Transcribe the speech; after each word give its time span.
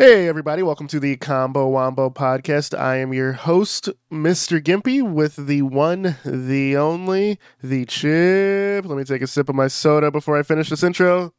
Hey, 0.00 0.28
everybody, 0.28 0.62
welcome 0.62 0.86
to 0.86 0.98
the 0.98 1.18
Combo 1.18 1.68
Wombo 1.68 2.08
podcast. 2.08 2.74
I 2.74 2.96
am 2.96 3.12
your 3.12 3.34
host, 3.34 3.90
Mr. 4.10 4.58
Gimpy, 4.58 5.02
with 5.02 5.36
the 5.36 5.60
one, 5.60 6.16
the 6.24 6.74
only, 6.74 7.38
the 7.62 7.84
chip. 7.84 8.86
Let 8.86 8.96
me 8.96 9.04
take 9.04 9.20
a 9.20 9.26
sip 9.26 9.50
of 9.50 9.54
my 9.54 9.68
soda 9.68 10.10
before 10.10 10.38
I 10.38 10.42
finish 10.42 10.70
this 10.70 10.82
intro. 10.82 11.34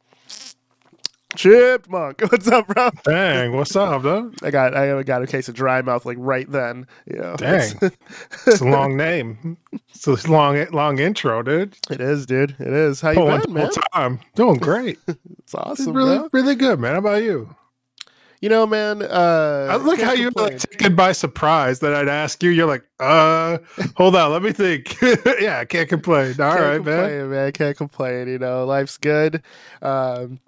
Chipmunk, 1.34 2.20
what's 2.30 2.46
up, 2.46 2.68
bro? 2.68 2.90
Dang, 3.02 3.56
what's 3.56 3.74
up, 3.74 4.00
though? 4.02 4.30
I 4.44 4.52
got 4.52 4.76
I 4.76 5.02
got 5.02 5.22
a 5.22 5.26
case 5.26 5.48
of 5.48 5.56
dry 5.56 5.82
mouth 5.82 6.06
like 6.06 6.18
right 6.20 6.48
then. 6.48 6.86
You 7.06 7.16
know, 7.16 7.34
Dang, 7.34 7.72
it's 8.46 8.60
a 8.60 8.64
long 8.64 8.96
name. 8.96 9.56
It's 9.92 10.06
a 10.06 10.30
long, 10.30 10.64
long 10.70 11.00
intro, 11.00 11.42
dude. 11.42 11.76
it 11.90 12.00
is, 12.00 12.26
dude. 12.26 12.54
It 12.60 12.68
is. 12.68 13.00
How 13.00 13.10
you 13.10 13.16
Pulling 13.16 13.40
been, 13.40 13.54
man? 13.54 13.70
time, 13.92 14.20
doing 14.36 14.58
great. 14.58 15.00
It's 15.08 15.18
It's 15.40 15.54
awesome, 15.56 15.96
really, 15.96 16.18
bro. 16.18 16.28
really 16.32 16.54
good, 16.54 16.78
man. 16.78 16.92
How 16.92 16.98
about 17.00 17.24
you? 17.24 17.56
You 18.42 18.48
know, 18.48 18.66
man. 18.66 19.02
Uh, 19.02 19.68
I 19.70 19.76
like 19.76 20.00
how 20.00 20.12
you're 20.14 20.32
like 20.34 20.58
taken 20.58 20.96
by 20.96 21.12
surprise 21.12 21.78
that 21.78 21.94
I'd 21.94 22.08
ask 22.08 22.42
you. 22.42 22.50
You're 22.50 22.66
like, 22.66 22.84
uh, 22.98 23.58
hold 23.96 24.16
on, 24.16 24.32
let 24.32 24.42
me 24.42 24.50
think. 24.50 25.00
yeah, 25.40 25.60
I 25.60 25.64
can't 25.64 25.88
complain. 25.88 26.30
All 26.40 26.50
Can't 26.52 26.60
right, 26.60 26.84
man. 26.84 27.08
complain, 27.08 27.30
man. 27.30 27.52
Can't 27.52 27.76
complain. 27.76 28.26
You 28.26 28.40
know, 28.40 28.64
life's 28.66 28.98
good. 28.98 29.42
Um, 29.80 30.40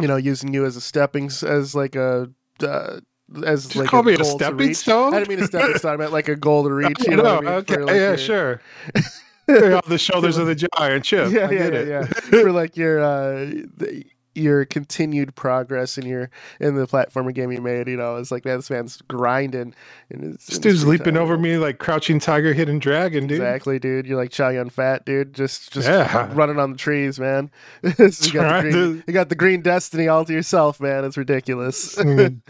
you 0.00 0.08
know, 0.08 0.16
using 0.16 0.54
you 0.54 0.64
as 0.64 0.74
a 0.76 0.80
stepping 0.80 1.26
as 1.26 1.74
like 1.74 1.96
a 1.96 2.30
uh, 2.62 3.00
as 3.44 3.76
like 3.76 3.88
call 3.88 4.02
me 4.02 4.14
a 4.14 4.16
goal 4.16 4.38
to 4.38 4.44
stepping 4.44 4.72
stone? 4.72 5.12
I 5.12 5.18
didn't 5.18 5.28
mean 5.28 5.40
a 5.44 5.46
stepping 5.46 5.76
stone. 5.76 5.92
I 5.92 5.96
meant 5.98 6.12
like 6.12 6.28
a 6.28 6.36
goal 6.36 6.64
to 6.64 6.72
reach. 6.72 7.06
You 7.06 7.16
know, 7.16 7.22
no, 7.22 7.34
what 7.34 7.46
I 7.46 7.50
mean? 7.50 7.54
okay, 7.60 7.74
For, 7.74 7.84
like, 7.84 7.94
yeah, 7.94 8.08
your- 8.08 8.16
sure. 8.18 8.60
On 9.48 9.82
the 9.88 9.98
shoulders 9.98 10.38
of 10.38 10.46
the 10.46 10.54
giant 10.54 11.04
chip. 11.04 11.30
Yeah, 11.30 11.48
I 11.48 11.50
yeah, 11.50 11.58
get 11.70 11.72
yeah, 11.74 11.78
it. 11.80 11.88
yeah. 11.88 12.04
For 12.40 12.50
like 12.50 12.78
your 12.78 13.00
uh, 13.00 13.34
the, 13.76 14.06
your 14.34 14.64
continued 14.64 15.34
progress 15.34 15.96
in 15.98 16.06
your 16.06 16.30
in 16.60 16.74
the 16.74 16.86
platformer 16.86 17.32
game 17.34 17.52
you 17.52 17.60
made. 17.60 17.86
You 17.88 17.96
know, 17.96 18.16
it's 18.16 18.30
like 18.30 18.44
man, 18.44 18.56
this 18.58 18.70
man's 18.70 19.00
grinding. 19.08 19.74
And 20.10 20.34
This 20.34 20.58
dude's 20.58 20.86
leaping 20.86 21.16
over 21.16 21.36
me 21.38 21.56
like 21.58 21.78
crouching 21.78 22.18
tiger, 22.20 22.52
hidden 22.52 22.78
dragon, 22.78 23.26
dude. 23.26 23.38
Exactly, 23.40 23.78
dude. 23.78 24.06
You're 24.06 24.16
like 24.16 24.30
Chow 24.30 24.48
Yun 24.50 24.70
Fat, 24.70 25.04
dude. 25.04 25.32
Just 25.34 25.72
just 25.72 25.88
Yeah. 25.88 26.30
running 26.34 26.58
on 26.58 26.72
the 26.72 26.78
trees, 26.78 27.18
man. 27.20 27.50
You, 28.24 28.32
got 28.32 28.62
the 28.62 28.70
green, 28.70 28.72
to- 28.72 29.02
you 29.06 29.12
got 29.12 29.28
the 29.28 29.34
green 29.34 29.62
destiny 29.62 30.08
all 30.08 30.24
to 30.24 30.32
yourself, 30.32 30.80
man. 30.80 31.04
It's 31.04 31.16
ridiculous. 31.16 31.96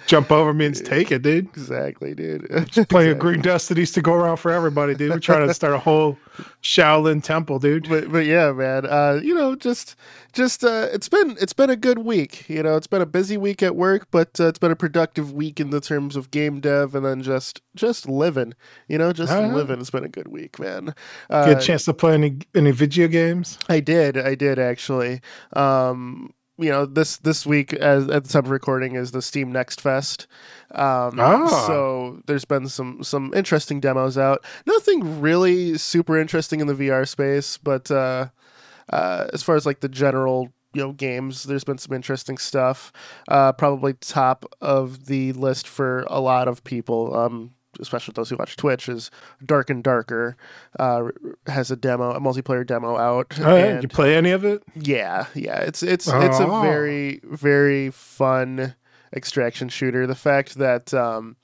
Jump 0.07 0.31
over 0.33 0.53
me 0.55 0.67
and 0.67 0.77
take 0.85 1.13
it, 1.13 1.23
dude. 1.23 1.47
exactly, 1.49 2.15
dude. 2.15 2.47
Playing 2.49 2.65
Exactly. 2.85 3.15
Green 3.15 3.41
Destinies 3.43 3.93
to 3.93 4.03
go 4.03 4.15
around 4.15 4.37
for 4.39 4.51
everybody, 4.51 4.95
dude. 4.95 5.11
We're 5.11 5.19
trying 5.21 5.47
to 5.47 5.55
start 5.55 5.75
a 5.75 5.79
whole 5.79 6.19
Shaolin 6.63 7.23
temple, 7.23 7.59
dude. 7.59 7.89
But 7.89 8.11
but 8.11 8.27
yeah, 8.27 8.53
man. 8.53 8.87
Uh, 8.87 9.21
you 9.23 9.35
know, 9.35 9.55
just 9.55 9.97
just 10.33 10.65
uh, 10.65 10.89
it's 10.93 11.09
been 11.09 11.37
it's 11.41 11.53
been 11.53 11.71
a 11.71 11.77
good 11.77 11.99
week. 11.99 12.49
You 12.49 12.63
know, 12.63 12.77
it's 12.77 12.87
been 12.87 13.03
a 13.03 13.07
busy 13.07 13.37
week 13.37 13.63
at 13.63 13.77
work, 13.77 14.09
but 14.11 14.39
uh, 14.41 14.47
it's 14.49 14.59
been 14.59 14.71
a 14.73 14.77
productive 14.77 15.33
week 15.33 15.61
in 15.61 15.71
the 15.71 15.81
terms 15.81 16.17
of 16.17 16.31
game 16.31 16.61
dev 16.61 16.95
and 16.95 17.05
then 17.05 17.23
just 17.23 17.63
just 17.75 18.09
living. 18.09 18.55
You 18.89 18.99
know, 18.99 19.13
just 19.13 19.33
Uh-huh. 19.33 19.55
living. 19.55 19.81
It's 19.81 19.91
been 19.91 20.05
a 20.05 20.09
good 20.09 20.29
week, 20.29 20.59
man. 20.59 20.95
Uh, 21.31 21.47
Get 21.47 21.63
a 21.63 21.67
chance 21.67 21.85
to 21.87 21.95
play 21.95 22.15
any 22.15 22.39
any 22.55 22.71
video 22.71 23.09
games? 23.09 23.59
I 23.69 23.81
did. 23.81 24.17
I 24.17 24.35
did 24.35 24.59
actually. 24.59 25.21
Um, 25.55 26.33
you 26.59 26.71
know, 26.71 26.87
this 26.87 27.17
this 27.19 27.45
week 27.45 27.73
as 27.73 28.09
at 28.09 28.25
the 28.25 28.31
time 28.31 28.45
of 28.45 28.51
recording 28.51 28.95
is 28.95 29.11
the 29.11 29.23
Steam 29.23 29.51
Next 29.53 29.81
Fest. 29.81 30.27
Um, 30.71 31.19
Ah. 31.21 31.65
so 31.67 32.23
there's 32.27 32.45
been 32.45 32.69
some 32.69 33.03
some 33.03 33.33
interesting 33.35 33.81
demos 33.81 34.17
out. 34.19 34.45
Nothing 34.67 35.21
really 35.21 35.77
super 35.79 36.19
interesting 36.19 36.61
in 36.61 36.67
the 36.67 36.75
VR 36.75 37.07
space, 37.07 37.59
but 37.59 37.91
uh, 37.91 38.29
uh, 38.93 39.27
as 39.33 39.43
far 39.43 39.57
as 39.57 39.67
like 39.67 39.81
the 39.81 39.89
general 39.89 40.53
you 40.73 40.83
know 40.83 40.93
games, 40.93 41.45
there's 41.45 41.65
been 41.65 41.79
some 41.79 41.95
interesting 41.95 42.37
stuff. 42.39 42.93
Uh, 43.29 43.53
probably 43.53 43.95
top 43.95 44.45
of 44.61 45.07
the 45.07 45.33
list 45.33 45.67
for 45.69 46.05
a 46.09 46.21
lot 46.21 46.49
of 46.49 46.63
people. 46.65 47.17
Um, 47.17 47.53
especially 47.81 48.13
those 48.15 48.31
who 48.31 48.37
watch 48.37 48.57
Twitch, 48.57 48.89
is 48.89 49.11
Dark 49.45 49.71
and 49.71 49.83
Darker 49.83 50.37
uh, 50.79 51.09
has 51.47 51.71
a 51.71 51.77
demo, 51.77 52.11
a 52.13 52.21
multiplayer 52.21 52.67
demo 52.67 52.97
out. 52.97 53.39
Oh, 53.41 53.57
yeah. 53.57 53.65
and- 53.65 53.83
you 53.83 53.89
play 53.89 54.17
any 54.17 54.31
of 54.31 54.45
it? 54.45 54.63
yeah, 54.75 55.27
yeah. 55.35 55.59
It's 55.61 55.83
it's 55.83 56.07
it's 56.09 56.39
a 56.41 56.47
Oh. 56.47 56.63
very 56.63 57.21
very 57.25 57.91
fun 57.91 58.75
extraction 59.15 59.69
shooter. 59.69 60.07
The 60.07 60.15
fact 60.15 60.57
that 60.57 60.93
um, 60.95 61.37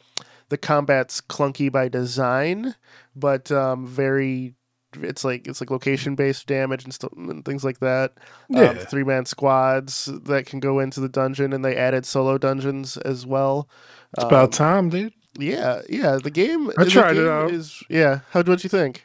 the 0.48 0.58
combat's 0.58 1.20
clunky 1.20 1.70
by 1.70 1.88
design, 1.88 2.74
but 3.14 3.50
um, 3.52 3.86
very 3.86 4.54
it's 5.00 5.22
like 5.24 5.46
it's 5.46 5.60
like 5.60 5.70
location 5.70 6.16
based 6.16 6.48
damage 6.48 6.82
and 6.82 6.92
stuff 6.92 7.12
and 7.16 7.44
things 7.44 7.62
like 7.62 7.78
that. 7.78 8.14
Yeah. 8.48 8.70
Um, 8.70 8.76
Three 8.78 9.04
man 9.04 9.24
squads 9.24 10.06
that 10.24 10.46
can 10.46 10.58
go 10.58 10.80
into 10.80 10.98
the 10.98 11.08
dungeon, 11.08 11.52
and 11.52 11.64
they 11.64 11.76
added 11.76 12.04
solo 12.04 12.38
dungeons 12.38 12.96
as 12.96 13.24
well. 13.24 13.68
It's 14.16 14.24
about 14.24 14.46
Um, 14.46 14.50
time, 14.50 14.88
dude. 14.88 15.12
Yeah, 15.38 15.82
yeah. 15.88 16.18
The 16.22 16.30
game. 16.30 16.70
I 16.78 16.84
the 16.84 16.90
tried 16.90 17.16
it 17.16 17.26
out. 17.28 17.50
Is 17.50 17.82
yeah. 17.88 18.20
How 18.30 18.42
what 18.42 18.62
you 18.64 18.70
think? 18.70 19.04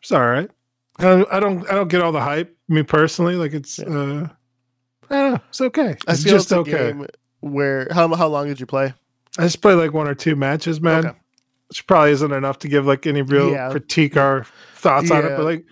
It's 0.00 0.12
all 0.12 0.26
right. 0.26 0.50
I 0.98 1.02
don't, 1.04 1.32
I 1.32 1.40
don't 1.40 1.70
I 1.70 1.74
don't 1.74 1.88
get 1.88 2.02
all 2.02 2.12
the 2.12 2.20
hype. 2.20 2.56
Me 2.68 2.82
personally, 2.82 3.34
like 3.36 3.52
it's 3.54 3.78
uh, 3.78 3.82
I 3.82 5.14
don't 5.14 5.32
know. 5.32 5.40
It's 5.48 5.60
okay. 5.60 5.96
I 6.06 6.12
It's 6.12 6.22
feel 6.24 6.32
just 6.32 6.46
it's 6.46 6.52
okay. 6.52 6.70
game 6.92 7.06
where 7.40 7.88
how 7.92 8.12
how 8.14 8.28
long 8.28 8.48
did 8.48 8.60
you 8.60 8.66
play? 8.66 8.92
I 9.38 9.42
just 9.42 9.62
played 9.62 9.74
like 9.76 9.92
one 9.92 10.08
or 10.08 10.14
two 10.14 10.36
matches, 10.36 10.80
man. 10.80 11.06
Okay. 11.06 11.18
Which 11.68 11.86
probably 11.86 12.12
isn't 12.12 12.32
enough 12.32 12.58
to 12.60 12.68
give 12.68 12.86
like 12.86 13.06
any 13.06 13.22
real 13.22 13.50
Yeah. 13.50 13.70
critique 13.70 14.16
or 14.16 14.46
thoughts 14.74 15.10
on 15.10 15.24
it. 15.24 15.36
But 15.36 15.44
like 15.44 15.64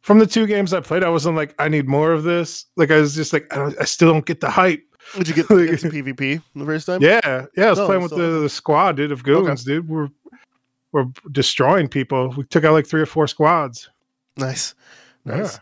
from 0.00 0.18
the 0.18 0.26
two 0.26 0.46
games 0.46 0.72
I 0.72 0.80
played, 0.80 1.04
I 1.04 1.08
wasn't 1.08 1.36
like 1.36 1.54
I 1.58 1.68
need 1.68 1.86
more 1.88 2.12
of 2.12 2.24
this. 2.24 2.66
Like 2.76 2.90
I 2.90 2.98
was 2.98 3.14
just 3.14 3.32
like 3.32 3.46
I, 3.52 3.56
don't, 3.56 3.80
I 3.80 3.84
still 3.84 4.12
don't 4.12 4.26
get 4.26 4.40
the 4.40 4.50
hype. 4.50 4.82
Did 5.16 5.28
you 5.28 5.34
get, 5.34 5.46
some 5.46 5.90
PvP 5.90 6.42
the 6.54 6.64
first 6.64 6.86
time? 6.86 7.02
Yeah, 7.02 7.46
yeah. 7.56 7.66
I 7.66 7.70
was 7.70 7.78
No, 7.78 7.86
playing 7.86 8.02
with 8.02 8.10
the, 8.10 8.40
the 8.40 8.48
squad, 8.48 8.96
dude, 8.96 9.12
of 9.12 9.22
goons, 9.22 9.64
dude. 9.64 9.88
We're 9.88 10.08
we're 10.92 11.06
destroying 11.32 11.88
people. 11.88 12.30
We 12.36 12.44
took 12.44 12.64
out 12.64 12.72
like 12.72 12.86
three 12.86 13.00
or 13.00 13.06
four 13.06 13.26
squads. 13.26 13.90
Nice, 14.36 14.74
Yeah. 15.26 15.36
nice. 15.36 15.60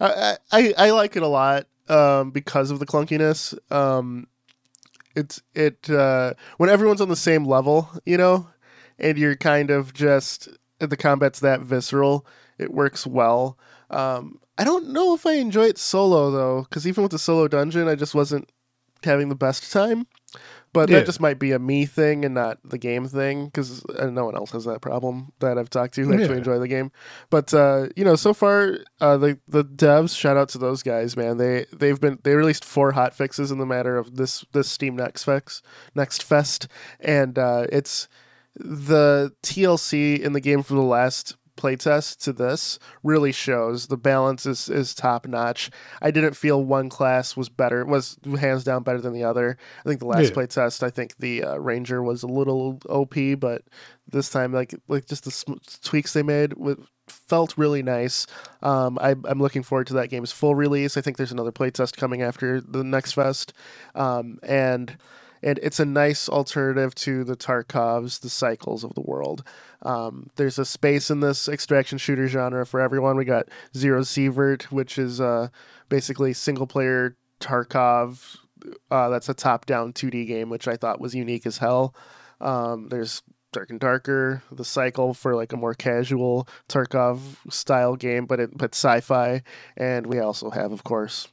I, 0.00 0.36
I 0.50 0.74
I 0.76 0.90
like 0.90 1.16
it 1.16 1.22
a 1.22 1.28
lot 1.28 1.66
um, 1.88 2.30
because 2.32 2.70
of 2.70 2.80
the 2.80 2.86
clunkiness. 2.86 3.56
Um, 3.72 4.26
it's 5.14 5.40
it 5.54 5.88
uh, 5.90 6.34
when 6.58 6.70
everyone's 6.70 7.00
on 7.00 7.08
the 7.08 7.16
same 7.16 7.44
level, 7.44 7.88
you 8.06 8.16
know, 8.16 8.48
and 8.98 9.16
you're 9.18 9.36
kind 9.36 9.70
of 9.70 9.94
just 9.94 10.48
the 10.78 10.96
combat's 10.96 11.40
that 11.40 11.60
visceral. 11.60 12.26
It 12.58 12.72
works 12.72 13.06
well. 13.06 13.58
Um, 13.90 14.40
I 14.58 14.64
don't 14.64 14.88
know 14.90 15.14
if 15.14 15.26
I 15.26 15.34
enjoy 15.34 15.64
it 15.66 15.78
solo 15.78 16.30
though, 16.30 16.62
because 16.62 16.86
even 16.86 17.02
with 17.02 17.12
the 17.12 17.18
solo 17.18 17.46
dungeon, 17.48 17.88
I 17.88 17.94
just 17.94 18.14
wasn't 18.14 18.50
having 19.04 19.28
the 19.28 19.34
best 19.34 19.72
time. 19.72 20.06
But 20.74 20.88
Yeah. 20.88 21.00
that 21.00 21.06
just 21.06 21.20
might 21.20 21.38
be 21.38 21.52
a 21.52 21.58
me 21.58 21.84
thing 21.84 22.24
and 22.24 22.34
not 22.34 22.58
the 22.64 22.78
game 22.78 23.06
thing, 23.06 23.44
because 23.44 23.84
no 24.00 24.24
one 24.24 24.34
else 24.34 24.52
has 24.52 24.64
that 24.64 24.80
problem 24.80 25.30
that 25.40 25.58
I've 25.58 25.68
talked 25.68 25.92
to 25.96 26.02
who 26.04 26.14
actually 26.14 26.30
Yeah. 26.30 26.38
enjoy 26.38 26.58
the 26.58 26.68
game. 26.68 26.90
But 27.28 27.52
uh, 27.52 27.88
you 27.94 28.04
know, 28.06 28.16
so 28.16 28.32
far, 28.32 28.78
uh, 28.98 29.18
the 29.18 29.38
the 29.46 29.64
devs, 29.66 30.16
shout 30.16 30.38
out 30.38 30.48
to 30.50 30.58
those 30.58 30.82
guys, 30.82 31.14
man. 31.14 31.36
They 31.36 31.66
they've 31.74 32.00
been 32.00 32.18
they 32.22 32.34
released 32.34 32.64
four 32.64 32.92
hot 32.92 33.14
fixes 33.14 33.50
in 33.50 33.58
the 33.58 33.66
matter 33.66 33.98
of 33.98 34.16
this 34.16 34.46
this 34.52 34.68
Steam 34.70 34.96
Next 34.96 35.24
Fest 35.24 35.62
Next 35.94 36.22
Fest, 36.22 36.68
and 37.00 37.38
uh, 37.38 37.66
it's 37.70 38.08
the 38.54 39.32
TLC 39.42 40.18
in 40.20 40.32
the 40.32 40.40
game 40.40 40.62
for 40.62 40.72
the 40.74 40.80
last 40.80 41.36
playtest 41.56 42.18
to 42.24 42.32
this 42.32 42.78
really 43.02 43.32
shows 43.32 43.86
the 43.88 43.96
balance 43.96 44.46
is 44.46 44.68
is 44.68 44.94
top 44.94 45.26
notch. 45.26 45.70
I 46.00 46.10
didn't 46.10 46.34
feel 46.34 46.64
one 46.64 46.88
class 46.88 47.36
was 47.36 47.48
better 47.48 47.84
was 47.84 48.18
hands 48.38 48.64
down 48.64 48.82
better 48.82 49.00
than 49.00 49.12
the 49.12 49.24
other. 49.24 49.56
I 49.84 49.88
think 49.88 50.00
the 50.00 50.06
last 50.06 50.30
Yeah. 50.30 50.30
playtest, 50.42 50.82
I 50.82 50.90
think 50.90 51.16
the 51.18 51.44
uh, 51.44 51.56
Ranger 51.56 52.02
was 52.02 52.22
a 52.22 52.26
little 52.28 52.78
OP, 52.88 53.14
but 53.38 53.62
this 54.08 54.30
time 54.30 54.52
like 54.52 54.74
like 54.88 55.06
just 55.06 55.24
the 55.24 55.30
sm- 55.30 55.52
tweaks 55.82 56.12
they 56.12 56.22
made 56.22 56.54
with 56.54 56.78
felt 57.08 57.58
really 57.58 57.82
nice. 57.82 58.26
Um, 58.62 58.96
I, 59.00 59.10
I'm 59.24 59.40
looking 59.40 59.62
forward 59.62 59.88
to 59.88 59.94
that 59.94 60.08
game's 60.08 60.32
full 60.32 60.54
release. 60.54 60.96
I 60.96 61.00
think 61.00 61.16
there's 61.16 61.32
another 61.32 61.52
playtest 61.52 61.96
coming 61.96 62.22
after 62.22 62.60
the 62.60 62.84
next 62.84 63.12
fest, 63.12 63.52
um, 63.94 64.38
and 64.42 64.96
and 65.42 65.58
it's 65.62 65.80
a 65.80 65.84
nice 65.84 66.28
alternative 66.28 66.94
to 66.94 67.24
the 67.24 67.36
Tarkovs, 67.36 68.20
the 68.20 68.30
cycles 68.30 68.84
of 68.84 68.94
the 68.94 69.00
world. 69.00 69.42
Um, 69.82 70.30
there's 70.36 70.58
a 70.58 70.64
space 70.64 71.10
in 71.10 71.20
this 71.20 71.48
extraction 71.48 71.98
shooter 71.98 72.28
genre 72.28 72.64
for 72.64 72.80
everyone. 72.80 73.16
We 73.16 73.24
got 73.24 73.48
Zero 73.76 74.02
Sievert, 74.02 74.64
which 74.64 74.98
is 74.98 75.20
uh, 75.20 75.48
basically 75.88 76.32
single 76.32 76.66
player 76.66 77.16
Tarkov. 77.40 78.36
Uh, 78.90 79.08
that's 79.08 79.28
a 79.28 79.34
top 79.34 79.66
down 79.66 79.92
2D 79.92 80.26
game, 80.26 80.48
which 80.48 80.68
I 80.68 80.76
thought 80.76 81.00
was 81.00 81.14
unique 81.14 81.46
as 81.46 81.58
hell. 81.58 81.94
Um, 82.40 82.88
there's 82.88 83.22
Dark 83.52 83.70
and 83.70 83.80
Darker, 83.80 84.42
the 84.50 84.64
cycle 84.64 85.14
for 85.14 85.34
like 85.34 85.52
a 85.52 85.56
more 85.56 85.74
casual 85.74 86.48
Tarkov 86.68 87.20
style 87.50 87.96
game, 87.96 88.26
but 88.26 88.40
it 88.40 88.56
but 88.56 88.74
sci-fi, 88.74 89.42
and 89.76 90.06
we 90.06 90.18
also 90.18 90.50
have, 90.50 90.72
of 90.72 90.84
course, 90.84 91.28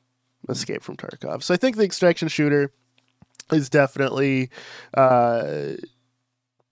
Escape 0.50 0.84
from 0.84 0.98
Tarkov. 0.98 1.44
So 1.44 1.54
I 1.54 1.58
think 1.58 1.78
the 1.78 1.84
extraction 1.84 2.28
shooter 2.28 2.72
is 3.52 3.70
definitely 3.70 4.50
uh, 4.96 5.74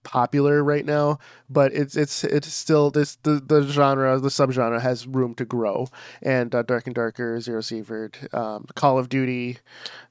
popular 0.04 0.62
right 0.64 0.86
now, 0.86 1.18
but 1.50 1.72
it's 1.72 1.96
it's 1.96 2.24
it's 2.24 2.52
still 2.52 2.90
this 2.90 3.16
the, 3.24 3.32
the 3.44 3.62
genre 3.62 4.18
the 4.18 4.28
subgenre 4.28 4.80
has 4.80 5.06
room 5.06 5.34
to 5.34 5.44
grow. 5.44 5.88
And 6.22 6.54
uh, 6.54 6.62
Dark 6.62 6.86
and 6.86 6.94
Darker, 6.94 7.40
Zero 7.40 7.60
Sievert, 7.60 8.32
um, 8.34 8.66
Call 8.74 8.98
of 8.98 9.08
Duty 9.08 9.58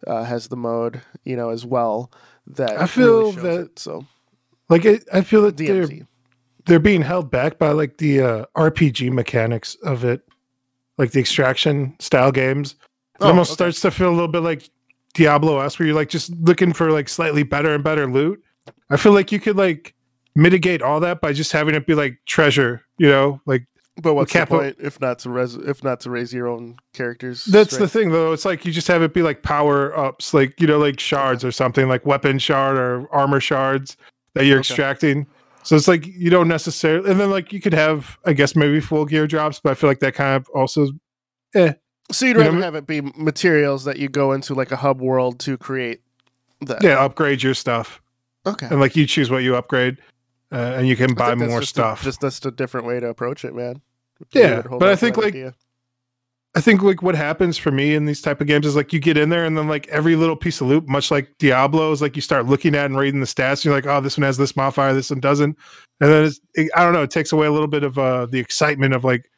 uh, 0.06 0.24
has 0.24 0.50
the 0.50 0.58
mode 0.58 1.02
you 1.24 1.36
know 1.36 1.50
as 1.50 1.66
well. 1.66 2.12
That 2.46 2.80
I 2.80 2.86
feel 2.88 3.32
really 3.34 3.42
that- 3.42 3.62
it, 3.72 3.80
so 3.80 4.06
Like 4.70 4.86
it, 4.86 5.04
I 5.12 5.22
feel 5.22 5.42
that 5.44 5.58
they're 5.58 5.88
they're 6.66 6.80
being 6.80 7.02
held 7.02 7.32
back 7.32 7.58
by 7.58 7.72
like 7.72 7.98
the 7.98 8.22
uh, 8.22 8.46
RPG 8.56 9.12
mechanics 9.12 9.76
of 9.84 10.04
it, 10.04 10.22
like 10.98 11.12
the 11.12 11.20
extraction 11.20 11.96
style 12.00 12.32
games. 12.32 12.74
It 13.20 13.24
Oh, 13.24 13.30
almost 13.30 13.50
okay. 13.52 13.56
starts 13.56 13.82
to 13.82 13.90
feel 13.92 14.10
a 14.10 14.12
little 14.12 14.28
bit 14.28 14.44
like 14.44 14.70
Diablo 15.18 15.60
esque, 15.60 15.80
where 15.80 15.88
you're 15.88 15.96
like 15.96 16.10
just 16.10 16.32
looking 16.38 16.72
for 16.74 16.92
like 16.92 17.10
slightly 17.10 17.44
better 17.44 17.74
and 17.74 17.84
better 17.84 18.10
loot. 18.10 18.42
I 18.90 18.98
feel 18.98 19.12
like 19.14 19.32
you 19.32 19.40
could 19.40 19.58
like 19.58 19.94
mitigate 20.36 20.82
all 20.84 21.00
that 21.00 21.20
by 21.20 21.34
just 21.34 21.52
having 21.52 21.74
it 21.76 21.88
be 21.88 21.96
like 21.96 22.20
treasure, 22.28 22.84
you 23.00 23.10
know, 23.10 23.42
like 23.48 23.66
But 24.02 24.14
what's 24.14 24.32
the 24.32 24.46
point 24.46 24.76
if 24.80 25.02
not 25.02 25.18
to 25.20 25.30
res- 25.32 25.56
if 25.56 25.84
not 25.84 26.00
to 26.02 26.12
raise 26.12 26.32
your 26.32 26.48
own 26.48 26.78
characters? 26.94 27.44
That's 27.46 27.76
the 27.78 27.88
thing, 27.88 28.12
though. 28.12 28.32
It's 28.32 28.46
like 28.46 28.64
you 28.64 28.72
just 28.72 28.88
have 28.88 29.02
it 29.02 29.14
be 29.14 29.24
like 29.24 29.42
power 29.42 29.98
ups, 29.98 30.34
like 30.34 30.62
you 30.62 30.68
know, 30.68 30.78
like 30.78 31.00
shards 31.00 31.44
or 31.44 31.52
something, 31.52 31.90
like 31.90 32.06
weapon 32.06 32.38
shard 32.40 32.78
or 32.78 33.08
armor 33.12 33.40
shards 33.40 33.98
that 34.36 34.46
you're 34.46 34.60
Okay. 34.60 34.70
extracting. 34.70 35.26
So 35.64 35.76
it's 35.76 35.88
like 35.88 36.06
you 36.06 36.30
don't 36.30 36.48
necessarily, 36.48 37.10
and 37.10 37.20
then 37.20 37.32
like 37.32 37.52
you 37.52 37.60
could 37.60 37.74
have, 37.74 38.18
I 38.26 38.34
guess, 38.34 38.56
maybe 38.56 38.80
full 38.80 39.06
gear 39.06 39.26
drops, 39.28 39.60
but 39.60 39.72
I 39.72 39.74
feel 39.74 39.90
like 39.90 40.00
that 40.00 40.14
kind 40.14 40.36
of 40.36 40.48
also, 40.54 40.90
eh. 41.56 41.74
So 42.12 42.26
you'd 42.26 42.38
You 42.38 42.44
know, 42.44 42.50
rather 42.52 42.64
have 42.64 42.76
it 42.76 42.88
be 42.88 43.02
materials 43.16 43.84
that 43.86 43.98
you 43.98 44.08
go 44.10 44.32
into 44.34 44.54
like 44.54 44.72
a 44.72 44.76
hub 44.78 45.02
world 45.02 45.40
to 45.42 45.58
create 45.58 46.02
that. 46.62 46.82
Yeah, 46.84 47.04
upgrade 47.04 47.44
your 47.44 47.54
stuff, 47.54 48.02
Okay. 48.46 48.68
and 48.68 48.80
like 48.80 48.96
you 48.96 49.06
choose 49.06 49.30
what 49.30 49.44
you 49.44 49.56
upgrade, 49.56 49.98
uh, 50.52 50.56
and 50.78 50.88
you 50.88 50.96
can 50.96 51.14
buy 51.14 51.36
more 51.36 51.60
just 51.60 51.64
a- 51.64 51.68
stuff. 51.68 52.04
just 52.04 52.22
that's 52.22 52.44
a 52.46 52.52
different 52.52 52.88
way 52.88 53.00
to 53.00 53.08
approach 53.08 53.44
it, 53.44 53.54
man. 53.54 53.82
Yeah, 54.32 54.64
but 54.64 54.90
I 54.90 54.96
think, 54.96 55.18
like, 55.18 55.28
idea. 55.28 55.54
I 56.56 56.62
think 56.62 56.82
like 56.82 57.04
what 57.04 57.14
happens 57.14 57.56
for 57.56 57.70
me 57.70 57.94
in 57.94 58.06
these 58.06 58.20
type 58.20 58.42
of 58.42 58.48
games 58.48 58.66
is 58.66 58.76
like 58.76 58.92
you 58.92 59.00
get 59.00 59.16
in 59.16 59.30
there 59.30 59.46
and 59.46 59.56
then 59.56 59.68
like 59.68 59.88
every 59.90 60.16
little 60.16 60.36
piece 60.36 60.60
of 60.60 60.66
loot, 60.68 60.88
much 60.88 61.12
like 61.12 61.30
Diablo, 61.38 61.92
is 61.92 62.02
like 62.02 62.16
you 62.16 62.22
start 62.24 62.48
looking 62.48 62.74
at 62.74 62.86
and 62.88 62.98
reading 62.98 63.20
the 63.20 63.28
stats. 63.28 63.58
And 63.58 63.66
you're 63.66 63.76
like, 63.76 63.86
oh, 63.86 64.02
this 64.02 64.18
one 64.18 64.24
has 64.24 64.38
this 64.38 64.56
modifier, 64.56 64.92
this 64.96 65.12
one 65.12 65.20
doesn't, 65.20 65.56
and 66.02 66.10
then 66.12 66.24
it's, 66.26 66.40
it, 66.56 66.72
I 66.76 66.84
don't 66.84 66.94
know, 66.94 67.04
it 67.04 67.12
takes 67.12 67.32
away 67.32 67.46
a 67.46 67.52
little 67.52 67.68
bit 67.68 67.84
of 67.84 68.00
uh, 68.00 68.26
the 68.26 68.40
excitement 68.40 68.96
of 68.96 69.04
like 69.04 69.30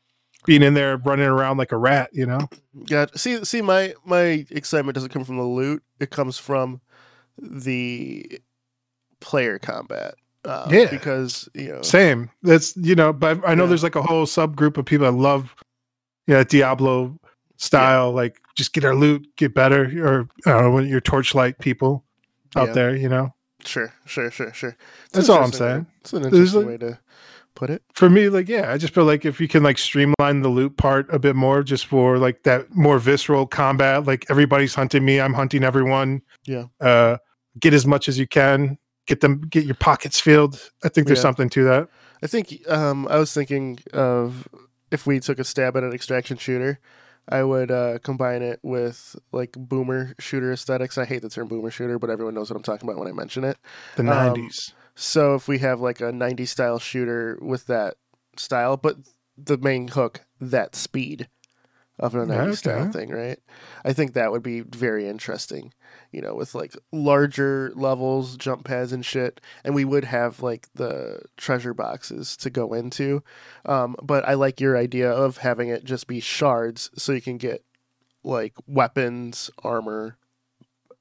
being 0.49 0.63
in 0.63 0.73
there 0.73 0.97
running 0.97 1.27
around 1.27 1.57
like 1.57 1.71
a 1.71 1.77
rat, 1.77 2.09
you 2.11 2.25
know? 2.25 2.49
Yeah. 2.87 3.05
See, 3.15 3.45
see, 3.45 3.61
my 3.61 3.93
my 4.03 4.47
excitement 4.49 4.95
doesn't 4.95 5.11
come 5.11 5.23
from 5.23 5.37
the 5.37 5.43
loot. 5.43 5.83
It 5.99 6.09
comes 6.09 6.39
from 6.39 6.81
the 7.39 8.41
player 9.19 9.59
combat. 9.59 10.15
Uh, 10.43 10.67
Yeah. 10.71 10.89
Because 10.89 11.47
you 11.53 11.67
know. 11.73 11.83
Same. 11.83 12.31
That's 12.41 12.75
you 12.77 12.95
know, 12.95 13.13
but 13.13 13.47
I 13.47 13.53
know 13.53 13.65
Yeah. 13.65 13.69
there's 13.69 13.83
like 13.83 13.95
a 13.95 14.01
whole 14.01 14.25
subgroup 14.25 14.77
of 14.77 14.85
people 14.85 15.05
that 15.05 15.11
love, 15.19 15.53
yeah, 16.25 16.43
Diablo 16.43 17.19
style, 17.57 18.11
like 18.11 18.41
just 18.55 18.73
get 18.73 18.83
our 18.83 18.95
loot, 18.95 19.27
get 19.35 19.53
better, 19.53 19.83
or 20.03 20.27
I 20.47 20.51
don't 20.53 20.63
know, 20.63 20.71
when 20.71 20.87
your 20.87 21.01
torchlight 21.01 21.59
people 21.59 22.03
out 22.55 22.69
Yeah. 22.69 22.73
there, 22.73 22.95
you 22.95 23.07
know. 23.07 23.35
Sure. 23.65 23.93
Sure. 24.07 24.31
Sure. 24.31 24.51
Sure. 24.51 24.75
It's 25.05 25.13
That's 25.13 25.29
all 25.29 25.43
I'm 25.43 25.51
saying. 25.51 25.85
It's 26.01 26.11
an 26.13 26.23
interesting 26.23 26.65
way 26.65 26.77
to 26.77 26.97
put 27.59 27.69
it. 27.69 27.83
for 27.93 28.09
me, 28.09 28.29
like, 28.29 28.47
yeah, 28.47 28.71
I 28.71 28.77
just 28.77 28.93
feel 28.93 29.03
like 29.05 29.25
if 29.25 29.39
you 29.41 29.47
can 29.47 29.61
like 29.63 29.77
streamline 29.77 30.41
the 30.41 30.49
loot 30.49 30.77
part 30.77 31.13
a 31.13 31.19
bit 31.19 31.35
more, 31.35 31.61
just 31.63 31.85
for 31.85 32.17
like 32.17 32.43
that 32.43 32.73
more 32.75 32.97
visceral 32.99 33.45
combat, 33.45 34.05
like 34.05 34.25
everybody's 34.29 34.73
hunting 34.73 35.03
me, 35.05 35.19
I'm 35.19 35.33
hunting 35.33 35.63
everyone. 35.63 36.21
Yeah. 36.45 36.65
Uh, 36.79 37.17
get 37.59 37.73
as 37.73 37.85
much 37.85 38.07
as 38.07 38.17
you 38.17 38.27
can, 38.27 38.77
get 39.07 39.19
them, 39.21 39.41
get 39.41 39.65
your 39.65 39.75
pockets 39.75 40.19
filled. 40.19 40.55
I 40.83 40.89
think 40.89 41.07
there's 41.07 41.19
Yeah. 41.19 41.23
something 41.23 41.49
to 41.49 41.63
that. 41.65 41.89
I 42.23 42.27
think 42.27 42.61
um, 42.69 43.07
I 43.09 43.17
was 43.17 43.33
thinking 43.33 43.79
of 43.93 44.47
if 44.91 45.05
we 45.05 45.19
took 45.19 45.39
a 45.39 45.43
stab 45.43 45.75
at 45.77 45.83
an 45.83 45.93
extraction 45.93 46.37
shooter, 46.37 46.79
I 47.31 47.43
would 47.43 47.69
uh, 47.69 47.99
combine 47.99 48.41
it 48.41 48.59
with 48.63 49.15
like 49.31 49.51
boomer 49.51 50.15
shooter 50.19 50.51
aesthetics. 50.51 50.97
I 50.97 51.05
hate 51.05 51.21
the 51.21 51.29
term 51.29 51.47
boomer 51.47 51.69
shooter, 51.71 51.99
but 51.99 52.09
everyone 52.09 52.33
knows 52.33 52.49
what 52.49 52.57
I'm 52.57 52.63
talking 52.63 52.89
about 52.89 52.97
when 52.99 53.07
I 53.07 53.11
mention 53.11 53.43
it. 53.43 53.57
The 53.97 54.01
Um, 54.03 54.33
90s. 54.35 54.73
So 54.99 55.33
if 55.35 55.47
we 55.47 55.59
have 55.59 55.79
like 55.79 56.01
a 56.01 56.11
90 56.11 56.45
style 56.45 56.77
shooter 56.77 57.39
with 57.41 57.67
that 57.67 57.95
style, 58.35 58.75
but 58.75 58.97
the 59.37 59.57
main 59.57 59.87
hook, 59.87 60.21
that 60.41 60.75
speed 60.75 61.29
of 61.97 62.15
a 62.15 62.25
90s 62.25 62.57
style 62.57 62.91
thing, 62.91 63.09
right? 63.09 63.39
I 63.85 63.93
think 63.93 64.13
that 64.13 64.31
would 64.31 64.43
be 64.43 64.59
very 64.59 65.07
interesting, 65.07 65.73
you 66.11 66.21
know, 66.21 66.35
with 66.35 66.53
like 66.53 66.75
larger 66.91 67.71
levels, 67.75 68.35
jump 68.35 68.65
pads 68.65 68.91
and 68.91 69.05
shit. 69.05 69.39
And 69.63 69.73
we 69.73 69.85
would 69.85 70.03
have 70.03 70.41
like 70.41 70.67
the 70.75 71.21
treasure 71.37 71.73
boxes 71.73 72.35
to 72.37 72.49
go 72.49 72.73
into. 72.73 73.23
Um, 73.65 73.95
but 74.03 74.27
I 74.27 74.33
like 74.33 74.59
your 74.59 74.77
idea 74.77 75.09
of 75.09 75.37
having 75.37 75.69
it 75.69 75.85
just 75.85 76.07
be 76.07 76.19
shards 76.19 76.89
so 76.97 77.13
you 77.13 77.21
can 77.21 77.37
get 77.37 77.63
like 78.23 78.53
weapons, 78.67 79.49
armor, 79.63 80.17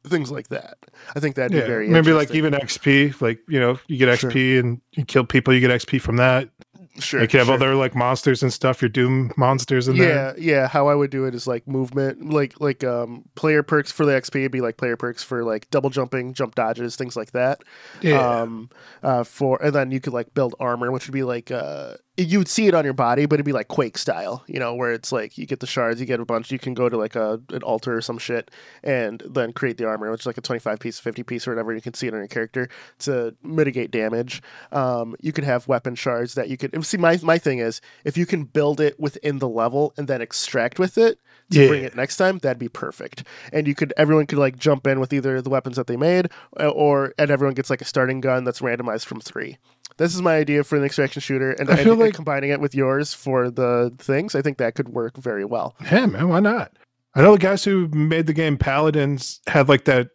things 0.09 0.31
like 0.31 0.49
that. 0.49 0.79
I 1.15 1.21
think 1.21 1.37
that'd 1.37 1.53
be 1.53 1.61
Yeah, 1.61 1.63
very 1.63 1.89
maybe 1.89 2.13
like 2.13 2.35
even 2.35 2.55
XP, 2.55 3.15
like 3.21 3.41
you 3.49 3.59
know, 3.59 3.79
you 3.89 3.97
get 3.97 4.09
Sure. 4.09 4.31
XP 4.31 4.59
and 4.59 4.81
you 4.93 5.05
kill 5.05 5.25
people, 5.25 5.55
you 5.55 5.61
get 5.61 5.71
XP 5.71 5.99
from 5.99 6.17
that. 6.17 6.51
sure, 6.99 7.23
you 7.23 7.29
can 7.29 7.39
have 7.39 7.49
sure. 7.49 7.49
other 7.51 7.75
like 7.75 7.95
monsters 7.95 8.43
and 8.43 8.53
stuff, 8.53 8.83
your 8.83 8.89
Doom 8.91 9.33
monsters 9.37 9.89
in 9.89 9.99
there. 9.99 10.25
yeah 10.25 10.35
yeah 10.37 10.69
how 10.69 10.89
i 10.89 10.95
would 10.95 11.11
do 11.11 11.25
it 11.25 11.35
is 11.35 11.47
like 11.47 11.67
movement 11.67 12.29
like 12.31 12.61
like 12.61 12.85
um 12.85 13.25
player 13.37 13.63
perks 13.63 13.91
for 13.91 14.05
the 14.05 14.13
xp 14.13 14.43
would 14.43 14.53
be 14.53 14.61
like 14.61 14.77
player 14.77 14.97
perks 14.97 15.23
for 15.23 15.45
like 15.45 15.69
double 15.71 15.89
jumping 15.89 16.35
jump 16.35 16.55
dodges 16.55 16.95
things 16.97 17.17
like 17.17 17.33
that 17.33 17.63
Yeah, 18.01 18.33
um 18.35 18.69
uh 19.03 19.25
for 19.25 19.63
and 19.63 19.75
then 19.75 19.91
you 19.91 20.01
could 20.01 20.13
like 20.13 20.35
build 20.35 20.55
armor 20.61 20.93
which 20.93 21.07
would 21.07 21.15
be 21.15 21.23
like 21.23 21.51
uh 21.51 21.95
you 22.19 22.39
would 22.39 22.49
see 22.49 22.67
it 22.67 22.75
on 22.75 22.85
your 22.85 22.93
body 22.93 23.27
but 23.27 23.35
it'd 23.35 23.47
be 23.47 23.53
like 23.53 23.69
quake 23.69 23.97
style 23.97 24.43
you 24.49 24.59
know 24.59 24.75
where 24.75 24.93
it's 24.93 25.13
like 25.13 25.39
you 25.39 25.47
get 25.47 25.61
the 25.61 25.67
shards 25.67 26.01
you 26.01 26.07
get 26.07 26.19
a 26.19 26.25
bunch 26.25 26.51
you 26.51 26.59
can 26.59 26.75
go 26.75 26.89
to 26.89 26.97
like 26.97 27.15
a 27.15 27.41
an 27.51 27.63
altar 27.63 27.97
or 27.97 28.01
some 28.01 28.19
shit 28.19 28.51
and 28.83 29.23
then 29.27 29.53
create 29.53 29.77
the 29.77 29.87
armor 29.87 30.11
which 30.11 30.23
is 30.23 30.27
like 30.27 30.37
a 30.37 30.41
25 30.41 30.81
piece 30.81 30.99
50 30.99 31.23
piece 31.23 31.47
or 31.47 31.53
whatever 31.53 31.73
you 31.73 31.81
can 31.81 31.95
see 31.95 32.09
it 32.09 32.15
on 32.15 32.21
your 32.21 32.29
character 32.29 32.69
to 32.99 33.35
mitigate 33.43 33.91
damage. 33.91 34.43
Um 34.73 35.15
you 35.21 35.33
could 35.33 35.45
have 35.45 35.69
weapon 35.69 35.95
shards 35.95 36.35
that 36.35 36.49
you 36.49 36.57
could 36.57 36.85
see 36.85 36.97
my 36.97 37.19
my 37.23 37.39
thing 37.39 37.61
is 37.61 37.81
if 38.05 38.17
you 38.17 38.27
can 38.27 38.45
build 38.45 38.81
it 38.81 38.99
within 38.99 39.39
the 39.39 39.49
level 39.49 39.95
and 39.97 40.09
then 40.09 40.21
extract 40.21 40.79
with 40.79 40.99
it 40.99 41.21
to 41.51 41.69
bring 41.69 41.85
it 41.85 41.97
next 41.97 42.17
time 42.17 42.39
that'd 42.39 42.59
be 42.59 42.69
perfect. 42.69 43.25
And 43.53 43.67
you 43.67 43.75
could 43.75 43.93
everyone 43.97 44.27
could 44.27 44.39
like 44.39 44.59
jump 44.59 44.87
in 44.87 45.01
with 45.01 45.13
either 45.13 45.41
the 45.41 45.51
weapons 45.51 45.77
that 45.77 45.87
they 45.87 45.97
made 45.97 46.31
uh, 46.59 46.69
or 46.69 47.15
and 47.19 47.31
everyone 47.31 47.55
gets 47.55 47.71
like 47.71 47.81
a 47.81 47.87
starting 47.87 48.21
gun 48.21 48.45
that's 48.45 48.61
randomized 48.61 49.07
from 49.07 49.21
three 49.21 49.59
this 49.99 50.15
is 50.15 50.23
my 50.23 50.37
idea 50.37 50.65
for 50.65 50.77
an 50.77 50.85
extraction 50.85 51.21
shooter 51.21 51.53
and, 51.53 51.69
I 51.69 51.75
and- 51.75 51.83
feel 51.83 51.93
and 51.93 52.01
like- 52.03 52.15
combining 52.15 52.51
it 52.51 52.61
with 52.61 52.75
yours 52.75 53.13
for 53.15 53.51
the 53.51 53.93
things 53.99 54.35
i 54.35 54.41
think 54.43 54.59
that 54.59 54.75
could 54.75 54.89
work 54.89 55.17
very 55.17 55.45
well 55.45 55.77
yeah, 55.93 56.07
man, 56.07 56.29
why 56.29 56.41
not? 56.41 56.73
I 57.15 57.23
know 57.23 57.33
the 57.33 57.39
guys 57.39 57.65
who 57.65 57.89
made 57.89 58.27
the 58.27 58.33
game 58.33 58.57
Paladins 58.57 59.41
had 59.49 59.69
like 59.69 59.85
that 59.87 60.09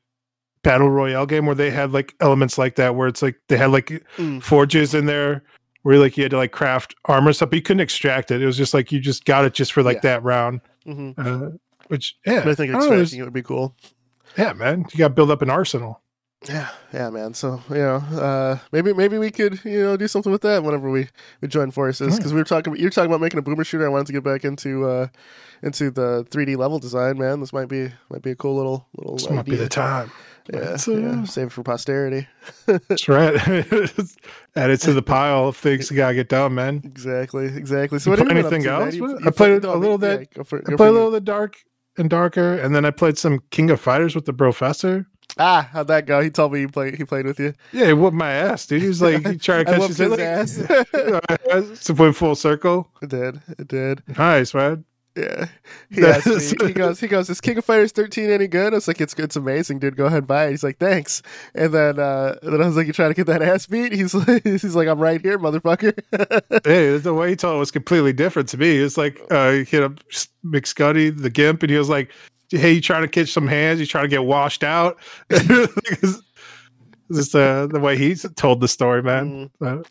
battle 0.62 0.90
royale 0.90 1.26
game 1.26 1.46
where 1.46 1.56
they 1.56 1.70
had 1.70 1.92
like 1.92 2.14
elements 2.22 2.58
like 2.58 2.76
that, 2.76 2.96
where 2.96 3.08
it's 3.10 3.22
like 3.22 3.36
they 3.50 3.58
had 3.58 3.72
like 3.72 3.88
Mm. 4.18 4.42
forges 4.42 4.94
in 4.94 5.06
there 5.06 5.44
where 5.82 6.00
like 6.00 6.16
you 6.16 6.24
had 6.24 6.32
to 6.32 6.38
like 6.38 6.54
craft 6.54 6.96
armor 7.06 7.34
stuff, 7.34 7.50
but 7.50 7.58
you 7.58 7.62
couldn't 7.62 7.82
extract 7.82 8.32
it. 8.32 8.42
It 8.42 8.46
was 8.46 8.56
just 8.56 8.74
like 8.74 8.90
you 8.94 9.02
just 9.02 9.26
got 9.26 9.44
it 9.44 9.54
just 9.54 9.74
for 9.74 9.84
like 9.84 10.02
that 10.04 10.24
round. 10.24 10.62
hmm 10.86 11.12
Uh, 11.18 11.50
which 11.90 12.16
yeah, 12.26 12.40
but 12.40 12.50
i 12.52 12.56
think 12.56 12.70
I 12.74 12.78
know, 12.80 12.86
extracting 12.86 13.20
it 13.20 13.24
would 13.24 13.34
be 13.34 13.42
cool 13.44 13.76
yeah, 14.38 14.54
man, 14.54 14.86
you 14.94 14.98
got 15.00 15.10
to 15.10 15.14
build 15.14 15.30
up 15.32 15.42
an 15.42 15.50
arsenal. 15.50 16.02
Yeah 16.48 16.70
yeah 16.94 17.10
man 17.10 17.34
so 17.34 17.62
you 17.70 17.76
know 17.78 17.96
uh 18.20 18.58
maybe 18.72 18.94
maybe 18.94 19.18
we 19.18 19.32
could 19.32 19.64
you 19.64 19.82
know 19.84 19.96
do 19.98 20.08
something 20.08 20.32
with 20.32 20.42
that 20.42 20.64
whenever 20.64 20.90
we 20.90 21.08
we 21.42 21.48
join 21.48 21.72
forces 21.72 22.10
Yeah. 22.14 22.18
because 22.18 22.34
we 22.34 22.40
were 22.40 22.44
talking 22.46 22.76
you're 22.76 22.90
talking 22.90 23.10
about 23.10 23.22
making 23.22 23.40
a 23.40 23.42
boomer 23.42 23.64
shooter 23.64 23.86
i 23.86 23.90
wanted 23.90 24.08
to 24.08 24.14
get 24.14 24.24
back 24.24 24.44
into 24.44 24.86
uh 24.86 25.08
into 25.62 25.90
the 25.92 26.26
3d 26.30 26.58
level 26.58 26.80
design 26.80 27.18
man 27.18 27.40
this 27.40 27.54
might 27.54 27.70
be 27.70 27.92
might 28.10 28.22
be 28.22 28.32
a 28.32 28.36
cool 28.36 28.56
little 28.56 28.88
little 28.98 29.16
This 29.16 29.30
might 29.30 29.46
be 29.46 29.56
the 29.56 29.70
time. 29.70 30.12
yeah, 30.54 30.60
uh, 30.60 30.78
yeah 30.92 31.24
save 31.24 31.48
it 31.48 31.52
for 31.54 31.64
posterity 31.64 32.28
That's 32.66 33.08
right. 33.08 33.36
Add 34.56 34.70
it 34.70 34.82
to 34.82 34.94
the 34.94 35.02
pile 35.02 35.48
of 35.48 35.56
things 35.58 35.90
you 35.90 35.98
gotta 35.98 36.14
get 36.16 36.28
done, 36.30 36.56
man. 36.56 36.82
exactly 36.84 37.46
exactly 37.46 38.00
so 38.00 38.10
You 38.10 38.12
what 38.12 38.20
have 38.20 38.28
play 38.28 38.38
you 38.38 38.44
been 38.44 38.54
anything 38.54 38.70
else? 38.72 38.96
You- 38.96 39.18
I 39.20 39.32
played 39.32 39.62
play- 39.62 39.72
a 39.72 39.76
little 39.78 39.92
yeah, 40.04 40.18
that- 40.18 40.34
go 40.34 40.44
for, 40.44 40.60
I 40.60 40.76
played 40.76 40.90
a 40.90 40.92
little 40.92 41.08
of 41.08 41.14
the 41.14 41.22
dark 41.22 41.56
and 41.98 42.10
darker, 42.10 42.56
and 42.56 42.76
then 42.76 42.86
I 42.86 42.92
played 42.92 43.18
some 43.18 43.40
King 43.52 43.70
of 43.70 43.80
Fighters 43.80 44.16
with 44.16 44.26
the 44.26 44.34
Professor. 44.34 45.06
Ah 45.38 45.68
how'd 45.72 45.88
that 45.88 46.06
go 46.06 46.22
he 46.22 46.30
told 46.30 46.54
me 46.54 46.60
he 46.60 46.68
played 46.68 46.96
he 46.96 47.04
played 47.04 47.26
with 47.26 47.40
you 47.40 47.54
Yeah, 47.72 47.88
he 47.88 47.94
whooped 47.94 48.16
my 48.16 48.32
ass, 48.32 48.66
dude. 48.66 48.82
He 48.82 48.88
was 48.88 49.02
like, 49.02 49.26
he 49.26 49.38
tried 49.38 49.66
to 49.66 49.74
catch 49.78 49.88
his, 49.88 49.98
his 49.98 50.10
like, 50.10 50.20
ass. 50.20 50.56
to 51.86 51.94
went 51.94 52.16
full 52.16 52.36
circle. 52.36 52.90
it 53.02 53.10
did 53.10 53.42
it 53.58 53.68
did 53.68 54.04
Nice, 54.18 54.54
man. 54.54 54.86
Yeah, 55.16 55.46
he 55.92 56.02
me. 56.02 56.68
He 56.68 56.74
goes, 56.74 57.00
he 57.00 57.08
goes. 57.08 57.30
Is 57.30 57.40
King 57.40 57.60
of 57.60 57.66
Fighters 57.66 57.92
13 57.92 58.32
any 58.32 58.48
good? 58.48 58.74
I 58.74 58.78
was 58.78 58.88
like, 58.88 59.00
it's 59.00 59.14
it's 59.14 59.36
amazing, 59.36 59.78
dude. 59.78 59.96
Go 59.96 60.06
ahead 60.06 60.20
and 60.20 60.28
buy 60.28 60.48
it. 60.48 60.52
He's 60.52 60.64
like, 60.64 60.80
thanks. 60.80 61.22
And 61.54 61.72
then 61.72 62.00
uh, 62.00 62.36
and 62.42 62.54
then 62.54 62.62
I 62.62 62.66
was 62.66 62.76
like, 62.76 62.88
you 62.88 62.94
trying 62.94 63.12
to 63.12 63.14
get 63.14 63.28
that 63.28 63.44
ass 63.44 63.68
beat? 63.68 63.94
He's 63.94 64.14
like, 64.28 64.44
he's 64.44 64.76
like, 64.76 64.88
I'm 64.88 65.00
right 65.00 65.22
here, 65.22 65.38
motherfucker. 65.38 65.94
Hey, 66.66 66.98
the 66.98 67.14
way 67.14 67.30
he 67.30 67.36
told 67.36 67.58
it 67.58 67.60
was 67.60 67.70
completely 67.70 68.14
different 68.14 68.50
to 68.50 68.58
me. 68.58 68.78
It's 68.78 68.98
like 68.98 69.22
uh, 69.30 69.52
he 69.52 69.64
hit 69.66 69.84
up 69.84 70.00
McScuddy, 70.44 71.16
the 71.16 71.30
Gimp, 71.30 71.62
and 71.62 71.70
he 71.70 71.78
was 71.78 71.90
like, 71.90 72.10
"Hey, 72.60 72.74
you 72.74 72.82
trying 72.82 73.02
to 73.04 73.08
catch 73.08 73.32
some 73.32 73.48
hands? 73.48 73.80
You 73.80 73.86
trying 73.86 74.06
to 74.06 74.10
get 74.10 74.24
washed 74.24 74.64
out?" 74.64 74.98
Just 77.12 77.36
uh, 77.36 77.68
the 77.68 77.80
way 77.80 77.98
he 77.98 78.16
told 78.16 78.62
the 78.62 78.68
story, 78.68 79.04
man. 79.04 79.52
Mm. 79.62 79.80
Uh, 79.80 79.84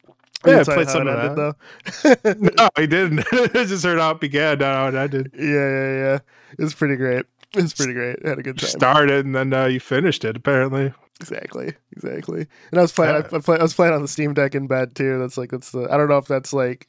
yeah, 0.44 0.64
played 0.64 0.88
some 0.88 1.06
of 1.06 1.36
that. 1.36 1.36
though? 1.36 2.34
No, 2.56 2.68
I 2.76 2.86
didn't. 2.86 3.24
I 3.32 3.64
just 3.64 3.84
heard 3.84 3.98
how 3.98 4.10
it 4.12 4.20
began. 4.20 4.58
No, 4.58 4.86
I 4.86 5.06
did. 5.06 5.30
yeah, 5.38 5.44
yeah, 5.44 5.94
yeah. 5.94 6.18
It's 6.58 6.74
pretty 6.74 6.96
great. 6.96 7.26
It's 7.54 7.74
pretty 7.74 7.92
great. 7.92 8.16
I 8.24 8.30
had 8.30 8.38
a 8.38 8.42
good 8.42 8.58
time. 8.58 8.70
Started 8.70 9.24
and 9.26 9.34
then 9.36 9.52
uh, 9.52 9.66
you 9.66 9.78
finished 9.78 10.24
it. 10.24 10.36
Apparently, 10.36 10.92
Exactly, 11.22 11.72
exactly. 11.92 12.46
And 12.72 12.80
I 12.80 12.82
was 12.82 12.92
playing. 12.92 13.14
I, 13.14 13.18
I, 13.18 13.38
play, 13.40 13.58
I 13.58 13.62
was 13.62 13.74
playing 13.74 13.94
on 13.94 14.02
the 14.02 14.08
Steam 14.08 14.34
Deck 14.34 14.56
in 14.56 14.66
bed 14.66 14.96
too. 14.96 15.18
That's 15.20 15.38
like 15.38 15.50
that's 15.50 15.70
the. 15.70 15.86
I 15.90 15.96
don't 15.96 16.08
know 16.08 16.18
if 16.18 16.26
that's 16.26 16.52
like 16.52 16.88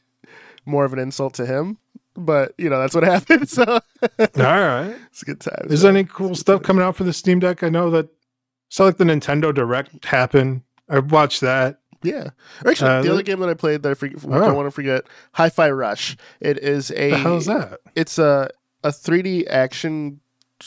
more 0.65 0.85
of 0.85 0.93
an 0.93 0.99
insult 0.99 1.35
to 1.35 1.45
him, 1.45 1.77
but 2.15 2.53
you 2.57 2.69
know 2.69 2.79
that's 2.79 2.95
what 2.95 3.03
happened. 3.15 3.49
So 3.49 3.63
all 3.63 3.79
right. 4.37 4.95
it's 5.11 5.21
a 5.21 5.25
good 5.25 5.39
time. 5.39 5.67
Is 5.69 5.81
so. 5.81 5.87
there 5.87 5.97
any 5.97 6.03
cool 6.05 6.35
stuff 6.35 6.63
coming 6.63 6.83
out 6.83 6.95
for 6.95 7.03
the 7.03 7.13
Steam 7.13 7.39
Deck? 7.39 7.63
I 7.63 7.69
know 7.69 7.89
that 7.91 8.09
saw 8.69 8.85
like 8.85 8.97
the 8.97 9.03
Nintendo 9.03 9.53
Direct 9.53 10.05
happen. 10.05 10.63
I 10.89 10.99
watched 10.99 11.41
that. 11.41 11.79
Yeah. 12.03 12.31
Actually, 12.67 12.89
Uh, 12.89 12.97
the 13.01 13.07
the- 13.07 13.13
other 13.13 13.23
game 13.23 13.39
that 13.39 13.49
I 13.49 13.53
played 13.53 13.83
that 13.83 13.91
I 13.91 13.93
forget, 13.93 14.17
Oh. 14.25 14.29
don't 14.39 14.55
want 14.55 14.67
to 14.67 14.71
forget, 14.71 15.03
Hi-Fi 15.33 15.69
Rush. 15.71 16.17
It 16.41 16.57
is 16.57 16.91
a. 16.91 17.11
How 17.11 17.35
is 17.35 17.45
that? 17.45 17.79
It's 17.95 18.19
a 18.19 18.49
a 18.83 18.89
3D 18.89 19.47
action 19.47 20.19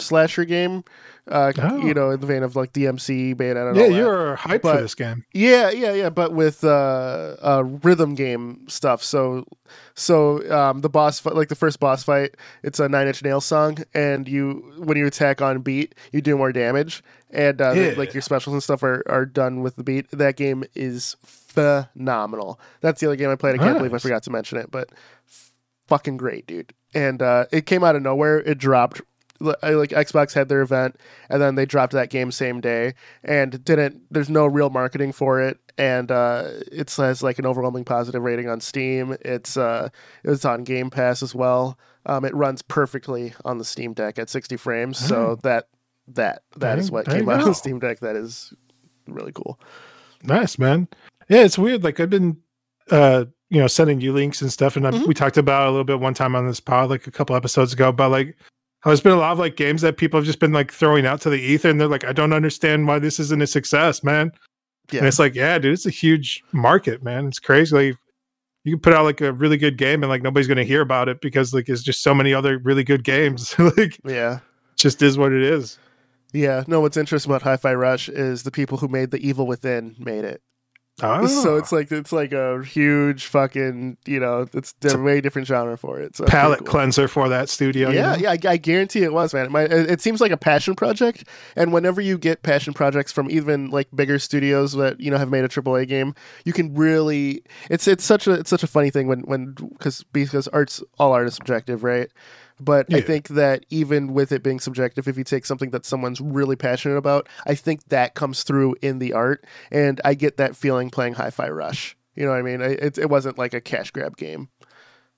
slasher 0.02 0.44
game. 0.44 0.84
Uh, 1.28 1.52
Oh. 1.58 1.78
You 1.84 1.92
know, 1.92 2.10
in 2.10 2.20
the 2.20 2.26
vein 2.26 2.44
of 2.44 2.54
like 2.54 2.72
DMC, 2.72 3.34
Bayonetta. 3.34 3.70
And 3.70 3.76
Yeah, 3.76 3.86
you're 3.86 4.36
hyped 4.36 4.60
for 4.62 4.80
this 4.80 4.94
game. 4.94 5.24
Yeah, 5.32 5.70
yeah, 5.70 5.92
yeah, 5.92 6.08
but 6.08 6.32
with 6.32 6.62
uh, 6.62 7.34
uh, 7.42 7.64
rhythm 7.82 8.14
game 8.14 8.68
stuff. 8.68 9.02
So, 9.02 9.44
so 9.94 10.48
um, 10.54 10.82
the 10.82 10.88
boss 10.88 11.18
fight, 11.18 11.34
like 11.34 11.48
the 11.48 11.56
first 11.56 11.80
boss 11.80 12.04
fight, 12.04 12.36
it's 12.62 12.78
a 12.78 12.88
Nine 12.88 13.08
Inch 13.08 13.24
Nails 13.24 13.44
song, 13.44 13.78
and 13.92 14.28
you 14.28 14.72
when 14.78 14.96
you 14.96 15.04
attack 15.06 15.42
on 15.42 15.62
beat, 15.62 15.96
you 16.12 16.20
do 16.22 16.36
more 16.36 16.52
damage, 16.52 17.02
and 17.30 17.60
uh, 17.60 17.72
Yeah. 17.72 17.94
like 17.96 18.14
your 18.14 18.22
specials 18.22 18.52
and 18.54 18.62
stuff 18.62 18.84
are, 18.84 19.02
are 19.08 19.26
done 19.26 19.62
with 19.62 19.74
the 19.74 19.82
beat. 19.82 20.08
That 20.12 20.36
game 20.36 20.62
is 20.76 21.16
phenomenal. 21.24 22.60
That's 22.82 23.00
the 23.00 23.08
other 23.08 23.16
game 23.16 23.30
I 23.30 23.34
played. 23.36 23.56
I 23.56 23.58
can't 23.58 23.78
believe 23.78 23.94
I 23.94 23.98
forgot 23.98 24.22
to 24.24 24.30
mention 24.30 24.58
it, 24.58 24.70
but 24.70 24.90
fucking 25.88 26.18
great, 26.18 26.46
dude. 26.46 26.72
And 26.94 27.20
uh, 27.20 27.46
it 27.50 27.66
came 27.66 27.82
out 27.82 27.96
of 27.96 28.02
nowhere. 28.02 28.38
It 28.38 28.58
dropped. 28.58 29.00
Li- 29.40 29.54
Like 29.62 29.90
Xbox 29.90 30.32
had 30.34 30.48
their 30.48 30.62
event, 30.62 30.96
and 31.30 31.40
then 31.42 31.54
they 31.54 31.66
dropped 31.66 31.92
that 31.92 32.10
game 32.10 32.30
same 32.30 32.60
day, 32.60 32.94
and 33.24 33.62
didn't. 33.64 34.02
There's 34.10 34.28
no 34.30 34.46
real 34.46 34.70
marketing 34.70 35.12
for 35.12 35.40
it, 35.40 35.58
and 35.78 36.10
uh, 36.10 36.44
it 36.72 36.90
has 36.96 37.22
like 37.22 37.38
an 37.38 37.46
overwhelming 37.46 37.84
positive 37.84 38.22
rating 38.22 38.48
on 38.48 38.60
Steam. 38.60 39.16
It's 39.22 39.56
uh, 39.56 39.88
it's 40.24 40.44
on 40.44 40.64
Game 40.64 40.90
Pass 40.90 41.22
as 41.22 41.34
well. 41.34 41.78
Um, 42.06 42.24
it 42.24 42.34
runs 42.34 42.62
perfectly 42.62 43.34
on 43.44 43.58
the 43.58 43.64
Steam 43.64 43.92
Deck 43.92 44.18
at 44.18 44.30
60 44.30 44.56
frames, 44.56 44.96
so 44.98 45.38
that 45.42 45.68
that 46.08 46.42
that 46.56 46.78
is 46.78 46.86
There- 46.90 46.94
what 46.94 47.06
came 47.06 47.28
out 47.28 47.40
on 47.40 47.48
the 47.48 47.54
Steam 47.54 47.78
Deck. 47.80 48.00
That 48.00 48.14
is 48.16 48.52
really 49.08 49.32
cool. 49.32 49.58
Nice, 50.22 50.58
man. 50.58 50.88
Yeah, 51.28 51.42
it's 51.42 51.58
weird. 51.58 51.82
Like 51.84 51.98
I've 52.00 52.10
been, 52.10 52.36
uh, 52.90 53.24
you 53.50 53.60
know, 53.60 53.66
sending 53.66 54.00
you 54.00 54.12
links 54.12 54.40
and 54.42 54.52
stuff, 54.52 54.76
and 54.76 54.86
I, 54.86 54.90
Mhm. 54.92 55.06
we 55.08 55.14
talked 55.14 55.36
about 55.36 55.66
a 55.66 55.70
little 55.70 55.84
bit 55.84 56.00
one 56.00 56.14
time 56.14 56.34
on 56.36 56.46
this 56.46 56.60
pod, 56.60 56.90
like 56.90 57.06
a 57.06 57.10
couple 57.10 57.34
episodes 57.36 57.72
ago, 57.72 57.88
about 57.88 58.10
like 58.12 58.36
there's 58.84 59.00
been 59.00 59.12
a 59.12 59.16
lot 59.16 59.32
of 59.32 59.38
like 59.38 59.56
games 59.56 59.82
that 59.82 59.96
people 59.96 60.18
have 60.20 60.26
just 60.26 60.38
been 60.38 60.52
like 60.52 60.72
throwing 60.72 61.06
out 61.06 61.20
to 61.22 61.30
the 61.30 61.40
ether, 61.40 61.68
and 61.68 61.80
they're 61.80 61.88
like, 61.88 62.04
I 62.04 62.12
don't 62.12 62.32
understand 62.32 62.86
why 62.86 62.98
this 62.98 63.18
isn't 63.18 63.42
a 63.42 63.46
success, 63.46 64.04
man. 64.04 64.32
Yeah. 64.92 64.98
And 64.98 65.08
it's 65.08 65.18
like, 65.18 65.34
yeah, 65.34 65.58
dude, 65.58 65.72
it's 65.72 65.86
a 65.86 65.90
huge 65.90 66.44
market, 66.52 67.02
man. 67.02 67.26
It's 67.26 67.40
crazy. 67.40 67.74
Like, 67.74 67.96
you 68.62 68.74
can 68.74 68.80
put 68.80 68.92
out 68.94 69.04
like 69.04 69.20
a 69.20 69.32
really 69.32 69.56
good 69.56 69.76
game, 69.78 70.02
and 70.02 70.10
like 70.10 70.22
nobody's 70.22 70.46
gonna 70.46 70.62
hear 70.64 70.80
about 70.82 71.08
it 71.08 71.20
because 71.20 71.52
like 71.54 71.66
there's 71.66 71.82
just 71.82 72.02
so 72.02 72.14
many 72.14 72.32
other 72.34 72.58
really 72.58 72.84
good 72.84 73.02
games. 73.04 73.56
like, 73.58 73.98
Yeah. 74.04 74.40
just 74.76 75.02
is 75.02 75.18
what 75.18 75.32
it 75.32 75.42
is. 75.42 75.78
Yeah, 76.32 76.64
no. 76.66 76.80
What's 76.80 76.96
interesting 76.96 77.30
about 77.32 77.42
Hi-Fi 77.42 77.74
Rush 77.74 78.08
is 78.08 78.42
the 78.42 78.50
people 78.50 78.76
who 78.78 78.88
made 78.88 79.10
The 79.10 79.26
Evil 79.26 79.46
Within 79.46 79.94
made 79.98 80.24
it. 80.24 80.42
Oh, 81.02 81.26
So 81.26 81.56
it's 81.56 81.72
oh. 81.72 81.76
like 81.76 81.92
it's 81.92 82.10
like 82.10 82.32
a 82.32 82.62
huge 82.64 83.26
fucking 83.26 83.98
you 84.06 84.18
know 84.18 84.46
it's 84.54 84.74
a 84.84 84.98
way 84.98 85.20
different 85.20 85.46
genre 85.46 85.76
for 85.76 86.00
it. 86.00 86.16
So 86.16 86.24
palette 86.24 86.60
cool. 86.60 86.68
cleanser 86.68 87.06
for 87.06 87.28
that 87.28 87.50
studio. 87.50 87.90
you 87.90 87.96
Yeah, 87.96 88.12
know? 88.12 88.16
yeah, 88.16 88.30
I, 88.30 88.38
I 88.52 88.56
guarantee 88.56 89.02
it 89.02 89.12
was, 89.12 89.34
man. 89.34 89.54
It 89.54 89.72
it 89.90 90.00
seems 90.00 90.22
like 90.22 90.32
a 90.32 90.38
passion 90.38 90.74
project, 90.74 91.24
and 91.54 91.70
whenever 91.70 92.00
you 92.00 92.16
get 92.16 92.42
passion 92.42 92.72
projects 92.72 93.12
from 93.12 93.30
even 93.30 93.68
like 93.68 93.88
bigger 93.94 94.18
studios 94.18 94.72
that 94.72 94.98
you 94.98 95.10
know 95.10 95.18
have 95.18 95.30
made 95.30 95.44
a 95.44 95.48
AAA 95.48 95.86
game, 95.86 96.14
you 96.46 96.54
can 96.54 96.74
really 96.74 97.42
it's 97.68 97.86
it's 97.86 98.04
such 98.04 98.26
a 98.26 98.32
it's 98.32 98.48
such 98.48 98.62
a 98.62 98.66
funny 98.66 98.88
thing 98.90 99.06
when 99.06 99.20
when 99.20 99.52
because 99.52 100.02
because 100.12 100.48
art's 100.48 100.82
all 100.98 101.12
art 101.12 101.26
is 101.26 101.34
subjective, 101.34 101.84
right? 101.84 102.10
But 102.58 102.92
I 102.92 103.00
think 103.02 103.28
that 103.28 103.66
even 103.68 104.14
with 104.14 104.32
it 104.32 104.42
being 104.42 104.60
subjective, 104.60 105.06
if 105.08 105.18
you 105.18 105.24
take 105.24 105.44
something 105.44 105.70
that 105.70 105.84
someone's 105.84 106.20
really 106.22 106.56
passionate 106.56 106.96
about, 106.96 107.28
I 107.46 107.54
think 107.54 107.88
that 107.88 108.14
comes 108.14 108.44
through 108.44 108.76
in 108.80 108.98
the 108.98 109.12
art, 109.12 109.44
and 109.70 110.00
I 110.04 110.14
get 110.14 110.38
that 110.38 110.56
feeling 110.56 110.88
playing 110.88 111.14
Hi-Fi 111.14 111.48
Rush. 111.50 111.96
You 112.14 112.24
know 112.24 112.30
what 112.30 112.38
I 112.38 112.42
mean? 112.42 112.62
I, 112.62 112.68
it 112.70 112.96
it 112.96 113.10
wasn't 113.10 113.36
like 113.36 113.52
a 113.52 113.60
cash 113.60 113.90
grab 113.90 114.16
game, 114.16 114.48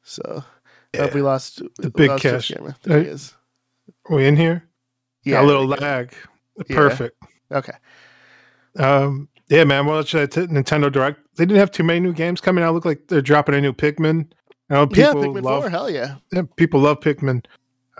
so. 0.02 0.42
Yeah. 0.94 1.02
Have 1.02 1.14
we 1.14 1.20
lost 1.20 1.60
The 1.78 1.90
big 1.90 2.08
lost 2.08 2.22
cash. 2.22 2.50
Camera? 2.50 2.74
There 2.82 3.02
he 3.02 3.08
Uh, 3.10 3.12
is. 3.12 3.34
Are 4.08 4.16
we 4.16 4.26
in 4.26 4.36
here? 4.36 4.64
Yeah, 5.22 5.34
Got 5.34 5.44
a 5.44 5.46
little 5.46 5.66
lag. 5.66 6.14
Yeah. 6.66 6.76
Perfect. 6.76 7.22
Okay. 7.52 7.74
Um, 8.78 9.28
yeah, 9.48 9.64
man. 9.64 9.86
Well, 9.86 10.02
should 10.04 10.22
I 10.22 10.26
t- 10.26 10.46
Nintendo 10.52 10.90
Direct? 10.90 11.20
They 11.36 11.44
didn't 11.44 11.58
have 11.58 11.70
too 11.70 11.82
many 11.82 12.00
new 12.00 12.12
games 12.12 12.40
coming 12.40 12.64
out. 12.64 12.74
Look 12.74 12.84
like 12.84 13.08
they're 13.08 13.20
dropping 13.20 13.54
a 13.54 13.60
new 13.60 13.72
Pikmin. 13.72 14.30
I 14.70 14.74
know 14.74 14.88
yeah, 14.92 15.12
people 15.12 15.34
Pikmin 15.34 15.42
love 15.42 15.62
Four. 15.62 15.70
Hell 15.70 15.90
yeah. 15.90 16.16
yeah, 16.32 16.42
people 16.56 16.80
love 16.80 17.00
Pikmin. 17.00 17.44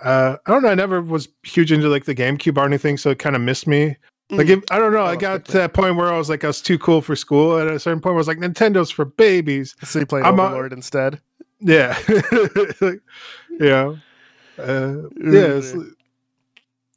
Uh, 0.03 0.37
I 0.45 0.51
don't 0.51 0.63
know. 0.63 0.69
I 0.69 0.75
never 0.75 1.01
was 1.01 1.27
huge 1.43 1.71
into 1.71 1.89
like 1.89 2.05
the 2.05 2.15
GameCube 2.15 2.57
or 2.57 2.65
anything, 2.65 2.97
so 2.97 3.09
it 3.09 3.19
kind 3.19 3.35
of 3.35 3.41
missed 3.41 3.67
me. 3.67 3.97
Like, 4.31 4.45
Mm. 4.47 4.59
if, 4.59 4.63
I 4.71 4.77
don't 4.77 4.93
know. 4.93 5.03
I 5.03 5.11
love 5.13 5.19
got 5.19 5.45
to 5.45 5.51
that 5.53 5.73
point 5.73 5.95
where 5.95 6.13
I 6.13 6.17
was 6.17 6.29
like, 6.29 6.43
I 6.43 6.47
was 6.47 6.61
too 6.61 6.77
cool 6.77 7.01
for 7.01 7.15
school. 7.15 7.57
At 7.57 7.67
a 7.67 7.79
certain 7.79 7.99
point, 7.99 8.13
I 8.13 8.17
was 8.17 8.27
like, 8.27 8.37
Nintendo's 8.37 8.91
for 8.91 9.05
babies. 9.05 9.75
So 9.83 9.99
you 9.99 10.05
played 10.05 10.23
I'm 10.23 10.39
a- 10.39 10.63
instead. 10.71 11.19
Yeah, 11.61 11.97
yeah, 13.59 13.95
uh, 14.57 14.95
yeah. 15.17 15.57
It's, 15.57 15.73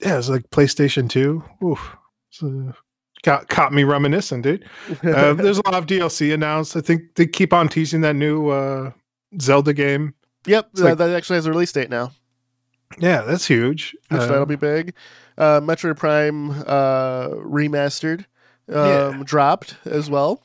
yeah, 0.00 0.19
it's 0.19 0.29
like 0.29 0.49
PlayStation 0.50 1.09
Two. 1.09 1.43
Oof, 1.64 1.97
so, 2.31 2.73
got 3.23 3.49
caught 3.49 3.73
me 3.73 3.85
reminiscing, 3.85 4.43
dude. 4.43 4.69
Uh, 5.05 5.33
there's 5.35 5.59
a 5.59 5.62
lot 5.64 5.75
of 5.75 5.87
DLC 5.87 6.33
announced. 6.33 6.76
I 6.76 6.81
think 6.81 7.14
they 7.17 7.26
keep 7.26 7.52
on 7.52 7.69
teasing 7.69 8.02
that 8.02 8.14
new 8.14 8.49
uh, 8.50 8.93
Zelda 9.41 9.73
game. 9.73 10.15
yep, 10.47 10.69
it's 10.73 10.81
that, 10.81 10.89
like- 10.91 10.99
that 10.99 11.11
actually 11.11 11.37
has 11.37 11.47
a 11.47 11.51
release 11.51 11.73
date 11.73 11.91
now, 11.91 12.12
Yeah, 12.99 13.23
that's 13.23 13.47
huge. 13.47 13.97
which 14.09 14.21
Uh, 14.21 14.27
that'll 14.27 14.47
be 14.47 14.57
big. 14.57 14.95
Uh, 15.39 15.61
Metroid 15.61 15.97
Prime 15.97 16.51
uh, 16.67 17.29
remastered 17.29 18.27
um, 18.69 18.75
Yeah. 19.19 19.23
dropped 19.25 19.77
as 19.87 20.11
well. 20.11 20.43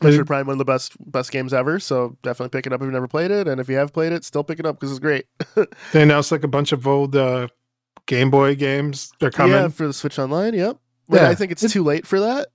Metroid 0.00 0.26
Prime, 0.26 0.46
one 0.46 0.54
of 0.54 0.58
the 0.58 0.64
best 0.64 0.92
best 1.10 1.30
games 1.30 1.54
ever. 1.54 1.78
So 1.80 2.16
definitely 2.22 2.50
pick 2.56 2.66
it 2.66 2.72
up 2.72 2.80
if 2.80 2.84
you've 2.84 2.92
never 2.92 3.08
played 3.08 3.30
it, 3.30 3.48
and 3.48 3.60
if 3.60 3.68
you 3.68 3.76
have 3.76 3.92
played 3.94 4.12
it, 4.12 4.24
still 4.24 4.44
pick 4.44 4.58
it 4.58 4.66
up 4.66 4.78
because 4.78 4.90
it's 4.90 4.98
great. 5.00 5.26
They 5.92 6.02
announced 6.02 6.30
like 6.32 6.42
a 6.44 6.48
bunch 6.48 6.72
of 6.72 6.86
old 6.86 7.16
uh, 7.16 7.48
Game 8.06 8.30
Boy 8.30 8.54
games. 8.56 9.10
They're 9.20 9.30
coming. 9.30 9.52
Yeah, 9.56 9.68
for 9.68 9.86
the 9.86 9.92
Switch 9.94 10.18
Online. 10.18 10.52
Yep. 10.54 10.76
But 11.08 11.22
Yeah. 11.22 11.28
I 11.30 11.34
think 11.34 11.50
it's 11.52 11.62
It- 11.62 11.70
too 11.70 11.82
late 11.84 12.06
for 12.06 12.20
that. 12.20 12.48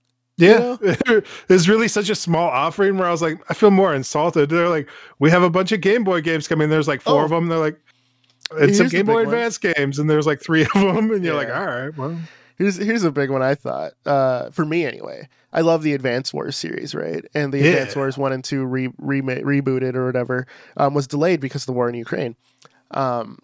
Know? 0.50 0.78
it's 1.50 1.68
really 1.68 1.88
such 1.88 2.10
a 2.10 2.16
small 2.16 2.48
offering 2.50 2.98
where 2.98 3.08
I 3.08 3.12
was 3.12 3.22
like, 3.22 3.40
I 3.50 3.54
feel 3.54 3.72
more 3.72 3.94
insulted. 3.94 4.50
They're 4.50 4.70
like, 4.70 4.90
we 5.20 5.30
have 5.32 5.44
a 5.44 5.50
bunch 5.50 5.72
of 5.72 5.82
Game 5.82 6.04
Boy 6.04 6.22
games 6.22 6.48
coming. 6.48 6.70
There's 6.70 6.88
like 6.88 7.02
four 7.02 7.22
Oh. 7.22 7.26
of 7.26 7.30
them. 7.30 7.48
They're 7.48 7.58
like, 7.60 7.80
and 8.52 8.76
some 8.76 8.88
Game 8.90 9.06
Boy. 9.06 9.24
Advance 9.24 9.58
games, 9.58 9.98
and 10.00 10.10
there's 10.10 10.28
like 10.28 10.42
three 10.42 10.64
of 10.64 10.74
them, 10.74 11.12
and 11.12 11.24
you're 11.24 11.36
like, 11.36 11.50
all 11.50 11.66
right, 11.66 11.98
well, 11.98 12.18
Here's 12.58 12.76
here's 12.76 13.04
a 13.04 13.12
big 13.12 13.32
one 13.32 13.42
I 13.42 13.56
thought. 13.56 13.94
Uh, 14.06 14.50
for 14.52 14.66
me 14.66 14.86
anyway. 14.86 15.28
I 15.54 15.62
love 15.62 15.84
the 15.84 15.94
Advance 15.94 16.34
Wars 16.34 16.56
series, 16.56 16.94
right? 16.96 17.26
And 17.34 17.52
the 17.52 17.58
Yeah. 17.58 17.66
Advance 17.72 17.96
Wars 17.96 18.18
one 18.18 18.32
and 18.34 18.44
two 18.44 18.64
re, 18.66 18.90
rema- 19.00 19.42
rebooted 19.42 19.96
or 19.96 20.06
whatever 20.06 20.48
um, 20.78 20.94
was 20.94 21.08
delayed 21.08 21.40
because 21.42 21.64
of 21.64 21.66
the 21.68 21.74
war 21.74 21.90
in 21.90 21.96
Ukraine. 21.96 22.36
Um, 22.92 23.40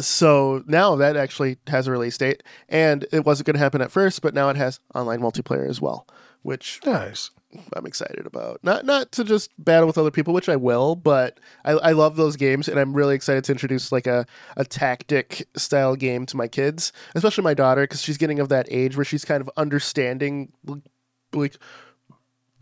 so 0.00 0.64
now 0.66 0.96
that 0.96 1.16
actually 1.16 1.58
has 1.66 1.86
a 1.86 1.90
release 1.90 2.16
date, 2.18 2.42
and 2.68 3.06
it 3.12 3.24
wasn't 3.24 3.46
going 3.46 3.54
to 3.54 3.60
happen 3.60 3.80
at 3.80 3.90
first, 3.90 4.22
but 4.22 4.34
now 4.34 4.48
it 4.48 4.56
has 4.56 4.80
online 4.94 5.20
multiplayer 5.20 5.68
as 5.68 5.80
well, 5.80 6.06
which 6.42 6.80
nice. 6.84 7.30
I'm 7.74 7.84
excited 7.84 8.24
about. 8.24 8.60
Not 8.62 8.86
not 8.86 9.12
to 9.12 9.24
just 9.24 9.50
battle 9.62 9.86
with 9.86 9.98
other 9.98 10.10
people, 10.10 10.32
which 10.32 10.48
I 10.48 10.56
will, 10.56 10.96
but 10.96 11.38
I, 11.64 11.72
I 11.72 11.92
love 11.92 12.16
those 12.16 12.36
games, 12.36 12.68
and 12.68 12.80
I'm 12.80 12.94
really 12.94 13.14
excited 13.14 13.44
to 13.44 13.52
introduce 13.52 13.92
like 13.92 14.06
a, 14.06 14.26
a 14.56 14.64
tactic 14.64 15.46
style 15.56 15.94
game 15.94 16.24
to 16.26 16.36
my 16.36 16.48
kids, 16.48 16.92
especially 17.14 17.44
my 17.44 17.54
daughter, 17.54 17.82
because 17.82 18.02
she's 18.02 18.16
getting 18.16 18.40
of 18.40 18.48
that 18.48 18.66
age 18.70 18.96
where 18.96 19.04
she's 19.04 19.24
kind 19.24 19.40
of 19.40 19.50
understanding 19.56 20.52
like 21.34 21.56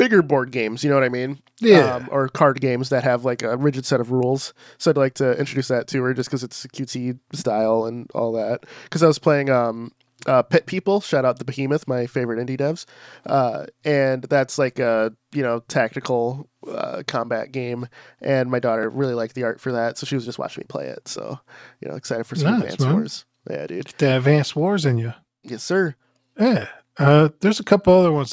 bigger 0.00 0.23
board 0.23 0.50
games. 0.50 0.83
You 0.83 0.88
know 0.88 0.97
what 0.97 1.04
I 1.04 1.11
mean? 1.11 1.40
Yeah. 1.61 1.97
Um, 1.97 2.09
or 2.11 2.26
card 2.28 2.61
games 2.62 2.88
that 2.88 3.04
have 3.04 3.26
like 3.26 3.42
a 3.42 3.54
rigid 3.59 3.85
set 3.85 4.00
of 4.00 4.11
rules. 4.11 4.54
So 4.78 4.90
I'd 4.90 4.97
like 4.97 5.12
to 5.14 5.38
introduce 5.38 5.69
that 5.69 5.88
to 5.88 6.02
her, 6.02 6.14
just 6.14 6.30
because 6.30 6.42
it's 6.42 6.64
a 6.64 6.69
cutesy 6.69 7.19
style 7.35 7.85
and 7.85 8.11
all 8.14 8.33
that. 8.33 8.64
Because 8.85 9.02
I 9.02 9.07
was 9.07 9.19
playing 9.19 9.50
um, 9.50 9.92
uh, 10.25 10.40
Pit 10.42 10.64
People. 10.64 11.02
Shout 11.02 11.26
out 11.26 11.38
the 11.38 11.45
Behemoth, 11.45 11.87
my 11.87 12.07
favorite 12.07 12.45
indie 12.45 12.59
devs. 12.59 12.87
Uh, 13.26 13.66
and 13.85 14.23
that's 14.25 14.59
like 14.59 14.78
a 14.78 15.12
you 15.35 15.42
know 15.42 15.61
tactical 15.69 16.49
uh, 16.66 17.02
combat 17.07 17.52
game. 17.52 17.87
And 18.23 18.50
my 18.50 18.59
daughter 18.59 18.88
really 18.88 19.14
liked 19.14 19.35
the 19.35 19.45
art 19.45 19.61
for 19.61 19.73
that, 19.73 19.99
so 19.99 20.07
she 20.07 20.14
was 20.14 20.25
just 20.25 20.38
watching 20.38 20.62
me 20.62 20.66
play 20.66 20.87
it. 20.87 21.09
So 21.09 21.38
you 21.83 21.90
know, 21.90 21.95
excited 21.97 22.25
for 22.25 22.37
some 22.37 22.52
Nice, 22.52 22.62
Advance 22.73 22.80
man. 22.80 22.92
Wars. 22.95 23.25
Yeah, 23.50 23.66
dude. 23.66 23.87
the 23.99 24.16
Advanced 24.16 24.57
Wars 24.57 24.87
in 24.87 24.97
you. 24.97 25.12
Yes, 25.42 25.62
sir. 25.62 25.95
Yeah. 26.38 26.69
Uh, 26.99 27.28
there's 27.40 27.61
a 27.61 27.64
couple 27.64 27.92
other 27.92 28.12
ones. 28.12 28.33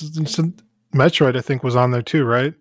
Metroid, 0.94 1.38
I 1.38 1.42
think, 1.42 1.64
was 1.64 1.76
on 1.76 1.92
there 1.92 2.02
too, 2.02 2.24
right? 2.26 2.54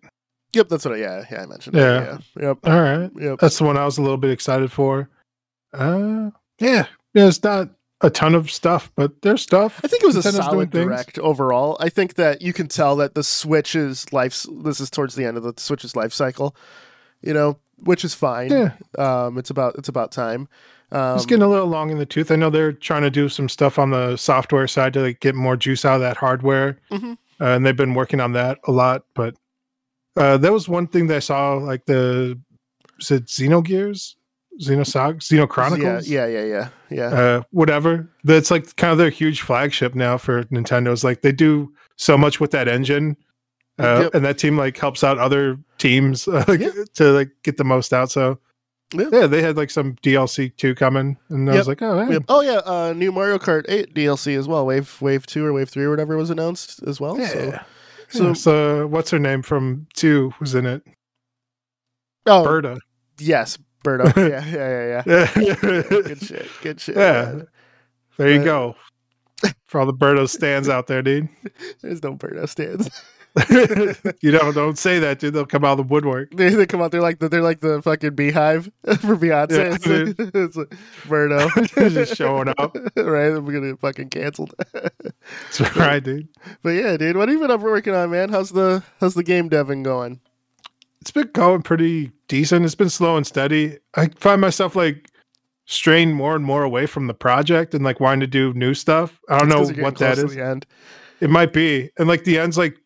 Yep, 0.52 0.68
that's 0.68 0.84
what. 0.84 0.94
I, 0.94 0.98
yeah, 0.98 1.24
yeah, 1.30 1.42
I 1.42 1.46
mentioned. 1.46 1.76
Yeah. 1.76 2.18
Yeah. 2.36 2.48
Yep. 2.48 2.58
All 2.64 2.80
right, 2.80 3.10
Yep. 3.18 3.38
that's 3.40 3.58
the 3.58 3.64
one 3.64 3.76
I 3.76 3.84
was 3.84 3.98
a 3.98 4.02
little 4.02 4.16
bit 4.16 4.30
excited 4.30 4.72
for. 4.72 5.08
Uh, 5.72 6.30
yeah, 6.58 6.86
yeah, 7.14 7.26
it's 7.28 7.42
not 7.42 7.68
a 8.00 8.10
ton 8.10 8.34
of 8.34 8.50
stuff, 8.50 8.90
but 8.96 9.20
there's 9.22 9.42
stuff. 9.42 9.80
I 9.84 9.88
think 9.88 10.02
it 10.02 10.06
was 10.06 10.16
a 10.16 10.20
Nintendo's 10.20 10.32
doing 10.34 10.42
solid 10.44 10.70
direct 10.70 11.18
overall. 11.18 11.76
I 11.80 11.88
think 11.88 12.14
that 12.14 12.40
you 12.42 12.52
can 12.52 12.68
tell 12.68 12.96
that 12.96 13.14
the 13.14 13.22
Switch's 13.22 14.12
life. 14.12 14.44
This 14.64 14.80
is 14.80 14.90
towards 14.90 15.14
the 15.14 15.24
end 15.24 15.36
of 15.36 15.42
the 15.42 15.54
Switch's 15.56 15.94
life 15.96 16.12
cycle, 16.12 16.54
you 17.22 17.34
know, 17.34 17.58
which 17.84 18.04
is 18.04 18.14
fine. 18.14 18.50
Yeah, 18.50 18.72
Um, 18.98 19.36
it's 19.38 19.50
about 19.50 19.74
it's 19.76 19.88
about 19.88 20.12
time. 20.12 20.48
Um, 20.92 21.16
it's 21.16 21.26
getting 21.26 21.42
a 21.42 21.48
little 21.48 21.66
long 21.66 21.90
in 21.90 21.98
the 21.98 22.06
tooth. 22.06 22.30
I 22.30 22.36
know 22.36 22.48
they're 22.48 22.72
trying 22.72 23.02
to 23.02 23.10
do 23.10 23.28
some 23.28 23.48
stuff 23.48 23.78
on 23.78 23.90
the 23.90 24.16
software 24.16 24.68
side 24.68 24.92
to 24.94 25.00
like, 25.00 25.20
get 25.20 25.34
more 25.34 25.56
juice 25.56 25.84
out 25.84 25.96
of 25.96 26.00
that 26.02 26.16
hardware, 26.18 26.78
Mhm. 26.92 27.18
Uh, 27.40 27.44
and 27.46 27.64
they've 27.66 27.76
been 27.76 27.94
working 27.94 28.20
on 28.20 28.32
that 28.32 28.58
a 28.66 28.72
lot. 28.72 29.04
But 29.14 29.34
uh, 30.16 30.36
that 30.38 30.52
was 30.52 30.68
one 30.68 30.86
thing 30.86 31.06
that 31.08 31.16
I 31.16 31.20
saw, 31.20 31.54
like 31.54 31.84
the 31.86 32.38
is 33.00 33.10
it 33.10 33.26
Xenogears, 33.26 34.14
Xenosog, 34.60 35.16
Xeno 35.20 35.46
Chronicles, 35.48 36.08
Yeah, 36.08 36.26
yeah, 36.26 36.44
yeah, 36.44 36.46
yeah, 36.46 36.68
yeah. 36.90 37.04
uh, 37.18 37.42
whatever. 37.50 38.08
That's 38.24 38.50
like 38.50 38.74
kind 38.76 38.92
of 38.92 38.98
their 38.98 39.10
huge 39.10 39.42
flagship 39.42 39.94
now 39.94 40.16
for 40.16 40.44
Nintendo. 40.44 40.92
Is 40.92 41.04
like 41.04 41.20
they 41.22 41.32
do 41.32 41.72
so 41.96 42.16
much 42.16 42.40
with 42.40 42.50
that 42.52 42.68
engine, 42.68 43.16
uh, 43.78 44.00
Yep. 44.04 44.14
and 44.14 44.24
that 44.24 44.38
team 44.38 44.56
like 44.56 44.78
helps 44.78 45.04
out 45.04 45.18
other 45.18 45.58
teams 45.78 46.26
uh, 46.28 46.44
Yeah. 46.58 46.70
to 46.94 47.12
like 47.12 47.30
get 47.42 47.58
the 47.58 47.64
most 47.64 47.92
out. 47.92 48.10
So 48.10 48.38
Yeah. 48.94 49.08
yeah, 49.12 49.26
they 49.26 49.42
had 49.42 49.56
like 49.56 49.70
some 49.70 49.94
DLC 50.02 50.56
too 50.56 50.74
coming, 50.74 51.16
and 51.28 51.50
I 51.50 51.54
Yep. 51.54 51.60
was 51.60 51.68
like, 51.68 51.82
oh, 51.82 52.04
hey. 52.06 52.12
Yep. 52.14 52.24
Oh 52.28 52.40
yeah, 52.40 52.60
uh, 52.64 52.92
new 52.96 53.10
Mario 53.10 53.38
Kart 53.38 53.64
8 53.68 53.92
DLC 53.94 54.38
as 54.38 54.46
well. 54.46 54.64
Wave 54.64 55.00
Wave 55.02 55.26
Two 55.26 55.44
or 55.44 55.52
Wave 55.52 55.68
Three 55.68 55.84
or 55.84 55.90
whatever 55.90 56.16
was 56.16 56.30
announced 56.30 56.82
as 56.86 57.00
well. 57.00 57.18
yeah. 57.18 57.28
So, 57.28 57.60
So, 58.08 58.34
so 58.34 58.86
what's 58.86 59.10
her 59.10 59.18
name 59.18 59.42
from 59.42 59.88
two 59.94 60.32
was 60.38 60.54
in 60.54 60.66
it? 60.66 60.82
oh 62.26 62.44
Berta. 62.44 62.78
yes, 63.18 63.58
Birdo. 63.84 64.14
yeah, 64.16 64.44
yeah, 64.46 65.02
yeah, 65.02 65.02
yeah. 65.06 65.42
Yeah, 65.42 65.82
Good 66.02 66.20
shit. 66.22 66.48
Good 66.62 66.80
shit. 66.80 66.96
Yeah. 66.96 67.22
man. 67.24 67.48
there 68.18 68.30
you 68.30 68.44
go. 68.44 68.76
For 69.64 69.80
all 69.80 69.86
the 69.86 69.92
Birdo 69.92 70.28
stands 70.28 70.68
out 70.68 70.86
there, 70.86 71.02
dude. 71.02 71.28
There's 71.82 72.02
no 72.02 72.14
Birdo 72.14 72.48
stands. 72.48 72.88
you 74.22 74.30
don't 74.30 74.54
don't 74.54 74.78
say 74.78 74.98
that, 74.98 75.18
dude. 75.18 75.34
They'll 75.34 75.44
come 75.44 75.64
out 75.64 75.78
of 75.78 75.86
the 75.86 75.92
woodwork. 75.92 76.30
they, 76.30 76.48
they 76.48 76.64
come 76.64 76.80
out. 76.80 76.90
They're 76.90 77.02
like 77.02 77.18
the 77.18 77.28
they're 77.28 77.42
like 77.42 77.60
the 77.60 77.82
fucking 77.82 78.14
beehive 78.14 78.64
for 78.84 79.16
Beyonce. 79.16 79.50
Yeah, 79.50 79.74
it's, 79.74 79.86
like, 79.86 80.34
it's 80.34 80.56
like 80.56 80.70
Birdo 81.06 81.90
Just 81.92 82.16
showing 82.16 82.48
up. 82.48 82.74
right? 82.96 83.30
We're 83.30 83.40
gonna 83.40 83.72
get 83.72 83.80
fucking 83.80 84.08
canceled. 84.08 84.54
That's 84.72 85.76
right, 85.76 86.02
dude. 86.02 86.28
but 86.62 86.70
yeah, 86.70 86.96
dude, 86.96 87.16
what 87.16 87.28
have 87.28 87.34
you 87.34 87.40
been 87.40 87.50
up 87.50 87.60
working 87.60 87.94
on, 87.94 88.10
man? 88.10 88.30
How's 88.30 88.50
the 88.50 88.82
how's 89.00 89.14
the 89.14 89.24
game 89.24 89.50
devin 89.50 89.82
going? 89.82 90.20
It's 91.02 91.10
been 91.10 91.30
going 91.32 91.62
pretty 91.62 92.12
decent. 92.28 92.64
It's 92.64 92.74
been 92.74 92.90
slow 92.90 93.18
and 93.18 93.26
steady. 93.26 93.78
I 93.94 94.08
find 94.08 94.40
myself 94.40 94.74
like 94.74 95.10
straying 95.66 96.14
more 96.14 96.34
and 96.34 96.44
more 96.44 96.62
away 96.62 96.86
from 96.86 97.06
the 97.06 97.14
project 97.14 97.74
and 97.74 97.84
like 97.84 98.00
wanting 98.00 98.20
to 98.20 98.26
do 98.26 98.54
new 98.54 98.72
stuff. 98.72 99.20
I 99.28 99.38
don't 99.38 99.48
know 99.48 99.82
what 99.82 99.98
that 99.98 100.16
is. 100.16 100.34
The 100.34 100.42
end. 100.42 100.66
It 101.20 101.28
might 101.28 101.52
be. 101.52 101.90
And 101.98 102.08
like 102.08 102.24
the 102.24 102.38
end's 102.38 102.56
like 102.56 102.78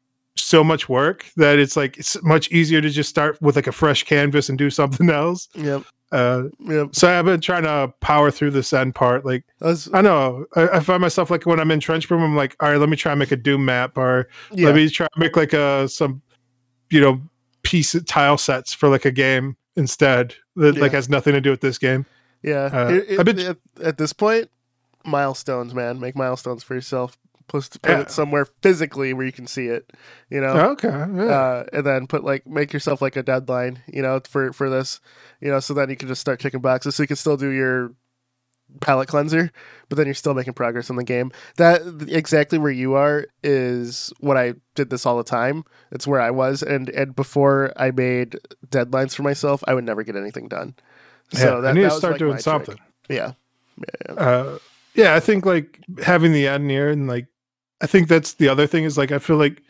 so 0.50 0.64
much 0.64 0.88
work 0.88 1.25
that 1.37 1.59
it's 1.59 1.76
like 1.76 1.97
it's 1.99 2.21
much 2.23 2.50
easier 2.50 2.80
to 2.80 2.90
just 2.90 3.09
start 3.09 3.40
with 3.40 3.57
like 3.57 3.66
a 3.69 3.73
fresh 3.73 4.02
canvas 4.04 4.49
and 4.49 4.59
do 4.59 4.71
something 4.80 5.09
else. 5.11 5.49
Yep. 5.54 5.83
Uh 6.12 6.45
Yep. 6.66 6.88
so 6.97 7.09
I've 7.09 7.25
been 7.25 7.40
trying 7.40 7.62
to 7.62 7.92
power 8.00 8.30
through 8.33 8.50
this 8.50 8.73
end 8.73 8.95
part. 8.95 9.25
Like 9.25 9.45
I 9.62 9.75
I 9.95 10.02
know 10.02 10.45
I, 10.57 10.69
I 10.69 10.80
find 10.80 11.00
myself 11.00 11.30
like 11.30 11.47
when 11.47 11.61
I'm 11.61 11.71
in 11.71 11.78
trench 11.80 12.11
room, 12.11 12.23
I'm 12.23 12.34
like, 12.36 12.56
all 12.60 12.69
right, 12.71 12.78
let 12.80 12.89
me 12.89 12.97
try 12.97 13.13
and 13.13 13.19
make 13.19 13.30
a 13.32 13.36
doom 13.36 13.65
map 13.65 13.97
or 13.97 14.28
yeah. 14.52 14.67
let 14.67 14.75
me 14.75 14.89
try 14.91 15.06
and 15.15 15.21
make 15.23 15.36
like 15.36 15.52
a 15.52 15.89
some 15.89 16.21
you 16.91 17.00
know 17.00 17.21
piece 17.63 17.95
tile 18.06 18.39
sets 18.39 18.73
for 18.73 18.89
like 18.89 19.04
a 19.04 19.13
game 19.13 19.56
instead 19.76 20.34
that 20.56 20.76
like 20.78 20.93
has 20.93 21.08
nothing 21.08 21.32
to 21.34 21.41
do 21.41 21.50
with 21.50 21.60
this 21.60 21.78
game. 21.78 22.04
Yeah, 22.43 22.71
Uh, 22.73 22.89
It- 22.95 23.10
it- 23.10 23.19
I've 23.21 23.26
been- 23.26 23.39
at, 23.41 23.58
at 23.82 23.99
this 23.99 24.13
point, 24.13 24.50
milestones, 25.04 25.75
man. 25.75 26.00
Make 26.00 26.17
milestones 26.17 26.63
for 26.65 26.75
yourself. 26.75 27.19
Put, 27.50 27.69
put 27.82 27.91
Yeah. 27.91 28.00
it 28.02 28.10
somewhere 28.13 28.47
physically 28.63 29.13
where 29.13 29.26
you 29.26 29.32
can 29.32 29.49
see 29.49 29.67
it. 29.67 29.93
You 30.30 30.41
know, 30.41 30.71
Okay. 30.71 30.89
yeah. 30.89 31.04
uh, 31.25 31.65
and 31.73 31.84
then 31.84 32.06
put 32.06 32.23
like 32.23 32.47
make 32.47 32.73
yourself 32.73 33.02
like 33.02 33.17
a 33.17 33.25
deadline. 33.25 33.82
You 33.93 34.02
know, 34.02 34.21
for 34.28 34.52
for 34.52 34.71
this. 34.71 35.00
You 35.41 35.49
know, 35.50 35.58
so 35.58 35.75
then 35.75 35.91
you 35.91 35.97
can 35.97 36.06
just 36.08 36.21
start 36.21 36.39
ticking 36.39 36.60
boxes. 36.60 36.95
So 36.95 37.02
you 37.02 37.08
can 37.08 37.17
still 37.17 37.36
do 37.36 37.49
your 37.50 37.93
palette 38.80 39.08
cleanser, 39.08 39.50
but 39.89 39.97
then 39.97 40.06
you're 40.06 40.15
still 40.15 40.32
making 40.32 40.52
progress 40.52 40.91
in 40.91 40.95
the 40.95 41.02
game. 41.02 41.32
That 41.56 41.82
exactly 42.08 42.56
where 42.56 42.71
you 42.71 42.95
are 42.95 43.26
is 43.43 44.13
what 44.21 44.36
I 44.36 44.54
did 44.76 44.91
this 44.91 45.04
all 45.04 45.17
the 45.17 45.25
time. 45.25 45.65
It's 45.91 46.06
where 46.06 46.21
I 46.21 46.30
was, 46.30 46.63
and 46.63 46.89
and 46.91 47.17
before 47.17 47.73
I 47.76 47.91
made 47.91 48.39
deadlines 48.69 49.13
for 49.17 49.25
myself, 49.25 49.65
I 49.67 49.75
would 49.75 49.82
never 49.84 50.04
get 50.04 50.15
anything 50.15 50.47
done. 50.47 50.75
yeah. 51.32 51.56
I 51.56 51.73
need 51.73 51.82
that 51.82 51.89
to 51.91 51.97
start 51.97 52.13
like, 52.13 52.19
doing 52.21 52.30
my 52.30 52.36
trick. 52.36 52.43
something. 52.45 52.78
Yeah. 53.08 53.32
Uh, 54.08 54.58
yeah, 54.95 55.15
I 55.15 55.21
think 55.21 55.47
like 55.47 55.80
having 56.04 56.32
the 56.32 56.47
end 56.49 56.67
near 56.69 56.91
and 56.91 57.06
like 57.08 57.26
I 57.80 57.86
think 57.86 58.08
that's 58.08 58.34
the 58.34 58.49
other 58.49 58.66
thing 58.66 58.84
is 58.84 58.99
like 58.99 59.10
I 59.12 59.19
feel 59.19 59.36
like 59.36 59.62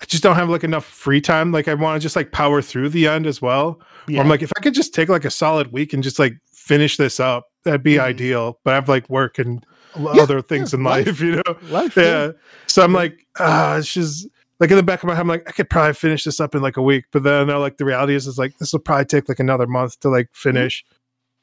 I 0.00 0.04
just 0.06 0.22
don't 0.22 0.36
have 0.36 0.48
like 0.48 0.64
enough 0.64 0.84
free 0.84 1.20
time. 1.20 1.52
Like 1.52 1.68
I 1.68 1.74
want 1.74 2.00
to 2.00 2.02
just 2.02 2.16
like 2.16 2.30
power 2.32 2.62
through 2.62 2.88
the 2.90 3.06
end 3.08 3.26
as 3.26 3.42
well. 3.42 3.80
Yeah. 4.06 4.20
I'm 4.20 4.28
like, 4.28 4.42
if 4.42 4.52
I 4.56 4.60
could 4.60 4.74
just 4.74 4.94
take 4.94 5.08
like 5.08 5.24
a 5.24 5.30
solid 5.30 5.72
week 5.72 5.92
and 5.92 6.02
just 6.02 6.18
like 6.18 6.34
finish 6.52 6.96
this 6.96 7.18
up, 7.20 7.46
that'd 7.64 7.82
be 7.82 7.94
Mhm. 7.94 8.00
ideal. 8.00 8.60
But 8.64 8.72
I 8.72 8.74
have 8.76 8.88
like 8.88 9.08
work 9.10 9.38
and 9.38 9.64
Yeah, 9.98 10.22
other 10.22 10.40
things 10.40 10.72
yeah, 10.72 10.78
in 10.78 10.84
life. 10.84 11.06
life, 11.06 11.20
you 11.22 11.36
know. 11.36 11.56
life. 11.70 11.96
Yeah. 11.96 12.30
So 12.66 12.82
I'm 12.82 12.92
like, 12.92 13.26
ah, 13.40 13.76
it's 13.76 13.92
just 13.92 14.28
like 14.60 14.70
in 14.70 14.76
the 14.76 14.82
back 14.82 15.02
of 15.02 15.08
my 15.08 15.14
head, 15.14 15.22
I'm 15.22 15.28
like, 15.28 15.48
I 15.48 15.52
could 15.52 15.68
probably 15.68 15.94
finish 15.94 16.24
this 16.24 16.40
up 16.40 16.54
in 16.54 16.62
like 16.62 16.76
a 16.76 16.82
week. 16.82 17.04
But 17.10 17.24
then 17.24 17.34
I 17.34 17.44
know 17.44 17.58
like 17.60 17.76
the 17.78 17.84
reality 17.84 18.14
is, 18.14 18.26
is 18.26 18.38
like 18.38 18.56
this 18.58 18.72
will 18.72 18.80
probably 18.80 19.04
take 19.06 19.28
like 19.28 19.40
another 19.40 19.66
month 19.66 19.98
to 20.00 20.08
like 20.08 20.28
finish. 20.32 20.84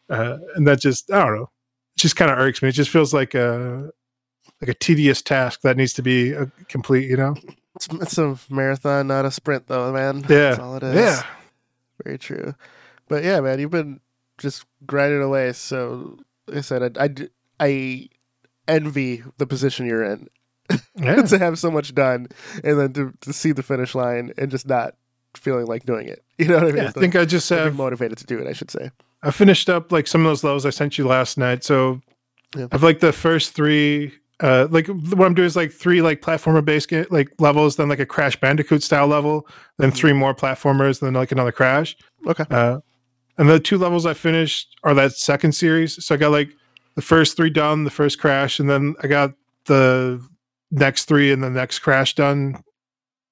Uh, 0.09 0.37
and 0.55 0.65
that 0.67 0.79
just, 0.79 1.11
I 1.11 1.25
don't 1.25 1.35
know, 1.35 1.49
it 1.95 1.99
just 1.99 2.15
kind 2.15 2.31
of 2.31 2.37
irks 2.37 2.61
me. 2.61 2.69
It 2.69 2.73
just 2.73 2.89
feels 2.91 3.13
like 3.13 3.33
a 3.35 3.89
like 4.61 4.69
a 4.69 4.73
tedious 4.73 5.21
task 5.21 5.61
that 5.61 5.77
needs 5.77 5.93
to 5.93 6.01
be 6.01 6.35
uh, 6.35 6.45
complete. 6.67 7.09
You 7.09 7.17
know? 7.17 7.35
It's, 7.75 7.87
it's 8.01 8.17
a 8.17 8.37
marathon, 8.49 9.07
not 9.07 9.25
a 9.25 9.31
sprint, 9.31 9.67
though, 9.67 9.91
man. 9.91 10.19
Yeah. 10.29 10.49
That's 10.51 10.59
all 10.59 10.75
it 10.77 10.83
is. 10.83 10.95
Yeah. 10.95 11.23
Very 12.03 12.17
true. 12.17 12.55
But 13.07 13.23
yeah, 13.23 13.39
man, 13.41 13.59
you've 13.59 13.71
been 13.71 13.99
just 14.37 14.65
grinding 14.85 15.21
away. 15.21 15.53
So, 15.53 16.17
like 16.47 16.57
I 16.57 16.61
said, 16.61 16.97
I 16.97 17.09
I 17.59 18.09
envy 18.67 19.23
the 19.37 19.45
position 19.45 19.85
you're 19.85 20.03
in 20.03 20.27
Yeah. 20.95 21.21
to 21.21 21.37
have 21.37 21.59
so 21.59 21.69
much 21.69 21.93
done 21.93 22.27
and 22.63 22.79
then 22.79 22.93
to, 22.93 23.13
to 23.21 23.31
see 23.33 23.51
the 23.51 23.61
finish 23.63 23.93
line 23.93 24.33
and 24.37 24.49
just 24.49 24.67
not 24.67 24.95
feeling 25.35 25.67
like 25.67 25.85
doing 25.85 26.07
it. 26.07 26.23
You 26.37 26.47
know 26.49 26.55
what 26.55 26.63
I 26.63 26.67
mean? 26.71 26.77
yeah 26.83 26.89
I 26.89 26.91
think 26.91 27.15
I 27.15 27.23
just 27.25 27.49
Like, 27.51 27.61
have 27.61 27.75
motivated 27.77 28.17
to 28.17 28.25
do 28.25 28.39
it, 28.39 28.47
I 28.47 28.51
should 28.53 28.69
say. 28.71 28.89
I 29.23 29.31
finished 29.31 29.69
up 29.69 29.91
like 29.91 30.05
some 30.07 30.21
of 30.25 30.29
those 30.29 30.43
levels 30.43 30.65
I 30.65 30.69
sent 30.71 30.97
you 30.97 31.07
last 31.07 31.37
night. 31.37 31.63
So 31.63 32.01
Yeah. 32.57 32.67
I've 32.71 32.83
like 32.83 32.99
the 32.99 33.13
first 33.13 33.53
three. 33.53 34.13
Uh, 34.41 34.67
like 34.69 34.87
what 34.87 35.25
I'm 35.25 35.33
doing 35.33 35.45
is 35.45 35.55
like 35.55 35.71
three 35.71 36.01
like 36.01 36.21
platformer 36.21 36.63
based 36.63 36.91
like 37.09 37.29
levels, 37.39 37.77
then 37.77 37.87
like 37.87 37.99
a 37.99 38.05
Crash 38.05 38.37
Bandicoot 38.39 38.83
style 38.83 39.07
level, 39.07 39.47
then 39.77 39.91
Mhm. 39.91 39.95
three 39.95 40.13
more 40.13 40.35
platformers, 40.35 40.99
then 40.99 41.13
like 41.13 41.31
another 41.31 41.53
Crash. 41.53 41.95
Okay. 42.27 42.43
Uh, 42.49 42.79
and 43.37 43.49
the 43.49 43.59
two 43.59 43.77
levels 43.77 44.05
I 44.05 44.13
finished 44.13 44.75
are 44.83 44.93
that 44.93 45.13
second 45.13 45.53
series. 45.53 46.03
So 46.03 46.15
I 46.15 46.17
got 46.17 46.31
like 46.31 46.49
the 46.95 47.01
first 47.01 47.37
three 47.37 47.49
done, 47.49 47.85
the 47.85 47.89
first 47.89 48.19
Crash, 48.19 48.59
and 48.59 48.69
then 48.69 48.95
I 49.01 49.07
got 49.07 49.31
the 49.67 50.21
next 50.71 51.05
three 51.05 51.31
and 51.31 51.41
the 51.41 51.49
next 51.49 51.79
Crash 51.79 52.13
done. 52.15 52.61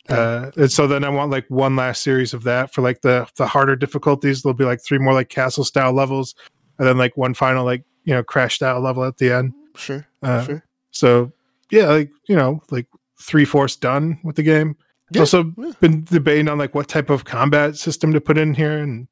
Uh, 0.09 0.51
and 0.57 0.71
so 0.71 0.85
then 0.87 1.03
I 1.05 1.09
want 1.09 1.31
like 1.31 1.45
one 1.49 1.75
last 1.77 2.01
series 2.03 2.33
of 2.33 2.43
that 2.43 2.73
for 2.73 2.81
like 2.81 3.01
the 3.01 3.27
the 3.37 3.47
harder 3.47 3.75
difficulties. 3.77 4.41
There'll 4.41 4.53
be 4.53 4.65
like 4.65 4.81
three 4.83 4.97
more 4.99 5.13
like 5.13 5.29
castle 5.29 5.63
style 5.63 5.93
levels, 5.93 6.35
and 6.77 6.87
then 6.87 6.97
like 6.97 7.15
one 7.17 7.33
final 7.33 7.63
like 7.65 7.83
you 8.03 8.13
know 8.13 8.23
crash 8.23 8.55
style 8.55 8.81
level 8.81 9.03
at 9.05 9.17
the 9.17 9.31
end. 9.31 9.53
Sure. 9.75 10.05
Uh, 10.21 10.43
sure. 10.45 10.63
So 10.93 11.33
yeah, 11.69 11.87
like 11.89 12.09
you 12.29 12.35
know 12.35 12.61
like 12.71 12.87
three 13.21 13.45
fourths 13.45 13.75
done 13.75 14.19
with 14.23 14.35
the 14.37 14.43
game. 14.43 14.77
Yeah, 15.11 15.21
Also 15.21 15.51
yeah. 15.57 15.71
been 15.81 16.05
debating 16.05 16.47
on 16.49 16.57
like 16.57 16.73
what 16.73 16.87
type 16.87 17.09
of 17.09 17.25
combat 17.25 17.75
system 17.77 18.13
to 18.13 18.21
put 18.21 18.37
in 18.37 18.53
here, 18.53 18.77
and 18.79 19.07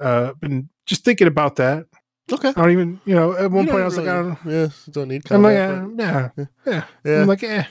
uh, 0.00 0.32
been 0.40 0.68
just 0.86 1.04
thinking 1.04 1.26
about 1.28 1.56
that. 1.56 1.86
Okay. 2.32 2.48
I 2.48 2.52
don't 2.52 2.70
even 2.72 3.00
you 3.04 3.14
know 3.14 3.32
at 3.36 3.50
one 3.50 3.64
You 3.66 3.70
point 3.70 3.82
I 3.82 3.84
was 3.86 3.96
like 3.96 4.08
I 4.08 4.14
don't. 4.22 4.38
yeah, 4.46 4.68
don't 4.90 5.08
need 5.08 5.30
I'm 5.30 5.42
like 5.42 5.56
combat, 5.58 6.32
but- 6.36 6.42
uh, 6.42 6.46
yeah, 6.66 6.72
yeah, 6.72 6.84
yeah. 7.04 7.20
I'm 7.22 7.28
like 7.28 7.42
eh. 7.42 7.64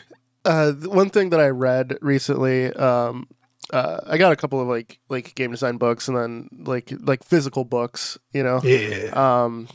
uh, 0.45 0.71
one 0.73 1.09
thing 1.09 1.29
that 1.31 1.39
I 1.39 1.49
read 1.49 1.97
recently, 2.01 2.73
um, 2.73 3.27
uh, 3.71 3.99
I 4.07 4.17
got 4.17 4.31
a 4.31 4.35
couple 4.35 4.59
of 4.61 4.67
like 4.67 4.99
like 5.09 5.35
game 5.35 5.51
design 5.51 5.77
books 5.77 6.07
and 6.07 6.17
then 6.17 6.49
like 6.65 6.91
like 6.99 7.23
physical 7.23 7.65
books, 7.65 8.17
you 8.33 8.43
know. 8.43 8.59
yeah. 8.63 9.11
Um, 9.13 9.67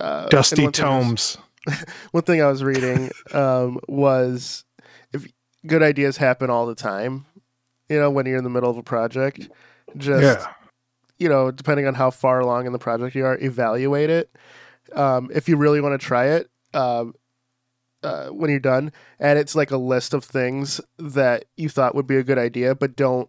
uh, 0.00 0.28
Dusty 0.28 0.62
I 0.62 0.66
was- 0.66 0.74
tomes. 0.76 1.38
one 2.10 2.22
thing 2.24 2.42
I 2.42 2.48
was 2.48 2.62
reading 2.62 3.10
um, 3.32 3.78
was 3.88 4.64
if 5.12 5.26
good 5.66 5.82
ideas 5.82 6.16
happen 6.16 6.50
all 6.50 6.66
the 6.66 6.74
time, 6.74 7.26
you 7.88 7.98
know, 7.98 8.10
when 8.10 8.26
you're 8.26 8.38
in 8.38 8.44
the 8.44 8.50
middle 8.50 8.70
of 8.70 8.76
a 8.76 8.82
project, 8.82 9.48
just 9.96 10.22
yeah, 10.22 10.52
you 11.18 11.28
know, 11.28 11.50
depending 11.50 11.86
on 11.86 11.94
how 11.94 12.10
far 12.10 12.40
along 12.40 12.66
in 12.66 12.72
the 12.72 12.78
project 12.78 13.14
you 13.14 13.24
are, 13.24 13.38
evaluate 13.38 14.10
it. 14.10 14.30
Um, 14.94 15.30
if 15.32 15.48
you 15.48 15.56
really 15.56 15.80
want 15.80 15.98
to 15.98 16.04
try 16.04 16.26
it, 16.26 16.50
um, 16.74 17.14
uh, 18.02 18.28
when 18.28 18.50
you're 18.50 18.58
done, 18.58 18.92
and 19.20 19.38
it's 19.38 19.54
like 19.54 19.70
a 19.70 19.76
list 19.76 20.14
of 20.14 20.24
things 20.24 20.80
that 20.98 21.44
you 21.56 21.68
thought 21.68 21.94
would 21.94 22.06
be 22.06 22.16
a 22.16 22.24
good 22.24 22.38
idea, 22.38 22.74
but 22.74 22.96
don't 22.96 23.28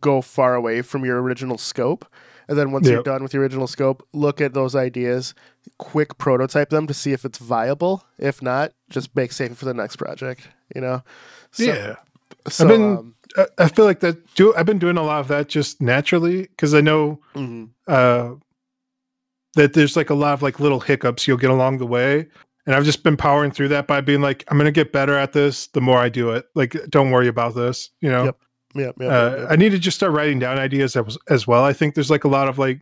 go 0.00 0.20
far 0.20 0.54
away 0.54 0.82
from 0.82 1.04
your 1.04 1.20
original 1.20 1.58
scope. 1.58 2.06
And 2.48 2.58
then 2.58 2.72
once 2.72 2.88
you're 2.88 3.02
done 3.02 3.22
with 3.22 3.32
your 3.32 3.42
original 3.42 3.66
scope, 3.66 4.06
look 4.12 4.40
at 4.40 4.52
those 4.52 4.74
ideas, 4.74 5.34
quick 5.78 6.18
prototype 6.18 6.70
them 6.70 6.86
to 6.86 6.94
see 6.94 7.12
if 7.12 7.24
it's 7.24 7.38
viable. 7.38 8.04
If 8.18 8.42
not, 8.42 8.72
just 8.90 9.14
make 9.16 9.32
safe 9.32 9.56
for 9.56 9.64
the 9.64 9.74
next 9.74 9.96
project. 9.96 10.48
You 10.74 10.80
know. 10.80 11.02
So, 11.52 11.64
yeah. 11.64 11.96
So, 12.48 12.68
been- 12.68 12.82
um, 12.82 13.14
I, 13.58 13.68
feel 13.68 13.84
like 13.84 14.00
that. 14.00 14.34
Do 14.34 14.54
I've 14.54 14.66
been 14.66 14.78
doing 14.78 14.96
a 14.96 15.02
lot 15.02 15.20
of 15.20 15.28
that 15.28 15.48
just 15.48 15.80
naturally 15.80 16.42
because 16.42 16.74
I 16.74 16.80
know 16.80 17.20
mhm. 17.34 17.70
uh, 17.88 18.34
that 19.54 19.72
there's 19.72 19.96
like 19.96 20.10
a 20.10 20.14
lot 20.14 20.34
of 20.34 20.42
like 20.42 20.60
little 20.60 20.80
hiccups 20.80 21.26
you'll 21.26 21.38
get 21.38 21.50
along 21.50 21.78
the 21.78 21.86
way. 21.86 22.28
And 22.66 22.74
I've 22.74 22.84
just 22.84 23.02
been 23.02 23.16
powering 23.16 23.50
through 23.50 23.68
that 23.68 23.86
by 23.86 24.00
being 24.00 24.22
like, 24.22 24.44
I'm 24.48 24.56
going 24.56 24.66
to 24.66 24.72
get 24.72 24.92
better 24.92 25.16
at 25.16 25.32
this 25.32 25.66
the 25.68 25.82
more 25.82 25.98
I 25.98 26.08
do 26.08 26.30
it. 26.30 26.46
Like, 26.54 26.76
don't 26.88 27.10
worry 27.10 27.28
about 27.28 27.54
this, 27.54 27.90
you 28.00 28.10
know? 28.10 28.24
Yep. 28.24 28.38
Yep, 28.74 28.96
yep, 29.00 29.12
uh, 29.12 29.36
yep. 29.38 29.48
I 29.50 29.56
need 29.56 29.70
to 29.70 29.78
just 29.78 29.96
start 29.96 30.12
writing 30.12 30.38
down 30.38 30.58
ideas 30.58 30.96
as, 30.96 31.16
as 31.28 31.46
well. 31.46 31.64
I 31.64 31.72
think 31.72 31.94
there's 31.94 32.10
like 32.10 32.24
a 32.24 32.28
lot 32.28 32.48
of 32.48 32.58
like, 32.58 32.80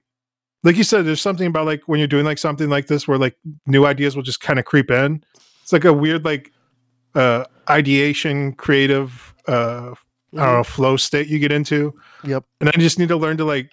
like 0.64 0.76
you 0.76 0.84
said, 0.84 1.04
there's 1.04 1.20
something 1.20 1.46
about 1.46 1.66
like 1.66 1.82
when 1.86 1.98
you're 1.98 2.08
doing 2.08 2.24
like 2.24 2.38
something 2.38 2.70
like 2.70 2.86
this 2.86 3.06
where 3.06 3.18
like 3.18 3.36
new 3.66 3.84
ideas 3.84 4.16
will 4.16 4.22
just 4.22 4.40
kind 4.40 4.58
of 4.58 4.64
creep 4.64 4.90
in. 4.90 5.22
It's 5.62 5.72
like 5.72 5.84
a 5.84 5.92
weird 5.92 6.24
like 6.24 6.52
uh 7.14 7.44
ideation, 7.68 8.52
creative, 8.54 9.34
uh 9.48 9.94
I 10.34 10.46
don't 10.46 10.54
know, 10.54 10.64
flow 10.64 10.96
state 10.96 11.28
you 11.28 11.38
get 11.38 11.52
into. 11.52 11.94
Yep. 12.24 12.44
And 12.60 12.70
I 12.70 12.72
just 12.72 12.98
need 12.98 13.08
to 13.08 13.16
learn 13.16 13.36
to 13.36 13.44
like 13.44 13.70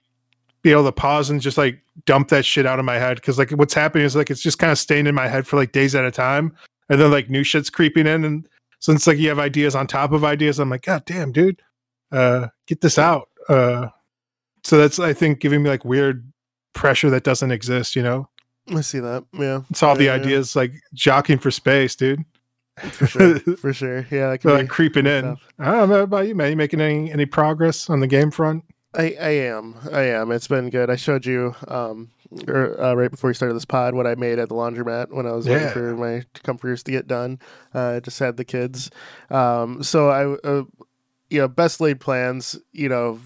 be 0.62 0.72
able 0.72 0.84
to 0.84 0.92
pause 0.92 1.30
and 1.30 1.40
just 1.40 1.58
like 1.58 1.82
dump 2.06 2.28
that 2.30 2.44
shit 2.44 2.66
out 2.66 2.80
of 2.80 2.86
my 2.86 2.96
head. 2.96 3.22
Cause 3.22 3.38
like 3.38 3.52
what's 3.52 3.74
happening 3.74 4.06
is 4.06 4.16
like 4.16 4.30
it's 4.30 4.42
just 4.42 4.60
kind 4.60 4.72
of 4.72 4.78
staying 4.78 5.08
in 5.08 5.16
my 5.16 5.28
head 5.28 5.48
for 5.48 5.56
like 5.56 5.72
days 5.72 5.96
at 5.96 6.04
a 6.04 6.12
time. 6.12 6.54
And 6.90 7.00
then 7.00 7.12
like 7.12 7.30
new 7.30 7.44
shit's 7.44 7.70
creeping 7.70 8.08
in. 8.08 8.26
And 8.26 8.48
it's 8.88 9.08
like 9.08 9.18
you 9.18 9.30
have 9.30 9.40
ideas 9.40 9.76
on 9.76 9.88
top 9.88 10.12
of 10.12 10.24
ideas. 10.26 10.60
I'm 10.60 10.70
like, 10.70 10.82
God 10.82 11.06
damn, 11.06 11.32
dude. 11.32 11.62
Uh 12.12 12.48
get 12.68 12.82
this 12.82 12.98
out. 12.98 13.30
Uh 13.48 13.88
so 14.64 14.78
that's 14.78 15.00
I 15.00 15.14
think 15.14 15.40
giving 15.40 15.64
me 15.64 15.70
like 15.70 15.86
weird 15.86 16.32
pressure 16.74 17.10
that 17.10 17.24
doesn't 17.24 17.52
exist, 17.52 17.96
you 17.96 18.04
know? 18.04 18.30
I 18.74 18.82
see 18.82 19.00
that. 19.00 19.24
Yeah, 19.34 19.62
It's 19.72 19.82
all 19.82 19.96
the 19.96 20.06
Yeah, 20.06 20.16
yeah. 20.16 20.22
ideas 20.22 20.56
like 20.56 20.74
jockeying 20.94 21.40
for 21.40 21.50
space, 21.52 21.96
dude. 21.96 22.24
for 22.92 23.08
sure, 23.08 23.40
for 23.58 23.74
sure. 23.74 24.06
Yeah, 24.12 24.30
that 24.30 24.42
be 24.44 24.50
like 24.50 24.70
creeping 24.70 25.08
in. 25.08 25.24
tough. 25.24 25.42
I 25.58 25.72
don't 25.72 25.90
know 25.90 26.04
about 26.04 26.28
you, 26.28 26.36
man. 26.36 26.52
You 26.52 26.56
making 26.56 26.80
any 26.82 27.12
any 27.12 27.26
progress 27.26 27.90
on 27.90 28.00
the 28.00 28.08
game 28.08 28.32
front? 28.32 28.64
I, 28.94 29.16
I 29.20 29.30
am. 29.30 29.76
I 29.92 30.02
am. 30.02 30.32
It's 30.32 30.48
been 30.48 30.70
good. 30.70 30.90
I 30.90 30.96
showed 30.96 31.26
you 31.26 31.56
um 31.68 32.12
or, 32.48 32.80
uh, 32.80 32.94
right 32.94 33.10
before 33.10 33.30
we 33.30 33.34
started 33.34 33.56
this 33.56 33.66
pod 33.66 33.96
what 33.96 34.06
I 34.06 34.14
made 34.14 34.38
at 34.38 34.50
the 34.50 34.56
laundromat 34.56 35.12
when 35.12 35.26
I 35.26 35.32
was 35.32 35.48
waiting 35.50 35.70
for 35.70 35.96
my 35.96 36.24
comforters 36.44 36.84
to 36.84 36.92
get 36.92 37.08
done. 37.08 37.40
Uh, 37.74 37.96
I 37.96 38.00
just 38.02 38.20
had 38.20 38.38
the 38.38 38.46
kids. 38.46 38.92
Um, 39.32 39.82
so 39.82 40.10
I, 40.10 40.48
uh, 40.48 40.64
you 41.30 41.40
know, 41.40 41.48
best 41.48 41.82
laid 41.82 42.00
plans, 42.00 42.58
you 42.72 42.90
know, 42.90 43.20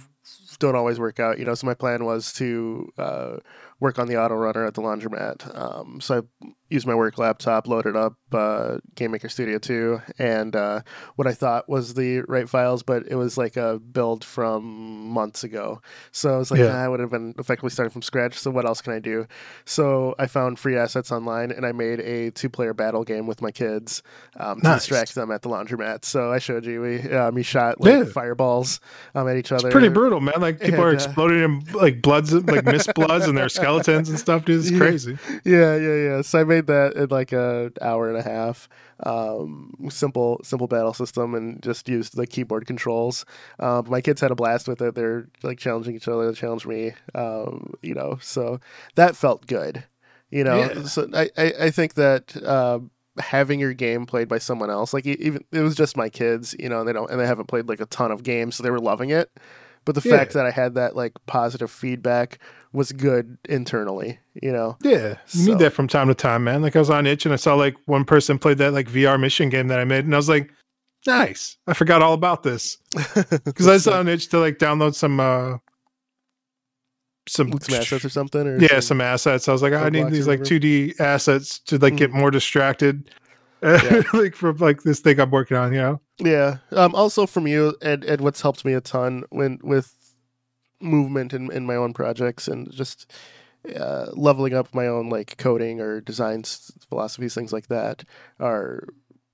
don't 0.60 0.76
always 0.76 1.00
work 1.00 1.20
out. 1.20 1.40
You 1.40 1.46
know, 1.46 1.54
so 1.56 1.68
my 1.68 1.74
plan 1.74 2.06
was 2.06 2.34
to 2.34 2.92
uh, 2.98 3.38
work 3.84 4.00
on 4.00 4.08
the 4.08 4.16
auto 4.18 4.34
runner 4.36 4.66
at 4.66 4.74
the 4.76 4.82
laundromat. 4.82 5.38
Um, 5.60 6.00
so 6.00 6.26
I 6.42 6.48
used 6.70 6.88
my 6.88 6.96
work 6.96 7.18
laptop, 7.18 7.68
loaded 7.68 7.96
up 7.98 8.16
uh, 8.32 8.78
Game 8.96 9.12
Maker 9.12 9.28
Studio 9.28 9.60
2, 9.60 10.02
and 10.18 10.56
uh, 10.56 10.82
what 11.18 11.28
I 11.28 11.34
thought 11.34 11.68
was 11.68 11.94
the 11.94 12.22
right 12.22 12.48
files, 12.50 12.82
but 12.82 13.04
it 13.08 13.16
was 13.16 13.38
like 13.38 13.58
a 13.58 13.80
build 13.80 14.24
from 14.24 14.64
months 15.10 15.44
ago. 15.44 15.82
So 16.14 16.34
I 16.34 16.38
was 16.38 16.50
like, 16.50 16.62
Yeah. 16.62 16.68
"Nah, 16.70 16.84
I 16.86 16.88
would 16.88 17.02
have 17.02 17.12
been 17.12 17.36
effectively 17.38 17.70
starting 17.72 17.92
from 17.92 18.02
scratch. 18.02 18.40
So 18.40 18.50
what 18.52 18.66
else 18.66 18.82
can 18.82 18.94
I 18.94 19.00
do? 19.00 19.28
So 19.66 20.16
I 20.18 20.28
found 20.28 20.58
free 20.58 20.78
assets 20.78 21.12
online, 21.12 21.52
and 21.52 21.66
I 21.66 21.74
made 21.74 22.00
a 22.00 22.32
two-player 22.32 22.74
battle 22.74 23.04
game 23.04 23.28
with 23.28 23.42
my 23.42 23.52
kids 23.52 24.02
um, 24.40 24.62
to 24.62 24.64
Nice. 24.70 24.80
distract 24.88 25.14
them 25.14 25.30
at 25.30 25.42
the 25.42 25.50
laundromat. 25.50 26.06
So 26.06 26.32
I 26.32 26.40
showed 26.40 26.66
you 26.66 26.82
we 26.82 27.12
um, 27.12 27.36
we 27.36 27.44
shot 27.44 27.82
like 27.82 27.92
Yeah. 27.92 28.04
fireballs 28.06 28.80
um, 29.14 29.28
at 29.28 29.36
each 29.36 29.52
other. 29.52 29.68
It's 29.68 29.74
pretty 29.74 29.90
brutal, 29.90 30.22
man. 30.22 30.40
Like 30.40 30.62
people 30.62 30.82
are 30.82 30.90
And, 30.94 31.00
uh, 31.02 31.04
exploding 31.04 31.40
in 31.44 31.64
like 31.74 32.02
bloods, 32.02 32.34
like 32.34 32.64
mist 32.66 32.94
bloods, 32.96 33.28
and 33.28 33.38
their 33.38 33.50
skeletons 33.50 33.73
and 34.10 34.20
stuff. 34.20 34.46
Dude, 34.46 34.60
it's 34.62 34.72
Yeah. 34.72 34.78
crazy. 34.80 35.18
yeah, 35.44 35.76
yeah, 35.76 35.96
yeah. 35.96 36.22
So 36.22 36.40
I 36.40 36.44
made 36.44 36.68
that 36.68 36.94
in 36.96 37.08
like 37.10 37.32
a 37.34 37.72
hour 37.82 38.10
and 38.10 38.18
a 38.18 38.22
half. 38.24 38.70
Um, 39.06 39.74
simple, 39.90 40.40
simple 40.44 40.68
battle 40.68 40.94
system, 40.94 41.36
and 41.36 41.62
just 41.62 41.90
used 41.90 42.16
the 42.16 42.26
keyboard 42.28 42.66
controls. 42.68 43.26
Um, 43.60 43.86
my 43.90 44.02
kids 44.02 44.22
had 44.22 44.32
a 44.32 44.36
blast 44.36 44.68
with 44.68 44.82
it. 44.82 44.96
They're 44.96 45.28
like 45.42 45.60
challenging 45.60 45.96
each 45.96 46.08
other, 46.08 46.28
they 46.28 46.34
challenged 46.34 46.66
me. 46.68 46.94
Um, 47.16 47.74
you 47.82 47.94
know, 47.94 48.18
so 48.22 48.60
that 48.96 49.16
felt 49.16 49.48
good. 49.48 49.84
You 50.30 50.44
know, 50.44 50.58
Yeah. 50.60 50.84
so 50.84 51.08
I, 51.14 51.30
I, 51.38 51.54
I 51.62 51.72
think 51.72 51.96
that. 51.96 52.42
Um, 52.46 52.92
having 53.20 53.60
your 53.60 53.76
game 53.76 54.08
played 54.08 54.28
by 54.28 54.40
someone 54.40 54.72
else 54.72 54.92
like 54.92 55.06
even 55.06 55.46
it 55.52 55.60
was 55.60 55.76
just 55.76 55.96
my 55.96 56.10
kids 56.10 56.56
you 56.58 56.68
know 56.68 56.80
and 56.80 56.88
they 56.90 56.94
don't 56.94 57.12
and 57.12 57.20
they 57.20 57.28
haven't 57.28 57.46
played 57.46 57.70
like 57.70 57.80
a 57.80 57.86
ton 57.86 58.12
of 58.12 58.24
games 58.24 58.56
so 58.56 58.64
they 58.64 58.72
were 58.72 58.80
loving 58.80 59.12
it 59.12 59.30
but 59.86 59.96
the 59.96 60.02
Yeah. 60.08 60.18
fact 60.18 60.34
that 60.34 60.46
i 60.46 60.52
had 60.52 60.76
that 60.76 60.96
like 60.96 61.14
positive 61.26 61.70
feedback 61.72 62.40
was 62.72 62.92
good 62.92 63.38
internally 63.48 64.20
you 64.42 64.52
know 64.52 64.78
Yeah, 64.84 65.16
you 65.32 65.44
So- 65.46 65.52
need 65.52 65.60
that 65.60 65.74
from 65.74 65.88
time 65.88 66.08
to 66.08 66.16
time, 66.16 66.44
man. 66.44 66.62
Like 66.64 66.76
I 66.76 66.80
was 66.80 66.90
on 66.90 67.06
itch 67.06 67.26
and 67.26 67.34
I 67.34 67.38
saw 67.38 67.54
like 67.56 67.76
one 67.86 68.04
person 68.06 68.40
played 68.40 68.58
that 68.58 68.74
like 68.74 68.88
VR 68.90 69.20
mission 69.20 69.50
game 69.50 69.68
that 69.68 69.80
I 69.80 69.84
made, 69.84 70.06
and 70.06 70.14
I 70.14 70.18
was 70.18 70.28
like, 70.30 70.50
nice. 71.06 71.56
I 71.68 71.74
forgot 71.76 72.02
all 72.02 72.14
about 72.14 72.42
this 72.42 72.78
because 73.46 73.68
I 73.68 73.78
saw 73.78 74.00
on 74.00 74.08
itch 74.08 74.30
to 74.30 74.40
like 74.40 74.58
download 74.58 74.96
some 74.96 75.20
uh 75.20 75.58
some 77.28 77.52
some 77.62 77.76
assets 77.80 78.04
or 78.04 78.10
something 78.10 78.48
or 78.48 78.60
yeah 78.60 78.80
some 78.80 79.00
assets. 79.02 79.48
I 79.48 79.52
was 79.54 79.62
like, 79.62 79.74
I 79.74 79.90
need 79.90 80.10
these 80.10 80.28
like 80.28 80.42
2D 80.42 81.00
assets 81.00 81.60
to 81.68 81.78
like 81.78 81.96
get 81.96 82.12
more 82.12 82.32
distracted. 82.32 83.10
like 84.14 84.36
from 84.36 84.58
like 84.58 84.84
this 84.84 85.00
thing 85.00 85.20
I'm 85.20 85.32
working 85.32 85.56
on, 85.58 85.72
you 85.74 85.80
know. 85.80 86.02
Yeah 86.20 86.58
um 86.72 86.94
also 86.96 87.26
from 87.26 87.48
you 87.48 87.76
and 87.82 88.04
and 88.04 88.22
what's 88.22 88.42
helped 88.42 88.64
me 88.66 88.74
a 88.74 88.82
ton 88.82 89.24
when 89.30 89.60
with 89.64 90.16
movement 90.80 91.34
in, 91.34 91.52
in 91.52 91.66
my 91.66 91.76
own 91.76 91.94
projects 91.94 92.48
and 92.48 92.72
just 92.72 93.12
uh, 93.80 94.08
leveling 94.12 94.54
up 94.54 94.74
my 94.74 94.88
own 94.88 95.10
like 95.10 95.38
coding 95.38 95.80
or 95.80 96.02
designs 96.02 96.72
philosophies 96.90 97.34
things 97.34 97.54
like 97.54 97.68
that 97.68 98.04
are 98.40 98.84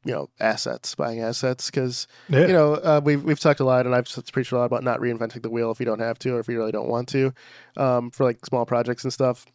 you 0.06 0.14
know 0.14 0.30
assets 0.40 0.96
buying 0.96 1.20
assets 1.20 1.70
because 1.70 2.08
Yeah, 2.30 2.48
you 2.48 2.54
know, 2.54 2.76
uh, 2.76 3.02
we've 3.04 3.24
we've 3.24 3.40
talked 3.40 3.60
a 3.60 3.66
lot, 3.66 3.86
and 3.86 3.94
I've 3.94 4.08
preached 4.32 4.52
a 4.52 4.58
lot 4.58 4.66
about 4.66 4.84
not 4.84 5.00
reinventing 5.00 5.42
the 5.42 5.50
wheel 5.50 5.72
if 5.72 5.80
you 5.80 5.86
don't 5.86 6.00
have 6.00 6.18
to, 6.20 6.36
or 6.36 6.40
if 6.40 6.48
you 6.48 6.58
really 6.58 6.72
don't 6.72 6.88
want 6.88 7.10
to, 7.10 7.34
um, 7.76 8.12
for 8.12 8.24
like 8.24 8.46
small 8.46 8.66
projects 8.66 9.04
and 9.04 9.12
stuff. 9.12 9.46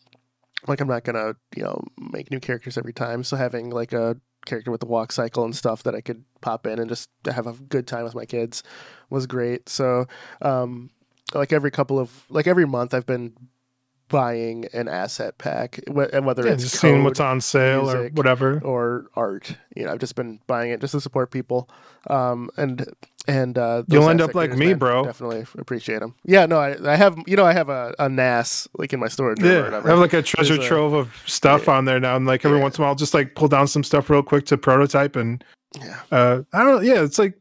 Like 0.67 0.81
I'm 0.81 0.89
not 0.89 1.05
gonna, 1.05 1.35
you 1.57 1.63
know, 1.63 1.83
make 1.99 2.31
new 2.31 2.41
characters 2.41 2.77
every 2.79 2.93
time. 2.93 3.25
So 3.25 3.37
having 3.37 3.71
like 3.71 3.93
a 3.93 4.17
character 4.45 4.71
with 4.71 4.81
the 4.81 4.87
walk 4.87 5.13
cycle 5.13 5.45
and 5.45 5.55
stuff 5.55 5.83
that 5.85 5.95
I 5.95 6.01
could 6.01 6.25
pop 6.41 6.67
in 6.67 6.79
and 6.79 6.89
just 6.89 7.11
have 7.27 7.47
a 7.47 7.53
good 7.53 7.87
time 7.87 8.05
with 8.05 8.15
my 8.15 8.25
kids 8.25 8.63
was 9.11 9.27
great. 9.27 9.69
So, 9.69 10.07
um, 10.43 10.91
like 11.35 11.53
every 11.53 11.71
couple 11.71 11.99
of 11.99 12.25
like 12.29 12.47
every 12.47 12.67
month, 12.67 12.95
I've 12.95 13.07
been 13.07 13.35
buying 14.09 14.67
an 14.73 14.87
asset 14.89 15.39
pack, 15.39 15.81
and 15.87 16.25
whether 16.27 16.47
yeah 16.47 16.53
it's 16.53 16.63
just 16.65 16.79
seeing 16.81 17.05
what's 17.05 17.21
on 17.21 17.41
sale 17.41 17.91
or 17.91 18.09
whatever. 18.11 18.61
or 18.65 19.07
art. 19.17 19.57
You 19.75 19.85
know, 19.85 19.93
I've 19.93 19.99
just 19.99 20.15
been 20.15 20.41
buying 20.47 20.71
it 20.71 20.81
just 20.81 20.93
to 20.93 21.01
support 21.01 21.31
people. 21.31 21.69
Um, 22.11 22.51
and 22.57 22.87
and 23.27 23.57
uh, 23.57 23.83
You'll 23.89 24.09
end 24.11 24.21
up 24.21 24.35
like 24.35 24.53
me, 24.53 24.67
man, 24.69 24.79
bro. 24.79 25.05
Definitely 25.05 25.47
appreciate 25.59 26.01
them. 26.01 26.15
Yeah, 26.25 26.45
no, 26.47 26.59
I, 26.59 26.77
I 26.93 26.97
have 26.97 27.17
you 27.27 27.37
know 27.37 27.45
I 27.47 27.53
have 27.55 27.69
a, 27.71 27.95
a 27.99 28.09
NAS 28.09 28.69
like 28.77 28.93
in 28.93 29.01
my 29.01 29.09
storage 29.09 29.43
Yeah, 29.43 29.81
I 29.85 29.89
have 29.89 29.99
like 29.99 30.13
a 30.13 30.23
treasure 30.23 30.55
There's 30.55 30.67
a- 30.67 30.69
trove 30.69 30.93
of 30.93 31.23
stuff 31.27 31.69
on 31.69 31.87
there 31.87 31.99
now, 32.01 32.17
and 32.17 32.27
like 32.27 32.45
every 32.45 32.59
Yeah. 32.59 32.63
once 32.65 32.77
in 32.79 32.83
a 32.83 32.85
while, 32.85 32.91
I'll 32.91 32.97
just 32.97 33.15
like 33.15 33.35
pull 33.35 33.49
down 33.49 33.67
some 33.67 33.83
stuff 33.85 34.11
real 34.11 34.23
quick 34.23 34.45
to 34.47 34.59
prototype, 34.59 35.17
and 35.17 35.43
yeah, 35.81 36.01
uh, 36.13 36.43
I 36.53 36.63
don't 36.63 36.75
know. 36.77 36.81
Yeah, 36.81 37.03
it's 37.03 37.19
like 37.19 37.39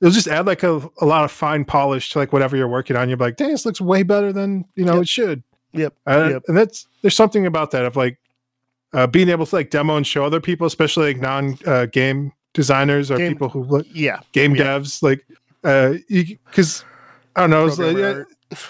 it'll 0.00 0.12
just 0.12 0.26
add 0.28 0.46
like 0.46 0.62
a, 0.64 0.82
a 1.00 1.06
lot 1.06 1.24
of 1.24 1.30
fine 1.30 1.64
polish 1.64 2.10
to 2.10 2.18
like 2.18 2.32
whatever 2.32 2.56
you're 2.56 2.68
working 2.68 2.96
on. 2.96 3.08
You're 3.08 3.18
like, 3.18 3.36
dang, 3.36 3.50
this 3.50 3.64
looks 3.64 3.80
way 3.80 4.02
better 4.02 4.32
than 4.32 4.64
you 4.74 4.84
know 4.84 4.94
Yep. 4.94 5.02
it 5.02 5.08
should. 5.08 5.42
Yep, 5.72 5.94
Uh, 6.06 6.28
yep. 6.32 6.42
And 6.48 6.56
that's 6.56 6.86
there's 7.02 7.14
something 7.16 7.46
about 7.46 7.70
that 7.72 7.84
of 7.84 7.96
like 7.96 8.18
uh, 8.92 9.06
being 9.06 9.28
able 9.28 9.46
to 9.46 9.54
like 9.54 9.70
demo 9.70 9.96
and 9.96 10.06
show 10.06 10.24
other 10.24 10.40
people, 10.40 10.66
especially 10.66 11.12
like 11.14 11.22
non 11.22 11.56
uh, 11.66 11.86
game 11.86 12.32
designers 12.54 13.10
or 13.10 13.18
Game- 13.18 13.32
people 13.32 13.48
who 13.48 13.62
look 13.64 13.86
yeah. 13.92 14.20
game 14.32 14.54
Yeah. 14.56 14.78
devs, 14.78 15.02
like 15.02 15.24
uh, 15.64 15.94
because 16.08 16.84
I 17.36 17.46
don't 17.46 17.50
know, 17.50 17.66
like, 17.66 17.96
yeah, 17.96 18.22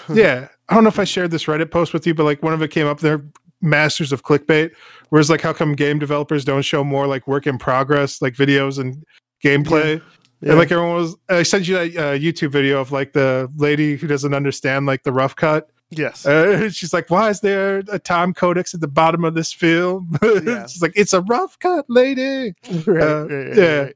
yeah. 0.15 0.49
I 0.69 0.75
don't 0.75 0.85
know 0.85 0.89
if 0.89 0.99
I 0.99 1.05
shared 1.05 1.31
this 1.31 1.45
Reddit 1.47 1.71
post 1.71 1.93
with 1.93 2.07
you, 2.07 2.15
but 2.15 2.25
like 2.25 2.43
one 2.43 2.53
of 2.53 2.63
it 2.63 2.69
came 2.71 2.87
up 2.87 3.01
there, 3.01 3.25
masters 3.63 4.13
of 4.13 4.23
clickbait. 4.23 4.71
Whereas 5.09 5.31
like, 5.31 5.41
how 5.41 5.53
come 5.53 5.75
game 5.75 5.99
developers 5.99 6.45
don't 6.45 6.63
show 6.63 6.85
more 6.85 7.07
like 7.07 7.27
work 7.27 7.47
in 7.47 7.59
progress, 7.59 8.21
like 8.23 8.35
videos 8.35 8.79
and 8.79 9.03
gameplay? 9.43 10.01
Yeah. 10.43 10.51
And 10.51 10.59
like 10.59 10.71
everyone 10.71 10.95
was, 10.97 11.17
I 11.29 11.43
sent 11.43 11.67
you 11.67 11.75
that 11.75 11.97
uh, 11.97 12.13
YouTube 12.19 12.51
video 12.53 12.81
of 12.81 12.93
like 12.93 13.13
the 13.13 13.51
lady 13.57 13.97
who 13.97 14.07
doesn't 14.07 14.33
understand 14.35 14.87
like 14.87 15.03
the 15.03 15.13
rough 15.13 15.35
cut. 15.37 15.71
Yes. 15.91 16.27
Uh, 16.27 16.71
she's 16.73 16.93
like, 16.93 17.11
why 17.11 17.31
is 17.31 17.41
there 17.41 17.83
a 17.91 17.99
time 17.99 18.33
codex 18.35 18.75
at 18.75 18.81
the 18.81 18.89
bottom 18.89 19.25
of 19.25 19.35
this 19.35 19.53
film? 19.53 20.19
Yeah. 20.23 20.67
she's 20.67 20.83
like, 20.83 20.93
it's 20.97 21.13
a 21.13 21.21
rough 21.23 21.59
cut, 21.59 21.85
lady. 21.89 22.55
right, 22.87 23.03
uh, 23.03 23.27
right, 23.27 23.57
yeah. 23.57 23.89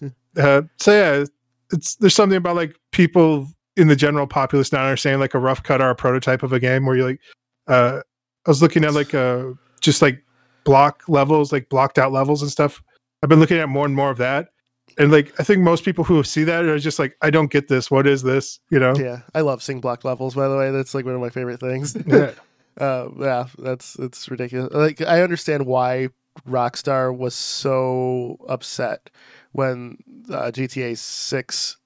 right. 0.00 0.12
uh, 0.38 0.62
so 0.78 0.92
yeah, 0.92 1.24
it's 1.72 1.96
there's 1.96 2.14
something 2.14 2.36
about 2.36 2.56
like 2.56 2.76
people 2.92 3.48
in 3.76 3.88
the 3.88 3.96
general 3.96 4.26
populace 4.26 4.72
not 4.72 4.82
understanding 4.84 5.20
like 5.20 5.34
a 5.34 5.38
rough 5.38 5.62
cut 5.62 5.80
or 5.80 5.90
a 5.90 5.94
prototype 5.94 6.42
of 6.42 6.52
a 6.52 6.60
game 6.60 6.86
where 6.86 6.96
you're 6.96 7.08
like, 7.08 7.20
uh, 7.66 8.00
I 8.46 8.50
was 8.50 8.62
looking 8.62 8.84
at 8.84 8.94
like 8.94 9.14
uh 9.14 9.50
just 9.80 10.00
like 10.00 10.22
block 10.64 11.02
levels, 11.08 11.52
like 11.52 11.68
blocked 11.68 11.98
out 11.98 12.12
levels 12.12 12.40
and 12.40 12.50
stuff 12.50 12.82
I've 13.24 13.30
been 13.30 13.40
looking 13.40 13.56
at 13.56 13.70
more 13.70 13.86
and 13.86 13.96
more 13.96 14.10
of 14.10 14.18
that. 14.18 14.50
And 14.98 15.10
like 15.10 15.38
I 15.38 15.42
think 15.42 15.62
most 15.62 15.84
people 15.84 16.04
who 16.04 16.22
see 16.22 16.44
that 16.44 16.64
are 16.64 16.78
just 16.78 16.98
like, 16.98 17.16
I 17.22 17.30
don't 17.30 17.50
get 17.50 17.68
this. 17.68 17.90
What 17.90 18.06
is 18.06 18.22
this? 18.22 18.60
You 18.70 18.78
know? 18.78 18.94
Yeah, 18.96 19.20
I 19.34 19.40
love 19.40 19.62
seeing 19.62 19.80
block 19.80 20.04
levels. 20.04 20.34
By 20.34 20.48
the 20.48 20.56
way, 20.56 20.70
that's 20.70 20.94
like 20.94 21.04
one 21.04 21.14
of 21.14 21.20
my 21.20 21.30
favorite 21.30 21.60
things. 21.60 21.96
Yeah. 22.06 22.32
uh, 22.80 23.08
yeah, 23.18 23.46
that's 23.58 23.96
it's 23.98 24.28
ridiculous. 24.30 24.72
Like 24.72 25.00
I 25.00 25.22
understand 25.22 25.66
why 25.66 26.08
Rockstar 26.48 27.16
was 27.16 27.34
so 27.34 28.36
upset 28.48 29.10
when 29.52 29.98
uh, 30.28 30.50
GTA 30.52 30.98
Six 30.98 31.76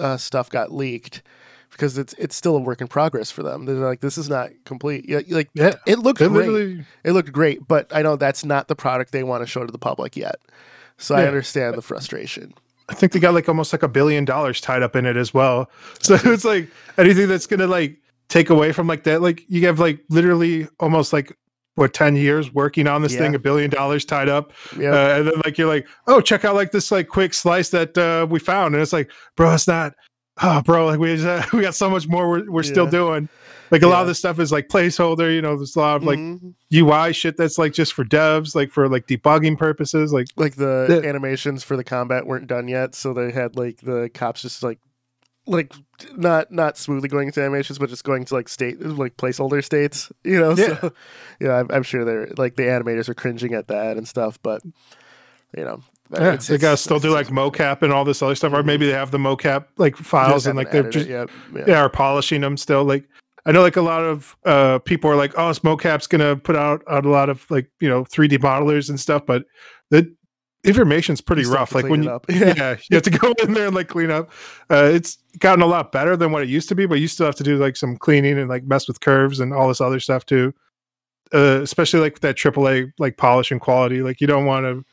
uh, 0.00 0.16
stuff 0.16 0.48
got 0.48 0.72
leaked 0.72 1.22
because 1.72 1.98
it's 1.98 2.14
it's 2.14 2.34
still 2.36 2.56
a 2.56 2.60
work 2.60 2.80
in 2.80 2.86
progress 2.88 3.30
for 3.30 3.42
them. 3.42 3.66
They're 3.66 3.74
like, 3.76 4.00
this 4.00 4.16
is 4.16 4.28
not 4.28 4.50
complete. 4.64 5.06
Yeah, 5.08 5.20
like 5.28 5.50
Yeah. 5.54 5.74
it 5.86 5.98
looked 5.98 6.18
great. 6.18 6.30
literally 6.30 6.84
It 7.04 7.12
looked 7.12 7.32
great, 7.32 7.66
but 7.66 7.88
I 7.94 8.02
know 8.02 8.16
that's 8.16 8.44
not 8.44 8.68
the 8.68 8.76
product 8.76 9.12
they 9.12 9.24
want 9.24 9.42
to 9.42 9.46
show 9.46 9.66
to 9.66 9.72
the 9.72 9.78
public 9.78 10.16
yet. 10.16 10.36
So 10.98 11.14
I 11.14 11.26
understand 11.26 11.76
the 11.76 11.82
frustration. 11.82 12.54
I 12.88 12.94
think 12.94 13.12
they 13.12 13.18
got 13.20 13.34
like 13.34 13.48
almost 13.48 13.72
like 13.72 13.82
a 13.82 13.88
billion 13.88 14.24
dollars 14.24 14.60
tied 14.60 14.82
up 14.82 14.94
in 14.96 15.06
it 15.06 15.16
as 15.16 15.34
well. 15.34 15.70
So 16.00 16.14
it's 16.24 16.44
like 16.44 16.68
anything 16.98 17.28
that's 17.28 17.46
gonna 17.46 17.66
like 17.66 17.96
take 18.28 18.50
away 18.50 18.72
from 18.72 18.86
like 18.86 19.04
that, 19.04 19.22
like 19.22 19.44
you 19.48 19.66
have 19.66 19.78
like 19.78 20.00
literally 20.08 20.68
almost 20.80 21.12
like 21.12 21.36
what 21.74 21.92
10 21.92 22.16
years 22.16 22.52
working 22.54 22.86
on 22.86 23.02
this 23.02 23.12
Yeah. 23.12 23.18
thing, 23.20 23.34
a 23.34 23.38
billion 23.38 23.70
dollars 23.70 24.04
tied 24.04 24.28
up. 24.30 24.52
Yeah, 24.78 24.92
Uh, 24.92 25.18
and 25.18 25.26
then 25.28 25.34
like 25.44 25.58
you're 25.58 25.68
like, 25.68 25.86
oh, 26.06 26.20
check 26.22 26.44
out 26.44 26.54
like 26.54 26.72
this 26.72 26.90
like 26.90 27.08
quick 27.08 27.34
slice 27.34 27.68
that 27.70 27.98
uh, 27.98 28.26
we 28.30 28.38
found. 28.38 28.74
And 28.74 28.80
it's 28.82 28.92
like, 28.94 29.10
bro, 29.36 29.52
it's 29.52 29.68
not 29.68 29.94
oh 30.42 30.62
bro, 30.62 30.86
like 30.86 30.98
we 30.98 31.16
just, 31.16 31.52
we 31.54 31.62
got 31.62 31.74
so 31.74 31.90
much 31.90 32.06
more 32.08 32.28
we're, 32.28 32.50
we're 32.50 32.62
still 32.62 32.86
doing. 32.86 33.28
Like 33.70 33.82
a 33.82 33.86
lot 33.88 34.00
of 34.00 34.06
Yeah. 34.06 34.10
this 34.10 34.18
stuff 34.18 34.38
is 34.38 34.52
like 34.52 34.68
placeholder, 34.68 35.34
you 35.34 35.42
know, 35.42 35.56
there's 35.56 35.76
a 35.76 35.80
lot 35.80 35.96
of 35.96 36.04
like 36.04 36.18
Mhm. 36.18 36.54
UI 36.72 37.12
shit 37.12 37.36
that's 37.36 37.58
like 37.58 37.72
just 37.72 37.92
for 37.94 38.04
devs, 38.04 38.54
like 38.54 38.70
for 38.70 38.88
like 38.88 39.06
debugging 39.06 39.58
purposes. 39.58 40.12
Like 40.12 40.28
like 40.36 40.56
the 40.56 41.00
Yeah. 41.02 41.08
animations 41.08 41.62
for 41.64 41.76
the 41.76 41.84
combat 41.84 42.26
weren't 42.26 42.46
done 42.46 42.68
yet, 42.68 42.94
so 42.94 43.12
they 43.12 43.30
had 43.32 43.56
like 43.56 43.78
the 43.82 44.10
cops 44.14 44.42
just 44.42 44.62
like 44.62 44.78
like 45.48 45.72
not 46.16 46.50
not 46.50 46.76
smoothly 46.76 47.08
going 47.08 47.28
into 47.28 47.40
animations, 47.40 47.78
but 47.78 47.88
just 47.88 48.02
going 48.04 48.24
to 48.24 48.34
like 48.34 48.48
state 48.48 48.80
like 48.84 49.16
placeholder 49.16 49.64
states, 49.64 50.10
you 50.24 50.38
know. 50.40 50.50
Yeah. 50.56 50.80
So 50.80 50.92
yeah, 51.40 51.54
I'm, 51.60 51.68
I'm 51.70 51.82
sure 51.82 52.04
they're 52.04 52.28
like 52.36 52.56
the 52.56 52.64
animators 52.64 53.08
are 53.08 53.14
cringing 53.14 53.54
at 53.54 53.68
that 53.68 53.96
and 53.96 54.06
stuff, 54.08 54.38
but 54.42 54.60
you 55.56 55.64
know, 55.64 55.80
yeah, 56.12 56.20
it's- 56.34 56.48
they 56.48 56.58
gotta 56.58 56.76
still 56.76 56.98
do 56.98 57.10
like 57.10 57.28
mocap 57.28 57.82
and 57.82 57.92
all 57.92 58.04
this 58.04 58.22
other 58.22 58.34
stuff, 58.34 58.52
or 58.52 58.62
maybe 58.62 58.86
they 58.86 58.92
have 58.92 59.10
the 59.12 59.18
mocap 59.18 59.66
like 59.76 59.96
files 59.96 60.46
and 60.46 60.56
like 60.56 60.70
they're 60.72 60.90
just 60.90 61.06
it 61.06 61.10
yet. 61.10 61.28
Yeah. 61.54 61.64
yeah, 61.68 61.80
are 61.82 61.88
polishing 61.88 62.40
them 62.40 62.56
still. 62.56 62.84
Like 62.84 63.04
I 63.46 63.52
know 63.52 63.62
like 63.62 63.76
a 63.76 63.82
lot 63.82 64.02
of 64.02 64.36
uh 64.44 64.80
people 64.80 65.08
are 65.10 65.16
like, 65.16 65.32
oh, 65.38 65.50
Smokecap's 65.52 66.08
gonna 66.08 66.36
put 66.36 66.56
out, 66.56 66.82
out 66.90 67.06
a 67.06 67.10
lot 67.10 67.30
of 67.30 67.48
like 67.50 67.70
you 67.80 67.88
know 67.88 68.04
3D 68.04 68.38
modelers 68.38 68.90
and 68.90 68.98
stuff, 68.98 69.24
but 69.24 69.44
the 69.90 70.12
information's 70.64 71.20
pretty 71.20 71.42
You 71.42 71.52
rough. 71.52 71.74
Like 71.74 71.86
when 71.86 72.02
you 72.02 72.10
up. 72.10 72.26
yeah. 72.28 72.76
you 72.90 72.96
have 72.96 73.04
to 73.04 73.10
go 73.18 73.32
in 73.42 73.54
there 73.54 73.68
and 73.68 73.74
like 73.74 73.88
clean 73.88 74.10
up. 74.10 74.30
Uh 74.68 74.90
it's 74.92 75.16
gotten 75.38 75.62
a 75.62 75.66
lot 75.66 75.92
better 75.92 76.16
than 76.16 76.32
what 76.32 76.42
it 76.42 76.48
used 76.48 76.68
to 76.68 76.74
be, 76.74 76.86
but 76.86 76.98
you 76.98 77.06
still 77.06 77.26
have 77.26 77.36
to 77.36 77.44
do 77.44 77.56
like 77.56 77.76
some 77.76 77.96
cleaning 77.96 78.36
and 78.38 78.50
like 78.50 78.64
mess 78.64 78.88
with 78.88 79.00
curves 79.00 79.38
and 79.38 79.54
all 79.54 79.68
this 79.68 79.80
other 79.80 80.00
stuff 80.00 80.26
too. 80.26 80.52
Uh 81.32 81.60
especially 81.62 82.00
like 82.00 82.20
that 82.20 82.36
AAA 82.36 82.92
like 82.98 83.16
polish 83.16 83.52
and 83.52 83.60
quality. 83.60 84.02
Like 84.02 84.20
you 84.20 84.26
don't 84.26 84.44
want 84.44 84.64
to 84.64 84.84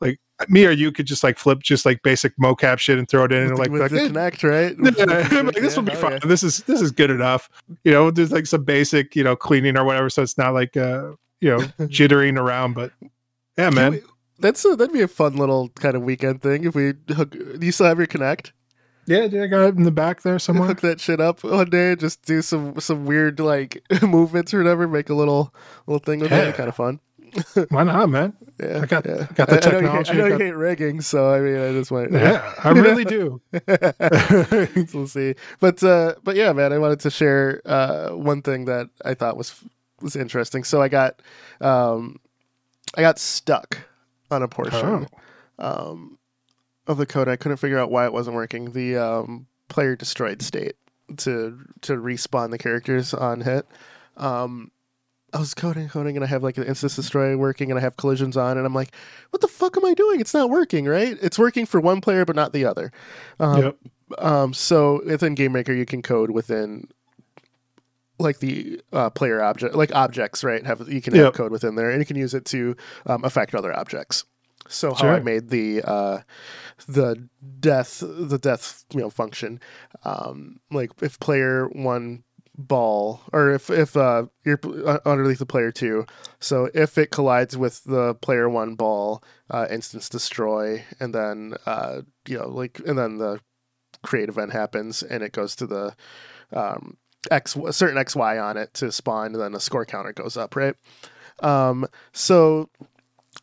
like 0.00 0.18
me 0.48 0.66
or 0.66 0.70
you 0.70 0.90
could 0.92 1.06
just 1.06 1.22
like 1.22 1.38
flip 1.38 1.60
just 1.62 1.86
like 1.86 2.02
basic 2.02 2.36
mocap 2.38 2.78
shit 2.78 2.98
and 2.98 3.08
throw 3.08 3.24
it 3.24 3.32
in 3.32 3.42
with 3.42 3.50
and 3.50 3.58
like, 3.58 3.70
like, 3.70 3.90
the 3.90 4.00
eh, 4.02 4.08
Kinect, 4.08 4.42
right? 4.42 4.76
yeah, 5.32 5.40
like, 5.42 5.54
this 5.60 5.76
will 5.76 5.84
be 5.84 5.92
Yeah, 5.92 5.98
fine. 5.98 6.12
oh, 6.12 6.18
yeah. 6.22 6.28
This 6.28 6.42
is 6.42 6.58
this 6.64 6.80
is 6.80 6.90
good 6.90 7.10
enough. 7.10 7.48
You 7.84 7.92
know, 7.92 8.10
there's 8.10 8.32
like 8.32 8.46
some 8.46 8.64
basic, 8.64 9.14
you 9.14 9.22
know, 9.24 9.36
cleaning 9.36 9.76
or 9.78 9.84
whatever, 9.84 10.10
so 10.10 10.22
it's 10.22 10.36
not 10.36 10.52
like 10.54 10.76
uh, 10.76 11.12
you 11.40 11.50
know, 11.50 11.58
jittering 11.86 12.38
around. 12.38 12.74
But 12.74 12.92
yeah, 13.56 13.70
man. 13.70 13.92
we- 13.92 14.02
that's 14.40 14.64
a, 14.64 14.74
that'd 14.74 14.92
be 14.92 15.00
a 15.00 15.06
fun 15.08 15.36
little 15.36 15.68
kind 15.70 15.94
of 15.94 16.02
weekend 16.02 16.42
thing 16.42 16.64
if 16.64 16.74
we 16.74 16.92
hook. 17.14 17.30
Do 17.30 17.58
you 17.64 17.70
still 17.70 17.86
have 17.86 17.98
your 17.98 18.08
Kinect? 18.08 18.50
Yeah, 19.06 19.28
dude, 19.28 19.42
I 19.42 19.46
got 19.46 19.62
it 19.68 19.76
in 19.76 19.84
the 19.84 19.92
back 19.92 20.22
there 20.22 20.38
somewhere. 20.40 20.66
hook 20.66 20.80
that 20.80 20.98
shit 21.00 21.20
up 21.20 21.44
one 21.44 21.70
day 21.70 21.92
and 21.92 22.00
just 22.00 22.22
do 22.24 22.42
some 22.42 22.80
some 22.80 23.06
weird 23.06 23.38
like 23.38 23.80
movements 24.02 24.52
or 24.52 24.58
whatever. 24.58 24.88
Make 24.88 25.08
a 25.08 25.14
little 25.14 25.54
little 25.86 26.00
thing 26.00 26.18
with 26.18 26.32
Yeah. 26.32 26.48
it. 26.48 26.56
Kind 26.56 26.68
of 26.68 26.74
fun. 26.74 26.98
Why 27.70 27.82
not, 27.84 28.08
man? 28.08 28.32
Yeah, 28.60 28.80
I 28.82 28.86
got- 28.86 29.06
yeah. 29.06 29.26
Got 29.34 29.48
the 29.48 29.54
I, 29.64 29.68
I 29.68 29.72
know 29.72 29.78
you 29.80 29.86
hate- 29.88 30.06
technology, 30.06 30.10
I 30.10 30.14
know 30.14 30.26
you 30.26 30.38
hate 30.38 30.56
rigging, 30.56 31.00
so 31.00 31.30
I 31.32 31.40
mean, 31.40 31.56
I 31.56 31.72
just 31.72 31.90
want. 31.90 32.12
Yeah, 32.12 32.54
I 32.62 32.70
really 32.70 33.04
do. 33.04 33.40
so 33.68 34.66
we'll 34.98 35.06
see. 35.08 35.34
But 35.60 35.82
uh, 35.82 36.14
but 36.22 36.36
yeah, 36.36 36.52
man, 36.52 36.72
I 36.72 36.78
wanted 36.78 37.00
to 37.00 37.10
share 37.10 37.60
uh, 37.64 38.10
one 38.10 38.42
thing 38.42 38.66
that 38.66 38.88
I 39.04 39.14
thought 39.14 39.36
was 39.36 39.54
was 40.00 40.16
interesting. 40.16 40.64
So 40.64 40.80
I 40.82 40.88
got 40.88 41.20
um, 41.60 42.20
I 42.96 43.00
got 43.00 43.18
stuck 43.18 43.78
on 44.30 44.42
a 44.42 44.48
portion 44.48 45.06
um, 45.58 46.18
of 46.86 46.96
the 46.98 47.06
code. 47.06 47.28
I 47.28 47.36
couldn't 47.36 47.58
figure 47.58 47.78
out 47.78 47.90
why 47.90 48.04
it 48.06 48.12
wasn't 48.12 48.36
working. 48.36 48.72
The 48.72 48.96
um, 48.96 49.46
player 49.68 49.96
destroyed 49.96 50.42
state 50.42 50.76
to 51.18 51.58
to 51.82 51.94
respawn 51.94 52.50
the 52.50 52.58
characters 52.58 53.12
on 53.14 53.40
hit. 53.40 53.66
Um, 54.16 54.70
I 55.34 55.38
was 55.38 55.52
coding, 55.52 55.88
coding, 55.88 56.16
and 56.16 56.24
I 56.24 56.28
have 56.28 56.44
like 56.44 56.56
an 56.58 56.64
instance 56.64 56.94
destroy 56.94 57.36
working, 57.36 57.70
and 57.70 57.78
I 57.78 57.82
have 57.82 57.96
collisions 57.96 58.36
on, 58.36 58.56
and 58.56 58.64
I'm 58.64 58.74
like, 58.74 58.94
"What 59.30 59.40
the 59.42 59.48
fuck 59.48 59.76
am 59.76 59.84
I 59.84 59.92
doing? 59.92 60.20
It's 60.20 60.32
not 60.32 60.48
working, 60.48 60.86
right? 60.86 61.18
It's 61.20 61.38
working 61.38 61.66
for 61.66 61.80
one 61.80 62.00
player, 62.00 62.24
but 62.24 62.36
not 62.36 62.52
the 62.52 62.64
other." 62.64 62.92
Um, 63.40 63.58
Yep. 63.64 63.76
um, 64.18 64.54
so 64.54 65.02
within 65.04 65.34
GameMaker, 65.34 65.76
you 65.76 65.86
can 65.86 66.02
code 66.02 66.30
within 66.30 66.88
like 68.20 68.38
the 68.38 68.80
uh, 68.92 69.10
player 69.10 69.42
object, 69.42 69.74
like 69.74 69.92
objects, 69.94 70.44
right? 70.44 70.64
Have 70.64 70.88
you 70.88 71.02
can 71.02 71.14
have 71.14 71.34
code 71.34 71.50
within 71.50 71.74
there, 71.74 71.90
and 71.90 72.00
you 72.00 72.06
can 72.06 72.16
use 72.16 72.32
it 72.32 72.44
to 72.46 72.76
um, 73.06 73.24
affect 73.24 73.54
other 73.56 73.76
objects. 73.76 74.24
So 74.68 74.94
how 74.94 75.08
I 75.08 75.20
made 75.20 75.50
the 75.50 75.82
uh, 75.82 76.20
the 76.86 77.28
death 77.60 78.02
the 78.06 78.38
death 78.38 78.84
you 78.94 79.00
know 79.00 79.10
function, 79.10 79.60
um, 80.04 80.60
like 80.70 80.90
if 81.02 81.18
player 81.18 81.66
one 81.68 82.22
ball 82.56 83.20
or 83.32 83.50
if 83.50 83.68
if 83.70 83.96
uh, 83.96 84.26
you're 84.44 84.60
uh, 84.86 84.98
underneath 85.04 85.38
the 85.38 85.46
player 85.46 85.72
two, 85.72 86.06
so 86.40 86.70
if 86.74 86.96
it 86.98 87.10
collides 87.10 87.56
with 87.56 87.84
the 87.84 88.14
player 88.14 88.48
one 88.48 88.74
ball, 88.74 89.22
uh, 89.50 89.66
instance 89.70 90.08
destroy, 90.08 90.84
and 91.00 91.14
then 91.14 91.54
uh, 91.66 92.02
you 92.28 92.38
know 92.38 92.48
like 92.48 92.80
and 92.86 92.98
then 92.98 93.18
the 93.18 93.40
create 94.02 94.28
event 94.28 94.52
happens 94.52 95.02
and 95.02 95.22
it 95.22 95.32
goes 95.32 95.56
to 95.56 95.66
the 95.66 95.94
um, 96.52 96.96
x 97.30 97.56
a 97.56 97.72
certain 97.72 97.96
xy 98.04 98.42
on 98.42 98.56
it 98.56 98.72
to 98.74 98.92
spawn 98.92 99.26
and 99.26 99.40
then 99.40 99.52
the 99.52 99.60
score 99.60 99.84
counter 99.84 100.12
goes 100.12 100.36
up 100.36 100.54
right? 100.54 100.74
Um, 101.40 101.86
so 102.12 102.70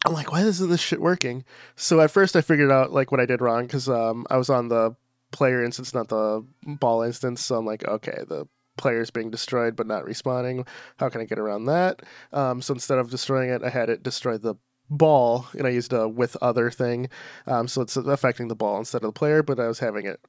i'm 0.06 0.14
like 0.14 0.32
why 0.32 0.42
isn't 0.42 0.70
this 0.70 0.80
shit 0.80 1.02
working? 1.02 1.44
So 1.76 2.00
at 2.00 2.12
first 2.12 2.36
i 2.36 2.42
figured 2.42 2.72
out 2.72 2.94
like 2.94 3.12
what 3.12 3.20
i 3.20 3.26
did 3.26 3.42
wrong 3.42 3.66
because 3.66 3.90
um, 3.90 4.26
i 4.30 4.38
was 4.38 4.50
on 4.50 4.70
the 4.70 4.96
player 5.32 5.64
instance 5.64 5.94
not 5.94 6.08
the 6.10 6.46
ball 6.64 7.02
instance. 7.02 7.44
So 7.44 7.58
i'm 7.58 7.66
like 7.66 7.86
okay 7.86 8.24
the 8.28 8.48
player's 8.82 9.12
being 9.12 9.32
destroyed 9.32 9.76
but 9.76 9.88
not 9.88 10.04
respawning. 10.04 10.68
How 10.98 11.10
can 11.10 11.22
i 11.22 11.26
get 11.26 11.40
around 11.40 11.66
that? 11.66 12.02
Um, 12.34 12.62
so 12.62 12.74
instead 12.74 12.98
of 12.98 13.10
destroying 13.10 13.50
it 13.50 13.64
i 13.64 13.70
had 13.70 13.90
it 13.90 14.04
destroy 14.04 14.38
the 14.38 14.56
ball 14.90 15.48
and 15.54 15.66
i 15.66 15.70
used 15.70 15.94
a 15.94 16.10
with 16.10 16.36
other 16.42 16.70
thing. 16.70 17.10
Um, 17.48 17.68
so 17.68 17.82
it's 17.82 17.96
affecting 17.96 18.48
the 18.48 18.56
ball 18.56 18.78
instead 18.80 19.04
of 19.04 19.14
the 19.14 19.20
player 19.20 19.44
but 19.44 19.60
i 19.60 19.68
was 19.68 19.80
having 19.80 20.06
it 20.06 20.20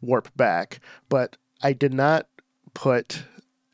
warp 0.00 0.34
back. 0.36 0.80
But 1.08 1.36
i 1.62 1.72
did 1.72 1.94
not 1.94 2.26
put 2.72 3.24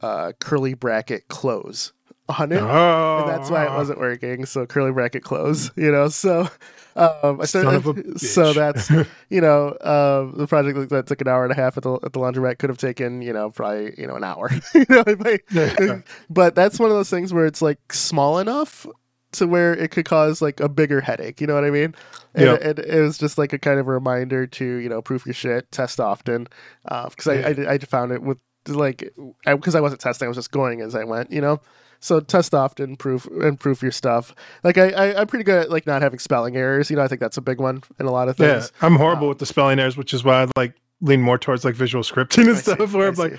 uh, 0.03 0.33
curly 0.39 0.75
bracket 0.75 1.29
close 1.29 1.93
on 2.39 2.53
it 2.53 2.61
Oh, 2.61 3.19
and 3.21 3.29
that's 3.29 3.51
why 3.51 3.67
it 3.67 3.73
wasn't 3.73 3.99
working. 3.99 4.47
So 4.47 4.67
curly 4.67 4.93
bracket 4.93 5.23
close, 5.25 5.71
you 5.77 5.91
know. 5.91 6.09
So 6.09 6.49
um, 6.97 7.41
I 7.41 7.45
Son 7.47 7.67
of 7.75 7.87
a 7.87 7.93
started. 7.93 8.19
So 8.21 8.53
that's 8.53 8.91
you 9.31 9.41
know 9.41 9.69
um, 9.81 10.35
the 10.37 10.47
project 10.47 10.91
that 10.91 11.07
took 11.07 11.21
an 11.21 11.29
hour 11.29 11.45
and 11.45 11.53
a 11.53 11.57
half 11.57 11.77
at 11.77 11.83
the 11.83 11.95
at 12.03 12.13
the 12.13 12.21
laundromat 12.21 12.59
could 12.59 12.71
have 12.71 12.79
taken 12.79 13.23
you 13.23 13.33
know 13.33 13.51
probably 13.51 13.95
you 13.99 14.07
know 14.07 14.17
an 14.17 14.25
hour. 14.25 14.51
you 14.75 14.85
know, 14.89 15.05
I- 15.07 15.39
Yeah. 15.51 16.01
but 16.29 16.55
that's 16.55 16.79
one 16.79 16.91
of 16.91 16.97
those 16.97 17.11
things 17.11 17.33
where 17.33 17.47
it's 17.47 17.63
like 17.63 17.93
small 17.93 18.39
enough 18.39 18.87
to 19.33 19.47
where 19.47 19.73
it 19.73 19.93
could 19.93 20.05
cause 20.07 20.43
like 20.43 20.59
a 20.59 20.69
bigger 20.69 21.01
headache. 21.01 21.41
You 21.41 21.47
know 21.47 21.55
what 21.55 21.65
I 21.65 21.71
mean? 21.71 21.95
And 22.35 22.45
Yeah. 22.47 22.55
it, 22.55 22.79
it 22.81 23.01
was 23.01 23.17
just 23.17 23.39
like 23.39 23.53
a 23.53 23.59
kind 23.59 23.79
of 23.79 23.87
a 23.87 23.91
reminder 23.93 24.47
to 24.47 24.65
you 24.65 24.89
know 24.89 25.01
proof 25.01 25.25
your 25.25 25.35
shit, 25.35 25.71
test 25.71 26.01
often, 26.01 26.49
because 26.83 27.29
I, 27.29 27.35
I 27.35 27.73
I 27.75 27.79
found 27.79 28.11
it 28.13 28.23
with 28.23 28.39
like 28.67 29.09
because 29.47 29.75
I, 29.75 29.81
wasn't 29.81 30.01
testing, 30.01 30.27
I 30.27 30.29
was 30.29 30.37
just 30.37 30.51
going 30.51 30.81
as 30.81 30.95
I 30.97 31.05
went. 31.05 31.31
You 31.31 31.41
know. 31.41 31.61
So 32.01 32.19
test 32.21 32.55
often, 32.55 32.97
proof 32.97 33.27
and 33.27 33.61
proof 33.61 33.83
your 33.83 33.93
stuff. 33.93 34.35
Like 34.65 34.79
I, 34.79 34.89
I, 34.91 35.21
I'm 35.21 35.27
pretty 35.27 35.45
good 35.45 35.65
at 35.65 35.71
like 35.71 35.87
not 35.87 36.01
having 36.03 36.19
spelling 36.19 36.57
errors. 36.57 36.89
You 36.91 36.97
know, 36.97 37.03
I 37.03 37.09
think 37.09 37.21
that's 37.21 37.37
a 37.37 37.43
big 37.43 37.61
one 37.61 37.83
in 37.99 38.07
a 38.07 38.11
lot 38.11 38.29
of 38.29 38.37
things. 38.39 38.73
yeah. 38.81 38.87
I'm 38.87 38.97
horrible 38.97 39.29
with 39.29 39.39
the 39.39 39.47
spelling 39.47 39.79
errors, 39.79 39.97
which 39.97 40.15
is 40.15 40.25
why 40.25 40.43
I 40.43 40.47
like 40.57 40.75
lean 41.03 41.21
more 41.23 41.37
towards 41.39 41.65
like 41.65 41.75
visual 41.75 42.03
scripting 42.03 42.39
and 42.49 42.51
I 42.51 42.55
see, 42.55 42.73
stuff. 42.73 42.93
Where 42.95 43.05
I 43.07 43.09
I'm 43.09 43.15
like, 43.17 43.33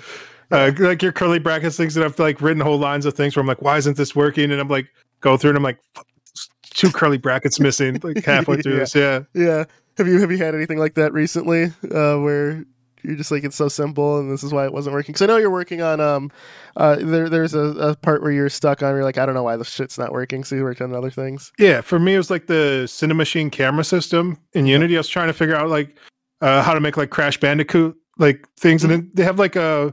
uh, 0.52 0.72
like 0.78 1.02
your 1.02 1.12
curly 1.12 1.38
brackets 1.40 1.76
things 1.76 1.94
that 1.94 2.04
I've 2.04 2.18
like 2.18 2.40
written 2.40 2.60
whole 2.62 2.78
lines 2.78 3.04
of 3.04 3.14
things 3.14 3.34
where 3.36 3.40
I'm 3.40 3.46
like, 3.48 3.62
why 3.62 3.76
isn't 3.78 3.96
this 3.96 4.14
working? 4.14 4.50
And 4.52 4.60
I'm 4.60 4.68
like, 4.68 4.86
go 5.20 5.36
through 5.36 5.50
and 5.50 5.56
I'm 5.56 5.64
like, 5.64 5.78
two 6.74 6.90
curly 6.90 7.18
brackets 7.18 7.60
missing 7.60 8.00
like 8.02 8.24
halfway 8.24 8.56
through 8.62 8.74
Yeah. 8.74 8.78
this. 8.78 8.94
Yeah. 8.94 9.20
Yeah. 9.34 9.64
Have 9.98 10.08
you 10.08 10.20
have 10.20 10.30
you 10.30 10.38
had 10.38 10.54
anything 10.54 10.78
like 10.78 10.94
that 10.94 11.12
recently? 11.12 11.64
Uh, 11.92 12.16
where 12.18 12.64
you're 13.04 13.16
just 13.16 13.30
like 13.30 13.44
it's 13.44 13.56
so 13.56 13.68
simple, 13.68 14.18
and 14.18 14.30
this 14.30 14.42
is 14.42 14.52
why 14.52 14.64
it 14.64 14.72
wasn't 14.72 14.94
working. 14.94 15.12
Because 15.12 15.22
I 15.22 15.26
know 15.26 15.36
you're 15.36 15.50
working 15.50 15.82
on 15.82 16.00
um, 16.00 16.30
uh, 16.76 16.96
there 17.00 17.28
there's 17.28 17.54
a, 17.54 17.60
a 17.90 17.96
part 17.96 18.22
where 18.22 18.32
you're 18.32 18.48
stuck 18.48 18.82
on. 18.82 18.94
You're 18.94 19.04
like, 19.04 19.18
I 19.18 19.26
don't 19.26 19.34
know 19.34 19.42
why 19.42 19.56
this 19.56 19.68
shit's 19.70 19.98
not 19.98 20.12
working. 20.12 20.44
So 20.44 20.54
you 20.54 20.62
worked 20.62 20.80
on 20.80 20.94
other 20.94 21.10
things. 21.10 21.52
Yeah, 21.58 21.80
for 21.80 21.98
me, 21.98 22.14
it 22.14 22.18
was 22.18 22.30
like 22.30 22.46
the 22.46 22.84
Cinemachine 22.86 23.50
camera 23.52 23.84
system 23.84 24.38
in 24.52 24.66
Unity. 24.66 24.96
I 24.96 25.00
was 25.00 25.08
trying 25.08 25.28
to 25.28 25.32
figure 25.34 25.54
out 25.56 25.68
like 25.68 25.96
uh, 26.40 26.62
how 26.62 26.74
to 26.74 26.80
make 26.80 26.96
like 26.96 27.10
Crash 27.10 27.38
Bandicoot 27.38 27.96
like 28.18 28.46
things, 28.58 28.82
and 28.84 28.92
then 28.92 29.10
they 29.14 29.22
have 29.24 29.38
like 29.38 29.56
a 29.56 29.92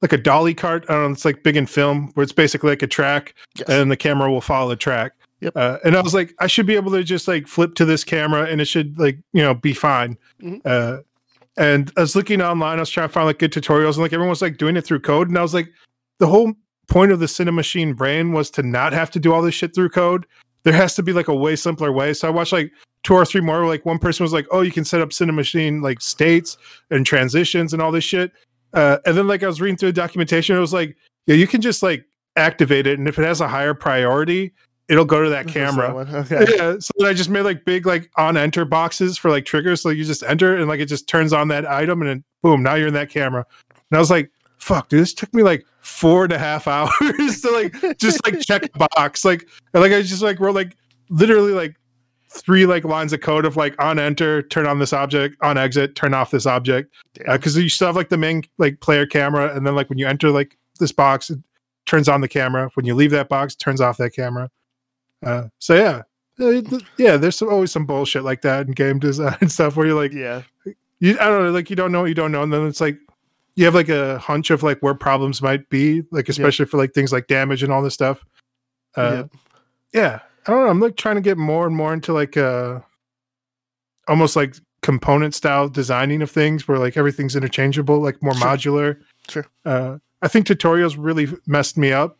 like 0.00 0.12
a 0.12 0.18
dolly 0.18 0.52
cart. 0.54 0.84
I 0.88 0.94
don't 0.94 1.04
know. 1.04 1.10
It's 1.12 1.24
like 1.24 1.42
big 1.42 1.56
in 1.56 1.66
film 1.66 2.10
where 2.14 2.24
it's 2.24 2.32
basically 2.32 2.70
like 2.70 2.82
a 2.82 2.86
track, 2.88 3.34
Yes. 3.56 3.68
and 3.68 3.90
the 3.90 3.96
camera 3.96 4.30
will 4.30 4.40
follow 4.40 4.68
the 4.70 4.76
track. 4.76 5.12
Yep. 5.40 5.56
Uh, 5.56 5.78
and 5.84 5.96
I 5.96 6.00
was 6.02 6.14
like, 6.14 6.34
I 6.38 6.46
should 6.46 6.66
be 6.66 6.76
able 6.76 6.92
to 6.92 7.02
just 7.02 7.26
like 7.26 7.48
flip 7.48 7.74
to 7.74 7.84
this 7.84 8.04
camera, 8.04 8.44
and 8.44 8.60
it 8.60 8.66
should 8.66 8.98
like 8.98 9.18
you 9.32 9.42
know 9.42 9.54
be 9.54 9.72
fine. 9.74 10.16
Mhm. 10.42 10.60
Uh, 10.64 11.02
and 11.56 11.92
I 11.96 12.00
was 12.00 12.16
looking 12.16 12.40
online. 12.40 12.78
I 12.78 12.82
was 12.82 12.90
trying 12.90 13.08
to 13.08 13.12
find 13.12 13.26
like 13.26 13.38
good 13.38 13.52
tutorials, 13.52 13.94
and 13.94 13.98
like 13.98 14.12
everyone 14.12 14.30
was 14.30 14.42
like 14.42 14.56
doing 14.56 14.76
it 14.76 14.82
through 14.82 15.00
code, 15.00 15.28
and 15.28 15.38
I 15.38 15.42
was 15.42 15.54
like, 15.54 15.68
the 16.18 16.26
whole 16.26 16.54
point 16.88 17.12
of 17.12 17.20
the 17.20 17.26
Cinemachine 17.26 17.96
brain 17.96 18.32
was 18.32 18.50
to 18.50 18.62
not 18.62 18.92
have 18.92 19.10
to 19.12 19.20
do 19.20 19.32
all 19.32 19.42
this 19.42 19.54
shit 19.54 19.74
through 19.74 19.90
code. 19.90 20.26
There 20.62 20.72
has 20.72 20.94
to 20.94 21.02
be 21.02 21.12
like 21.12 21.28
a 21.28 21.34
way 21.34 21.56
simpler 21.56 21.92
way. 21.92 22.14
So 22.14 22.28
I 22.28 22.30
watched 22.30 22.52
like 22.52 22.70
two 23.02 23.14
or 23.14 23.24
three 23.24 23.40
more. 23.40 23.66
Like 23.66 23.84
one 23.84 23.98
person 23.98 24.24
was 24.24 24.32
like, 24.32 24.46
"Oh, 24.50 24.60
you 24.60 24.70
can 24.70 24.84
set 24.84 25.00
up 25.00 25.10
Cinemachine 25.10 25.82
like 25.82 26.00
states 26.00 26.56
and 26.90 27.04
transitions 27.04 27.72
and 27.72 27.82
all 27.82 27.92
this 27.92 28.04
shit." 28.04 28.32
Uh, 28.72 28.98
and 29.04 29.16
then 29.16 29.26
like 29.26 29.42
I 29.42 29.46
was 29.46 29.60
reading 29.60 29.76
through 29.76 29.90
the 29.90 30.00
documentation, 30.00 30.56
it 30.56 30.60
was 30.60 30.72
like, 30.72 30.96
"Yeah, 31.26 31.34
you 31.34 31.46
can 31.46 31.60
just 31.60 31.82
like 31.82 32.04
activate 32.36 32.86
it, 32.86 32.98
and 32.98 33.08
if 33.08 33.18
it 33.18 33.24
has 33.24 33.40
a 33.40 33.48
higher 33.48 33.74
priority, 33.74 34.52
it'll 34.88 35.04
go 35.04 35.22
to 35.22 35.30
that 35.30 35.48
camera." 35.48 36.04
that. 36.04 36.30
Okay. 36.32 36.56
Yeah, 36.56 36.76
so 36.78 36.90
then 36.98 37.08
I 37.08 37.12
just 37.12 37.30
made 37.30 37.42
like 37.42 37.64
big 37.64 37.86
like 37.86 38.10
on 38.16 38.36
enter 38.36 38.64
boxes 38.64 39.18
for 39.18 39.30
like 39.30 39.44
triggers. 39.44 39.80
So 39.80 39.88
you 39.88 40.04
just 40.04 40.22
enter 40.22 40.56
and 40.56 40.68
like 40.68 40.80
it 40.80 40.86
just 40.86 41.08
turns 41.08 41.32
on 41.32 41.48
that 41.48 41.66
item 41.66 42.02
and 42.02 42.10
then 42.10 42.24
boom, 42.42 42.62
now 42.62 42.74
you're 42.74 42.88
in 42.88 42.94
that 42.94 43.10
camera. 43.10 43.46
And 43.70 43.96
I 43.96 43.98
was 43.98 44.10
like, 44.10 44.30
fuck, 44.58 44.88
dude, 44.88 45.00
this 45.00 45.14
took 45.14 45.32
me 45.34 45.42
like 45.42 45.66
four 45.80 46.24
and 46.24 46.32
a 46.32 46.38
half 46.38 46.66
hours 46.68 47.40
to 47.42 47.50
like 47.50 47.98
just 47.98 48.24
like 48.24 48.40
check 48.40 48.64
a 48.74 48.88
box. 48.94 49.24
Like 49.24 49.48
and, 49.74 49.82
like 49.82 49.92
I 49.92 50.02
just 50.02 50.22
like 50.22 50.40
wrote 50.40 50.54
like 50.54 50.76
literally 51.10 51.52
like 51.52 51.76
three 52.30 52.64
like 52.64 52.84
lines 52.84 53.12
of 53.12 53.20
code 53.20 53.44
of 53.44 53.56
like 53.56 53.80
on 53.82 53.98
enter, 53.98 54.42
turn 54.42 54.66
on 54.66 54.78
this 54.78 54.92
object, 54.92 55.36
on 55.42 55.58
exit, 55.58 55.94
turn 55.94 56.14
off 56.14 56.30
this 56.30 56.46
object. 56.46 56.94
Because 57.26 57.56
uh, 57.56 57.60
you 57.60 57.68
still 57.68 57.88
have 57.88 57.96
like 57.96 58.08
the 58.08 58.16
main 58.16 58.42
like 58.58 58.80
player 58.80 59.06
camera, 59.06 59.54
and 59.54 59.66
then 59.66 59.74
like 59.74 59.88
when 59.88 59.98
you 59.98 60.06
enter 60.06 60.30
like 60.30 60.56
this 60.80 60.92
box, 60.92 61.30
it 61.30 61.38
turns 61.86 62.08
on 62.08 62.20
the 62.20 62.28
camera. 62.28 62.70
When 62.74 62.86
you 62.86 62.94
leave 62.94 63.10
that 63.10 63.28
box, 63.28 63.54
it 63.54 63.58
turns 63.58 63.80
off 63.80 63.98
that 63.98 64.10
camera. 64.10 64.50
Uh, 65.22 65.44
so 65.58 65.74
yeah, 65.74 66.02
Uh, 66.40 66.62
yeah. 66.96 67.16
There's 67.16 67.36
some, 67.36 67.48
always 67.48 67.70
some 67.72 67.86
bullshit 67.86 68.24
like 68.24 68.42
that 68.42 68.66
in 68.66 68.72
game 68.72 68.98
design 69.08 69.36
and 69.40 69.50
stuff 69.52 69.76
where 69.76 69.86
you're 69.86 70.00
like, 70.00 70.12
yeah. 70.12 70.42
you 71.00 71.16
I 71.20 71.24
don't 71.26 71.44
know, 71.44 71.50
like 71.50 71.70
you 71.70 71.76
don't 71.76 71.92
know 71.92 72.00
what 72.00 72.08
you 72.08 72.14
don't 72.14 72.32
know, 72.32 72.42
and 72.42 72.52
then 72.52 72.66
it's 72.66 72.80
like 72.80 72.98
you 73.54 73.64
have 73.66 73.74
like 73.74 73.88
a 73.90 74.18
hunch 74.18 74.50
of 74.50 74.62
like 74.62 74.80
where 74.80 74.94
problems 74.94 75.42
might 75.42 75.68
be, 75.68 76.02
like 76.10 76.28
especially 76.28 76.64
for 76.66 76.78
like 76.78 76.94
things 76.94 77.12
like 77.12 77.26
damage 77.26 77.62
and 77.62 77.72
all 77.72 77.82
this 77.82 77.94
stuff. 77.94 78.24
Uh, 78.96 79.24
Yep. 79.24 79.30
yeah 79.94 80.20
i 80.46 80.50
don't 80.50 80.64
know 80.64 80.68
i'm 80.70 80.80
like 80.80 80.96
trying 80.96 81.14
to 81.14 81.22
get 81.22 81.38
more 81.38 81.66
and 81.66 81.74
more 81.74 81.94
into 81.94 82.12
like 82.12 82.36
uh 82.36 82.78
almost 84.08 84.36
like 84.36 84.56
component 84.82 85.34
style 85.34 85.68
designing 85.68 86.20
of 86.20 86.30
things 86.30 86.66
where 86.66 86.78
like 86.78 86.96
everything's 86.96 87.36
interchangeable 87.36 88.00
like 88.00 88.20
more 88.22 88.34
Sure. 88.34 88.46
modular 88.46 89.00
Sure. 89.30 89.46
uh 89.64 89.96
i 90.20 90.28
think 90.28 90.46
tutorials 90.46 90.96
really 90.98 91.28
messed 91.46 91.78
me 91.78 91.90
up 91.92 92.18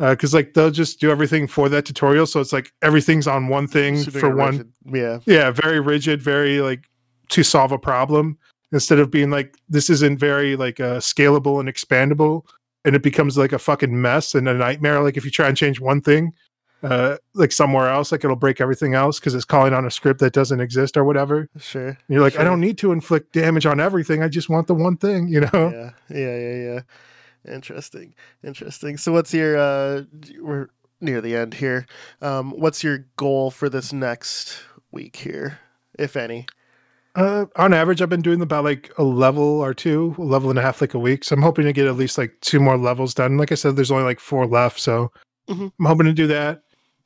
because 0.00 0.32
like 0.32 0.54
they'll 0.54 0.70
just 0.70 0.98
do 0.98 1.10
everything 1.10 1.46
for 1.46 1.68
that 1.68 1.84
tutorial 1.84 2.26
so 2.26 2.40
it's 2.40 2.52
like 2.52 2.72
everything's 2.80 3.26
on 3.26 3.48
one 3.48 3.66
thing 3.68 3.98
Super 3.98 4.18
for 4.20 4.34
one. 4.34 4.72
Yeah. 4.86 5.18
yeah 5.26 5.50
very 5.50 5.78
rigid 5.78 6.22
very 6.22 6.60
like 6.60 6.88
to 7.28 7.42
solve 7.42 7.70
a 7.70 7.78
problem 7.78 8.38
instead 8.72 8.98
of 8.98 9.10
being 9.10 9.30
like 9.30 9.56
this 9.68 9.90
isn't 9.90 10.18
very 10.18 10.56
like 10.56 10.80
uh, 10.80 10.98
scalable 10.98 11.60
and 11.60 11.68
expandable 11.68 12.42
and 12.84 12.96
it 12.96 13.02
becomes 13.02 13.36
like 13.36 13.52
a 13.52 13.58
fucking 13.58 14.00
mess 14.00 14.34
and 14.34 14.48
a 14.48 14.54
nightmare 14.54 15.02
like 15.02 15.16
if 15.18 15.24
you 15.24 15.30
try 15.30 15.46
and 15.48 15.56
change 15.56 15.80
one 15.80 16.00
thing 16.00 16.32
uh 16.82 17.18
like 17.34 17.52
somewhere 17.52 17.90
else 17.90 18.10
like 18.10 18.24
it'll 18.24 18.36
break 18.36 18.58
everything 18.58 18.94
else 18.94 19.20
because 19.20 19.34
it's 19.34 19.44
calling 19.44 19.74
on 19.74 19.84
a 19.84 19.90
script 19.90 20.18
that 20.18 20.32
doesn't 20.32 20.60
exist 20.60 20.96
or 20.96 21.04
whatever 21.04 21.46
and 21.52 21.62
Sure. 21.62 21.98
you're 22.08 22.22
like 22.22 22.38
i 22.38 22.42
don't 22.44 22.58
need 22.60 22.78
to 22.78 22.90
inflict 22.90 23.34
damage 23.34 23.66
on 23.66 23.80
everything 23.80 24.22
i 24.22 24.28
just 24.28 24.48
want 24.48 24.66
the 24.66 24.72
one 24.72 24.96
thing 24.96 25.28
you 25.28 25.40
know 25.40 25.50
Yeah. 25.52 25.90
Yeah. 26.08 26.36
Yeah. 26.38 26.54
Yeah. 26.74 26.80
Interesting. 27.46 28.14
Interesting. 28.44 28.96
So, 28.96 29.12
what's 29.12 29.32
your? 29.32 29.56
uh 29.58 30.02
We're 30.40 30.68
near 31.00 31.20
the 31.20 31.34
end 31.36 31.54
here. 31.54 31.86
Um, 32.20 32.50
what's 32.52 32.84
your 32.84 33.06
goal 33.16 33.50
for 33.50 33.68
this 33.70 33.92
next 33.92 34.62
week 34.92 35.16
here, 35.16 35.58
if 35.98 36.16
any? 36.16 36.46
Uh, 37.16 37.46
on 37.56 37.72
average, 37.74 38.00
I've 38.02 38.08
been 38.08 38.22
doing 38.22 38.40
about 38.42 38.64
like 38.64 38.92
a 38.98 39.02
level 39.02 39.42
or 39.60 39.74
two, 39.74 40.14
a 40.18 40.22
level 40.22 40.50
and 40.50 40.58
a 40.58 40.62
half 40.62 40.80
like 40.80 40.94
a 40.94 40.98
week. 40.98 41.24
So 41.24 41.34
I'm 41.34 41.42
hoping 41.42 41.64
to 41.64 41.72
get 41.72 41.86
at 41.86 41.96
least 41.96 42.18
like 42.18 42.34
two 42.40 42.60
more 42.60 42.76
levels 42.76 43.14
done. 43.14 43.36
Like 43.36 43.50
I 43.50 43.56
said, 43.56 43.74
there's 43.76 43.90
only 43.90 44.04
like 44.04 44.20
four 44.20 44.46
left, 44.46 44.78
so 44.78 45.10
Mhm. 45.48 45.72
I'm 45.80 45.86
hoping 45.86 46.06
to 46.06 46.12
do 46.12 46.26
that. 46.28 46.62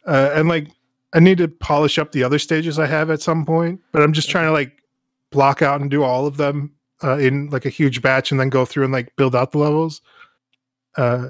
Uh, 0.06 0.30
and 0.34 0.48
like 0.48 0.68
I 1.14 1.20
need 1.20 1.38
to 1.38 1.48
polish 1.48 1.96
up 1.98 2.12
the 2.12 2.24
other 2.24 2.38
stages 2.40 2.78
I 2.78 2.86
have 2.86 3.08
at 3.08 3.22
some 3.22 3.46
point, 3.46 3.80
but 3.92 4.02
I'm 4.02 4.12
just 4.12 4.28
trying 4.28 4.46
to 4.46 4.52
like 4.52 4.82
block 5.30 5.62
out 5.62 5.80
and 5.80 5.90
do 5.90 6.02
all 6.02 6.26
of 6.26 6.36
them 6.36 6.72
uh, 7.02 7.16
in 7.18 7.48
like 7.50 7.64
a 7.64 7.70
huge 7.70 8.02
batch, 8.02 8.30
and 8.30 8.38
then 8.40 8.48
go 8.50 8.64
through 8.64 8.84
and 8.84 8.92
like 8.92 9.14
build 9.16 9.34
out 9.36 9.52
the 9.52 9.58
levels. 9.58 10.00
Uh, 10.96 11.28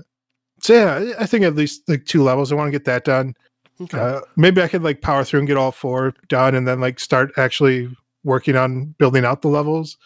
so 0.61 0.73
yeah, 0.73 1.13
I 1.19 1.27
think 1.27 1.45
at 1.45 1.55
least 1.55 1.89
like 1.89 2.05
two 2.07 2.23
levels. 2.23 2.51
I 2.51 2.55
want 2.55 2.69
to 2.69 2.73
get 2.73 2.85
that 2.87 3.05
done. 3.05 3.35
Okay. 3.81 3.99
Uh, 3.99 4.21
maybe 4.37 4.63
I 4.63 4.69
could 4.69 4.83
like 4.83 5.01
power 5.03 5.25
through 5.25 5.41
and 5.41 5.49
get 5.49 5.57
all 5.57 5.73
four 5.73 6.15
done, 6.29 6.55
and 6.55 6.67
then 6.67 6.81
like 6.81 7.01
start 7.01 7.33
actually 7.37 7.95
working 8.23 8.57
on 8.57 8.95
building 8.99 9.25
out 9.25 9.43
the 9.43 9.49
levels. 9.49 9.99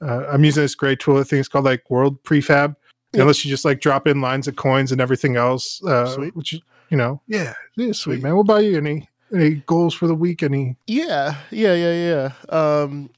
Uh, 0.00 0.26
I'm 0.28 0.44
using 0.44 0.62
this 0.64 0.74
great 0.74 0.98
tool. 0.98 1.18
I 1.18 1.22
think 1.22 1.40
it's 1.40 1.48
called 1.48 1.64
like 1.64 1.88
World 1.88 2.22
Prefab. 2.24 2.74
Yep. 3.12 3.20
Unless 3.20 3.44
you 3.44 3.50
just 3.50 3.64
like 3.64 3.80
drop 3.80 4.06
in 4.06 4.20
lines 4.20 4.48
of 4.48 4.56
coins 4.56 4.90
and 4.90 5.00
everything 5.00 5.36
else, 5.36 5.82
uh, 5.84 6.06
Sweet. 6.06 6.34
which 6.34 6.52
you 6.52 6.96
know, 6.96 7.20
yeah, 7.26 7.50
is 7.50 7.54
sweet, 7.74 7.96
Sweet. 7.96 8.22
man. 8.22 8.34
What 8.34 8.42
about 8.42 8.64
you? 8.64 8.76
Any 8.76 9.08
any 9.34 9.56
goals 9.66 9.94
for 9.94 10.06
the 10.06 10.14
week? 10.14 10.42
Any 10.42 10.76
yeah. 10.86 11.36
Yeah. 11.50 11.74
Yeah. 11.74 12.30
Yeah. 12.50 12.54
Um. 12.54 13.10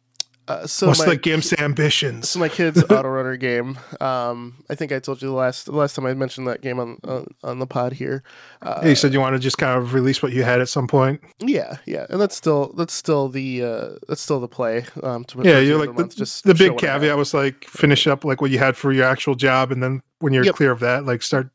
Uh, 0.47 0.67
so 0.67 0.89
what's 0.89 0.99
my 1.01 1.07
the 1.15 1.17
game's 1.17 1.53
ambitions? 1.55 2.29
So 2.31 2.39
my 2.39 2.49
kid's 2.51 2.83
auto 2.91 3.09
runner 3.09 3.37
game. 3.37 3.79
Um, 4.01 4.63
I 4.69 4.75
think 4.75 4.93
I 4.93 4.99
told 4.99 5.23
you 5.23 5.29
the 5.29 5.35
last 5.35 5.65
the 5.67 5.73
last 5.73 5.95
time 5.97 6.05
I 6.07 6.13
mentioned 6.15 6.47
that 6.49 6.61
game 6.61 6.79
on 6.79 6.99
on, 7.05 7.27
on 7.43 7.59
the 7.61 7.67
pod 7.67 7.95
here. 7.95 8.23
Uh, 8.61 8.81
Yeah, 8.83 8.91
you 8.91 8.95
said 8.95 9.13
you 9.15 9.21
want 9.21 9.35
to 9.35 9.39
just 9.39 9.57
kind 9.59 9.79
of 9.79 9.95
release 9.95 10.23
what 10.23 10.33
you 10.33 10.43
had 10.45 10.61
at 10.61 10.69
some 10.69 10.87
point. 10.87 11.21
yeah, 11.39 11.79
yeah, 11.87 12.05
and 12.11 12.21
that's 12.21 12.37
still 12.37 12.75
that's 12.77 12.93
still 12.93 13.29
the 13.29 13.63
uh, 13.65 13.89
that's 14.09 14.21
still 14.21 14.41
the 14.41 14.49
play. 14.49 14.85
Um, 15.03 15.25
to 15.25 15.43
Yeah, 15.43 15.61
you're 15.61 15.79
the 15.79 15.93
like 15.93 15.97
the, 15.97 16.15
just 16.15 16.45
the 16.45 16.55
big 16.55 16.73
what 16.73 16.85
I 16.85 16.89
have. 16.93 17.01
caveat 17.01 17.17
was 17.17 17.33
like 17.33 17.65
finish 17.65 18.07
up 18.07 18.25
like 18.25 18.41
what 18.43 18.51
you 18.51 18.59
had 18.59 18.77
for 18.77 18.93
your 18.93 19.05
actual 19.07 19.35
job, 19.37 19.73
and 19.73 19.83
then 19.83 20.03
when 20.21 20.33
you're 20.35 20.45
Yep. 20.45 20.57
clear 20.57 20.71
of 20.73 20.81
that, 20.81 21.07
like 21.07 21.23
start 21.23 21.51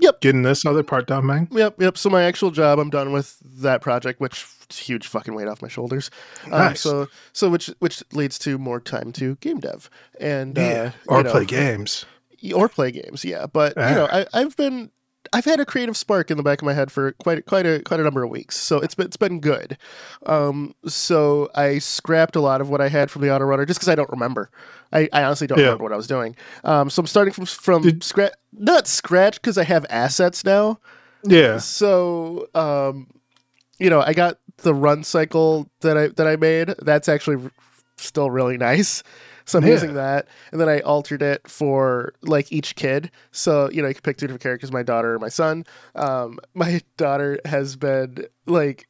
Yep. 0.00 0.20
getting 0.20 0.42
this 0.42 0.64
other 0.66 0.82
part 0.82 1.06
done, 1.06 1.26
man. 1.26 1.48
Yep, 1.50 1.80
yep. 1.80 1.96
So 1.98 2.08
my 2.10 2.22
actual 2.24 2.50
job, 2.50 2.78
I'm 2.78 2.90
done 2.90 3.12
with 3.12 3.36
that 3.62 3.80
project, 3.82 4.20
which 4.20 4.46
is 4.70 4.78
huge 4.78 5.06
fucking 5.06 5.34
weight 5.34 5.48
off 5.48 5.62
my 5.62 5.68
shoulders. 5.68 6.10
Um, 6.46 6.50
Nice. 6.52 6.80
So 6.80 7.08
so 7.32 7.48
which 7.48 7.66
which 7.80 8.02
leads 8.12 8.38
to 8.40 8.58
more 8.58 8.80
time 8.80 9.12
to 9.12 9.36
game 9.36 9.60
dev 9.60 9.90
and 10.20 10.56
Yeah, 10.56 10.92
uh, 11.08 11.12
or 11.12 11.18
you 11.18 11.24
know, 11.24 11.30
play 11.32 11.44
games. 11.44 12.04
or 12.54 12.68
play 12.68 12.90
games. 12.90 13.24
Yeah, 13.24 13.46
but 13.46 13.74
Ah. 13.76 13.88
you 13.88 13.94
know, 13.96 14.08
I, 14.10 14.26
I've 14.32 14.56
been 14.56 14.90
I've 15.32 15.44
had 15.44 15.60
a 15.60 15.66
creative 15.66 15.96
spark 15.96 16.30
in 16.30 16.36
the 16.36 16.42
back 16.42 16.60
of 16.62 16.66
my 16.66 16.72
head 16.72 16.90
for 16.90 17.12
quite 17.12 17.44
quite 17.46 17.66
a 17.66 17.80
quite 17.82 18.00
a 18.00 18.02
number 18.02 18.22
of 18.24 18.30
weeks, 18.30 18.56
so 18.56 18.78
it's 18.78 18.94
been 18.94 19.06
it's 19.06 19.16
been 19.16 19.40
good. 19.40 19.76
Um, 20.26 20.74
so 20.86 21.50
I 21.54 21.78
scrapped 21.78 22.36
a 22.36 22.40
lot 22.40 22.60
of 22.60 22.68
what 22.70 22.80
I 22.80 22.88
had 22.88 23.10
from 23.10 23.22
the 23.22 23.32
auto 23.34 23.44
runner 23.44 23.66
just 23.66 23.78
because 23.78 23.88
I 23.88 23.94
don't 23.94 24.10
remember. 24.10 24.50
I, 24.92 25.08
I 25.12 25.22
honestly 25.24 25.46
don't 25.46 25.58
Yeah. 25.58 25.66
remember 25.66 25.84
what 25.84 25.92
I 25.92 25.96
was 25.96 26.06
doing. 26.06 26.36
Um, 26.64 26.90
so 26.90 27.00
I'm 27.00 27.06
starting 27.06 27.32
from 27.34 27.46
from 27.46 27.82
Did- 27.82 28.02
scratch, 28.02 28.32
not 28.52 28.86
scratch 28.88 29.34
because 29.40 29.58
I 29.58 29.64
have 29.64 29.86
assets 29.90 30.44
now. 30.44 30.80
Yeah, 31.22 31.58
So 31.58 32.48
um, 32.54 33.08
you 33.78 33.90
know, 33.90 34.00
I 34.00 34.14
got 34.14 34.38
the 34.58 34.74
run 34.74 35.04
cycle 35.04 35.68
that 35.80 35.96
I 35.98 36.08
that 36.08 36.26
I 36.26 36.36
made. 36.36 36.74
That's 36.80 37.08
actually 37.10 37.44
r- 37.44 37.52
still 37.98 38.30
really 38.30 38.56
nice. 38.56 39.02
So 39.50 39.58
I'm 39.58 39.64
Yeah. 39.64 39.72
using 39.72 39.94
that, 39.94 40.28
and 40.52 40.60
then 40.60 40.68
I 40.68 40.78
altered 40.80 41.22
it 41.22 41.48
for 41.48 42.14
like 42.22 42.52
each 42.52 42.76
kid. 42.76 43.10
So 43.32 43.68
you 43.70 43.82
know, 43.82 43.88
you 43.88 43.94
can 43.94 44.02
pick 44.02 44.16
two 44.16 44.26
different 44.26 44.42
characters: 44.42 44.70
my 44.72 44.82
daughter 44.84 45.14
or 45.14 45.18
my 45.18 45.28
son. 45.28 45.64
Um, 45.96 46.38
my 46.54 46.80
daughter 46.96 47.38
has 47.44 47.76
been 47.76 48.26
like. 48.46 48.86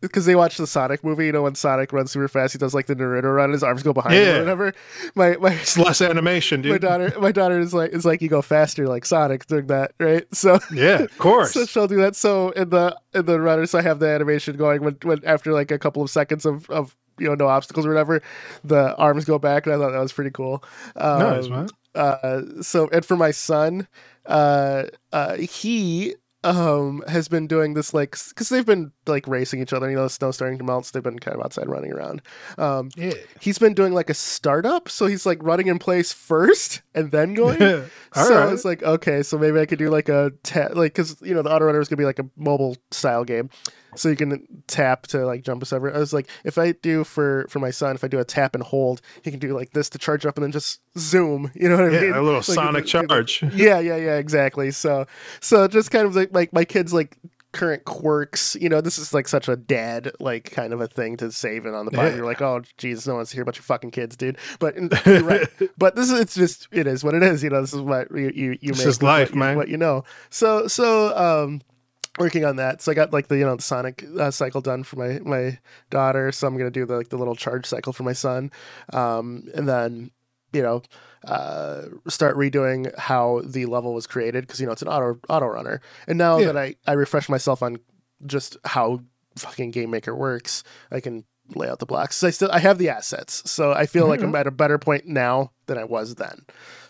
Because 0.00 0.26
they 0.26 0.34
watch 0.36 0.58
the 0.58 0.66
Sonic 0.66 1.02
movie, 1.02 1.24
you 1.24 1.32
know, 1.32 1.40
when 1.44 1.54
Sonic 1.54 1.90
runs 1.90 2.10
super 2.10 2.28
fast, 2.28 2.52
he 2.52 2.58
does 2.58 2.74
like 2.74 2.84
the 2.84 2.94
Naruto 2.94 3.34
run, 3.34 3.52
his 3.52 3.62
arms 3.62 3.82
go 3.82 3.94
behind 3.94 4.16
him 4.16 4.22
Yeah. 4.26 4.34
or 4.36 4.40
whatever. 4.40 4.74
My 5.14 5.36
my 5.36 5.52
it's 5.54 5.78
less 5.78 6.02
animation, 6.02 6.60
dude. 6.60 6.72
my 6.72 6.76
daughter 6.78 7.18
my 7.18 7.32
daughter 7.32 7.58
is 7.58 7.72
like 7.72 7.92
is 7.94 8.04
like 8.04 8.20
you 8.20 8.28
go 8.28 8.42
faster 8.42 8.86
like 8.86 9.06
Sonic 9.06 9.46
doing 9.46 9.66
that, 9.68 9.92
right? 9.98 10.26
So 10.34 10.58
Yeah, 10.70 11.04
of 11.04 11.18
course. 11.18 11.52
so 11.54 11.64
she'll 11.64 11.86
do 11.88 11.96
that. 11.96 12.16
So 12.16 12.50
in 12.50 12.68
the 12.68 12.94
in 13.14 13.24
the 13.24 13.40
runners, 13.40 13.74
I 13.74 13.80
have 13.80 13.98
the 13.98 14.08
animation 14.08 14.58
going 14.58 14.82
when, 14.84 14.98
when 15.04 15.24
after 15.24 15.54
like 15.54 15.70
a 15.70 15.78
couple 15.78 16.02
of 16.02 16.10
seconds 16.10 16.44
of, 16.44 16.68
of 16.68 16.94
you 17.18 17.28
know 17.28 17.34
no 17.34 17.48
obstacles 17.48 17.86
or 17.86 17.90
whatever, 17.90 18.22
the 18.64 18.94
arms 18.96 19.24
go 19.24 19.38
back, 19.38 19.66
and 19.66 19.74
I 19.74 19.78
thought 19.78 19.92
that 19.92 19.98
was 19.98 20.12
pretty 20.12 20.30
cool. 20.30 20.62
Um, 20.96 21.18
nice, 21.18 21.48
man. 21.48 21.68
uh, 21.94 22.42
so 22.62 22.88
and 22.92 23.04
for 23.04 23.16
my 23.16 23.30
son, 23.30 23.88
uh, 24.26 24.84
uh, 25.12 25.36
he 25.36 26.14
um 26.42 27.02
has 27.08 27.28
been 27.28 27.46
doing 27.46 27.74
this 27.74 27.94
like 27.94 28.16
because 28.28 28.48
they've 28.50 28.66
been 28.66 28.92
like 29.06 29.26
racing 29.26 29.60
each 29.60 29.72
other. 29.72 29.88
You 29.90 29.96
know, 29.96 30.04
the 30.04 30.10
snow's 30.10 30.36
starting 30.36 30.58
to 30.58 30.64
melt, 30.64 30.86
so 30.86 30.90
they've 30.94 31.02
been 31.02 31.18
kind 31.18 31.36
of 31.36 31.44
outside 31.44 31.68
running 31.68 31.92
around. 31.92 32.22
Um, 32.58 32.90
Yeah. 32.96 33.14
he's 33.40 33.58
been 33.58 33.74
doing 33.74 33.92
like 33.92 34.10
a 34.10 34.14
startup, 34.14 34.88
so 34.88 35.06
he's 35.06 35.26
like 35.26 35.42
running 35.42 35.66
in 35.68 35.78
place 35.78 36.12
first 36.12 36.82
and 36.94 37.10
then 37.10 37.34
going. 37.34 37.58
So 38.14 38.32
right. 38.32 38.52
it's 38.52 38.64
like 38.64 38.80
okay, 38.84 39.24
so 39.24 39.36
maybe 39.36 39.58
I 39.58 39.66
could 39.66 39.80
do 39.80 39.90
like 39.90 40.08
a 40.08 40.30
ta- 40.44 40.68
like 40.72 40.92
because 40.94 41.20
you 41.20 41.34
know 41.34 41.42
the 41.42 41.50
auto 41.52 41.64
runner 41.64 41.80
is 41.80 41.88
gonna 41.88 41.96
be 41.98 42.04
like 42.04 42.20
a 42.20 42.26
mobile 42.36 42.76
style 42.92 43.24
game, 43.24 43.50
so 43.96 44.08
you 44.08 44.14
can 44.14 44.46
tap 44.68 45.08
to 45.08 45.26
like 45.26 45.42
jump 45.42 45.62
us 45.62 45.72
over. 45.72 45.92
I 45.92 45.98
was 45.98 46.12
like, 46.12 46.28
if 46.44 46.56
I 46.56 46.70
do 46.72 47.02
for 47.02 47.44
for 47.48 47.58
my 47.58 47.72
son, 47.72 47.96
if 47.96 48.04
I 48.04 48.06
do 48.06 48.20
a 48.20 48.24
tap 48.24 48.54
and 48.54 48.62
hold, 48.62 49.00
he 49.22 49.32
can 49.32 49.40
do 49.40 49.52
like 49.52 49.72
this 49.72 49.88
to 49.90 49.98
charge 49.98 50.24
up 50.26 50.36
and 50.36 50.44
then 50.44 50.52
just 50.52 50.78
zoom. 50.96 51.50
You 51.56 51.68
know 51.68 51.74
what 51.74 51.86
I 51.86 52.00
mean? 52.00 52.12
a 52.12 52.22
little 52.22 52.34
Like, 52.34 52.44
sonic 52.44 52.86
charge. 52.86 53.42
yeah, 53.52 53.80
yeah, 53.80 53.96
yeah, 53.96 54.16
exactly. 54.18 54.70
So, 54.70 55.06
so 55.40 55.66
just 55.66 55.90
kind 55.90 56.06
of 56.06 56.14
like 56.14 56.32
like 56.32 56.52
my 56.52 56.64
kids 56.64 56.92
like 56.94 57.16
current 57.54 57.84
quirks. 57.86 58.56
You 58.60 58.68
know, 58.68 58.82
this 58.82 58.98
is 58.98 59.14
like 59.14 59.28
such 59.28 59.48
a 59.48 59.56
dad 59.56 60.12
like 60.20 60.50
kind 60.50 60.74
of 60.74 60.80
a 60.80 60.86
thing 60.86 61.16
to 61.18 61.32
save 61.32 61.64
it 61.64 61.72
on 61.72 61.86
the 61.86 61.92
pod. 61.92 62.06
Yeah. 62.10 62.16
You're 62.16 62.26
like, 62.26 62.42
oh, 62.42 62.62
Jesus, 62.76 63.06
no 63.06 63.14
one's 63.14 63.32
here 63.32 63.44
but 63.44 63.56
your 63.56 63.62
fucking 63.62 63.92
kids, 63.92 64.16
dude. 64.16 64.36
But 64.58 64.74
right. 65.06 65.48
but 65.78 65.96
this 65.96 66.10
is 66.10 66.20
it's 66.20 66.34
just 66.34 66.68
it 66.72 66.86
is 66.86 67.02
what 67.02 67.14
it 67.14 67.22
is. 67.22 67.42
You 67.42 67.50
know, 67.50 67.62
this 67.62 67.72
is 67.72 67.80
what 67.80 68.10
you 68.10 68.30
you, 68.34 68.58
you 68.60 68.72
This 68.72 68.78
make 68.78 68.86
is 68.88 69.02
life, 69.02 69.30
what 69.30 69.38
man. 69.38 69.56
What 69.56 69.68
you 69.68 69.78
know. 69.78 70.04
So 70.30 70.66
so 70.66 71.16
um. 71.16 71.62
Working 72.16 72.44
on 72.44 72.54
that, 72.56 72.80
so 72.80 72.92
I 72.92 72.94
got 72.94 73.12
like 73.12 73.26
the 73.26 73.36
you 73.38 73.44
know 73.44 73.56
the 73.56 73.62
Sonic 73.62 74.04
uh, 74.20 74.30
cycle 74.30 74.60
done 74.60 74.84
for 74.84 74.94
my 74.94 75.18
my 75.24 75.58
daughter. 75.90 76.30
So 76.30 76.46
I'm 76.46 76.56
gonna 76.56 76.70
do 76.70 76.86
the 76.86 76.96
like 76.96 77.08
the 77.08 77.18
little 77.18 77.34
charge 77.34 77.66
cycle 77.66 77.92
for 77.92 78.04
my 78.04 78.12
son, 78.12 78.52
um, 78.92 79.48
and 79.52 79.68
then 79.68 80.12
you 80.52 80.62
know 80.62 80.82
uh, 81.26 81.82
start 82.08 82.36
redoing 82.36 82.96
how 82.98 83.42
the 83.44 83.66
level 83.66 83.94
was 83.94 84.06
created 84.06 84.46
because 84.46 84.60
you 84.60 84.66
know 84.66 84.72
it's 84.72 84.82
an 84.82 84.88
auto 84.88 85.18
auto 85.28 85.46
runner. 85.46 85.80
And 86.06 86.18
now 86.18 86.38
Yeah. 86.38 86.46
that 86.46 86.56
I 86.56 86.74
I 86.86 86.92
refresh 86.92 87.28
myself 87.28 87.62
on 87.62 87.78
just 88.26 88.56
how 88.64 89.00
fucking 89.36 89.70
Game 89.72 89.90
Maker 89.90 90.14
works, 90.14 90.62
I 90.90 91.00
can 91.00 91.24
lay 91.54 91.68
out 91.68 91.78
the 91.78 91.86
blocks. 91.86 92.22
I 92.24 92.30
still 92.30 92.50
I 92.52 92.58
have 92.58 92.78
the 92.78 92.88
assets, 92.88 93.48
so 93.50 93.72
I 93.72 93.86
feel 93.86 94.06
like 94.08 94.22
I'm 94.22 94.34
at 94.34 94.46
a 94.46 94.50
better 94.50 94.78
point 94.78 95.06
now 95.06 95.50
than 95.66 95.76
I 95.78 95.84
was 95.84 96.14
then. 96.14 96.44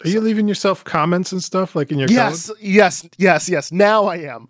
Are 0.05 0.09
you 0.09 0.21
leaving 0.21 0.47
yourself 0.49 0.85
comments 0.85 1.33
and 1.33 1.43
stuff 1.43 1.75
like 1.75 1.91
in 1.91 1.99
your 1.99 2.09
Yes, 2.09 2.51
yes, 2.61 3.05
yes, 3.19 3.49
yes. 3.49 3.73
Now 3.73 4.05
I 4.07 4.17
am. 4.19 4.49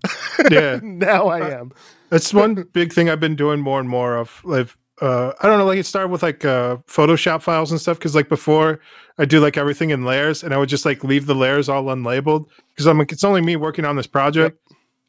Yeah. 0.51 0.81
now 0.83 1.29
I 1.29 1.51
am. 1.59 1.73
That's 2.11 2.35
one 2.35 2.55
big 2.73 2.93
thing 2.93 3.09
I've 3.09 3.21
been 3.21 3.37
doing 3.37 3.61
more 3.61 3.81
and 3.81 3.89
more 3.89 4.17
of. 4.17 4.41
Like, 4.45 4.69
uh, 5.01 5.33
I 5.41 5.47
don't 5.49 5.59
know, 5.59 5.67
like 5.67 5.79
it 5.79 5.87
started 5.87 6.09
with 6.09 6.23
like 6.23 6.45
uh, 6.45 6.77
Photoshop 6.87 7.43
files 7.43 7.71
and 7.71 7.81
stuff. 7.81 7.99
Because 7.99 8.15
like 8.15 8.29
before, 8.29 8.81
I 9.19 9.25
do 9.25 9.41
like 9.41 9.57
everything 9.57 9.91
in 9.91 10.05
layers, 10.05 10.43
and 10.43 10.55
I 10.55 10.59
would 10.59 10.69
just 10.69 10.85
like 10.85 11.03
leave 11.05 11.27
the 11.27 11.35
layers 11.35 11.69
all 11.69 11.85
unlabeled 11.85 12.47
because 12.75 12.87
I'm 12.87 12.99
like, 12.99 13.13
it's 13.13 13.25
only 13.25 13.41
me 13.41 13.57
working 13.57 13.85
on 13.85 13.97
this 13.97 14.07
project. 14.07 14.59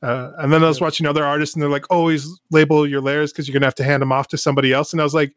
Uh, 0.01 0.31
and 0.39 0.51
then 0.53 0.63
I 0.63 0.67
was 0.67 0.81
watching 0.81 1.05
other 1.07 1.23
artists, 1.23 1.55
and 1.55 1.61
they're 1.63 1.69
like, 1.69 1.85
always 1.89 2.27
label 2.51 2.85
your 2.87 3.01
layers 3.01 3.31
because 3.31 3.47
you're 3.47 3.53
gonna 3.53 3.65
have 3.65 3.75
to 3.75 3.83
hand 3.83 4.01
them 4.01 4.11
off 4.11 4.27
to 4.29 4.37
somebody 4.37 4.73
else. 4.73 4.91
And 4.91 5.01
I 5.01 5.03
was 5.03 5.13
like, 5.13 5.33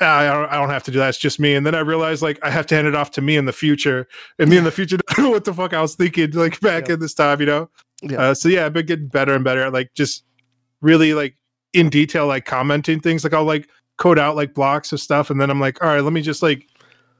ah, 0.00 0.18
I 0.18 0.24
don't, 0.26 0.48
I 0.50 0.54
don't 0.56 0.70
have 0.70 0.82
to 0.84 0.90
do 0.90 0.98
that. 0.98 1.10
It's 1.10 1.18
just 1.18 1.38
me. 1.40 1.54
And 1.54 1.64
then 1.66 1.74
I 1.74 1.80
realized 1.80 2.20
like 2.22 2.38
I 2.42 2.50
have 2.50 2.66
to 2.66 2.74
hand 2.74 2.86
it 2.86 2.94
off 2.94 3.10
to 3.12 3.22
me 3.22 3.36
in 3.36 3.44
the 3.44 3.52
future, 3.52 4.06
and 4.38 4.50
me 4.50 4.56
in 4.56 4.64
the 4.64 4.70
future 4.78 4.96
don't 5.08 5.18
know 5.24 5.30
what 5.30 5.44
the 5.44 5.54
fuck 5.54 5.72
I 5.74 5.80
was 5.80 5.94
thinking 5.94 6.32
like 6.32 6.60
back 6.60 6.88
Yeah. 6.88 6.94
in 6.94 7.00
this 7.00 7.14
time, 7.14 7.40
you 7.40 7.46
know. 7.46 7.70
Yeah. 8.02 8.18
Uh, 8.20 8.34
so 8.34 8.48
yeah, 8.48 8.66
I've 8.66 8.72
been 8.72 8.86
getting 8.86 9.08
better 9.08 9.34
and 9.34 9.44
better 9.44 9.62
at 9.62 9.72
like 9.72 9.94
just 9.94 10.24
really 10.82 11.14
like 11.14 11.36
in 11.74 11.90
detail, 11.90 12.26
like 12.26 12.44
commenting 12.46 13.00
things. 13.00 13.24
Like 13.24 13.34
I'll 13.34 13.44
like 13.44 13.68
code 13.98 14.18
out 14.18 14.36
like 14.36 14.54
blocks 14.54 14.92
of 14.92 15.00
stuff, 15.00 15.28
and 15.30 15.40
then 15.40 15.50
I'm 15.50 15.60
like, 15.60 15.82
all 15.82 15.88
right, 15.88 16.00
let 16.00 16.12
me 16.12 16.22
just 16.22 16.42
like 16.42 16.66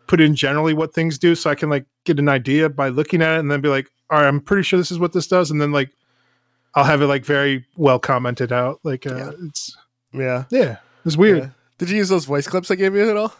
put 0.07 0.20
in 0.20 0.34
generally 0.34 0.74
what 0.74 0.94
things 0.94 1.18
do, 1.18 1.34
so 1.34 1.50
I 1.50 1.55
can 1.55 1.68
like 1.70 1.84
get 2.05 2.18
an 2.18 2.28
idea 2.28 2.68
by 2.68 2.88
looking 2.88 3.20
at 3.22 3.36
it, 3.36 3.40
and 3.40 3.50
then 3.50 3.61
be 3.61 3.68
like, 3.68 3.90
all 4.11 4.20
right, 4.20 4.26
I'm 4.28 4.40
pretty 4.40 4.62
sure 4.62 4.78
this 4.78 4.90
is 4.90 4.98
what 4.98 5.12
this 5.12 5.26
does, 5.26 5.50
and 5.50 5.61
then 5.61 5.72
like 5.72 5.90
I'll 6.74 6.84
have 6.84 7.02
it 7.02 7.07
like 7.07 7.24
very 7.24 7.64
well 7.76 7.98
commented 7.98 8.52
out. 8.52 8.80
Like 8.82 9.07
uh, 9.07 9.14
Yeah. 9.16 9.30
it's 9.46 9.76
Yeah. 10.12 10.44
yeah, 10.50 10.76
it's 11.05 11.16
weird. 11.16 11.38
Yeah. 11.38 11.48
Did 11.78 11.90
you 11.90 11.96
use 11.98 12.09
those 12.09 12.24
voice 12.24 12.46
clips 12.46 12.70
I 12.70 12.76
gave 12.76 12.94
you 12.94 13.09
at 13.11 13.16
all? 13.16 13.34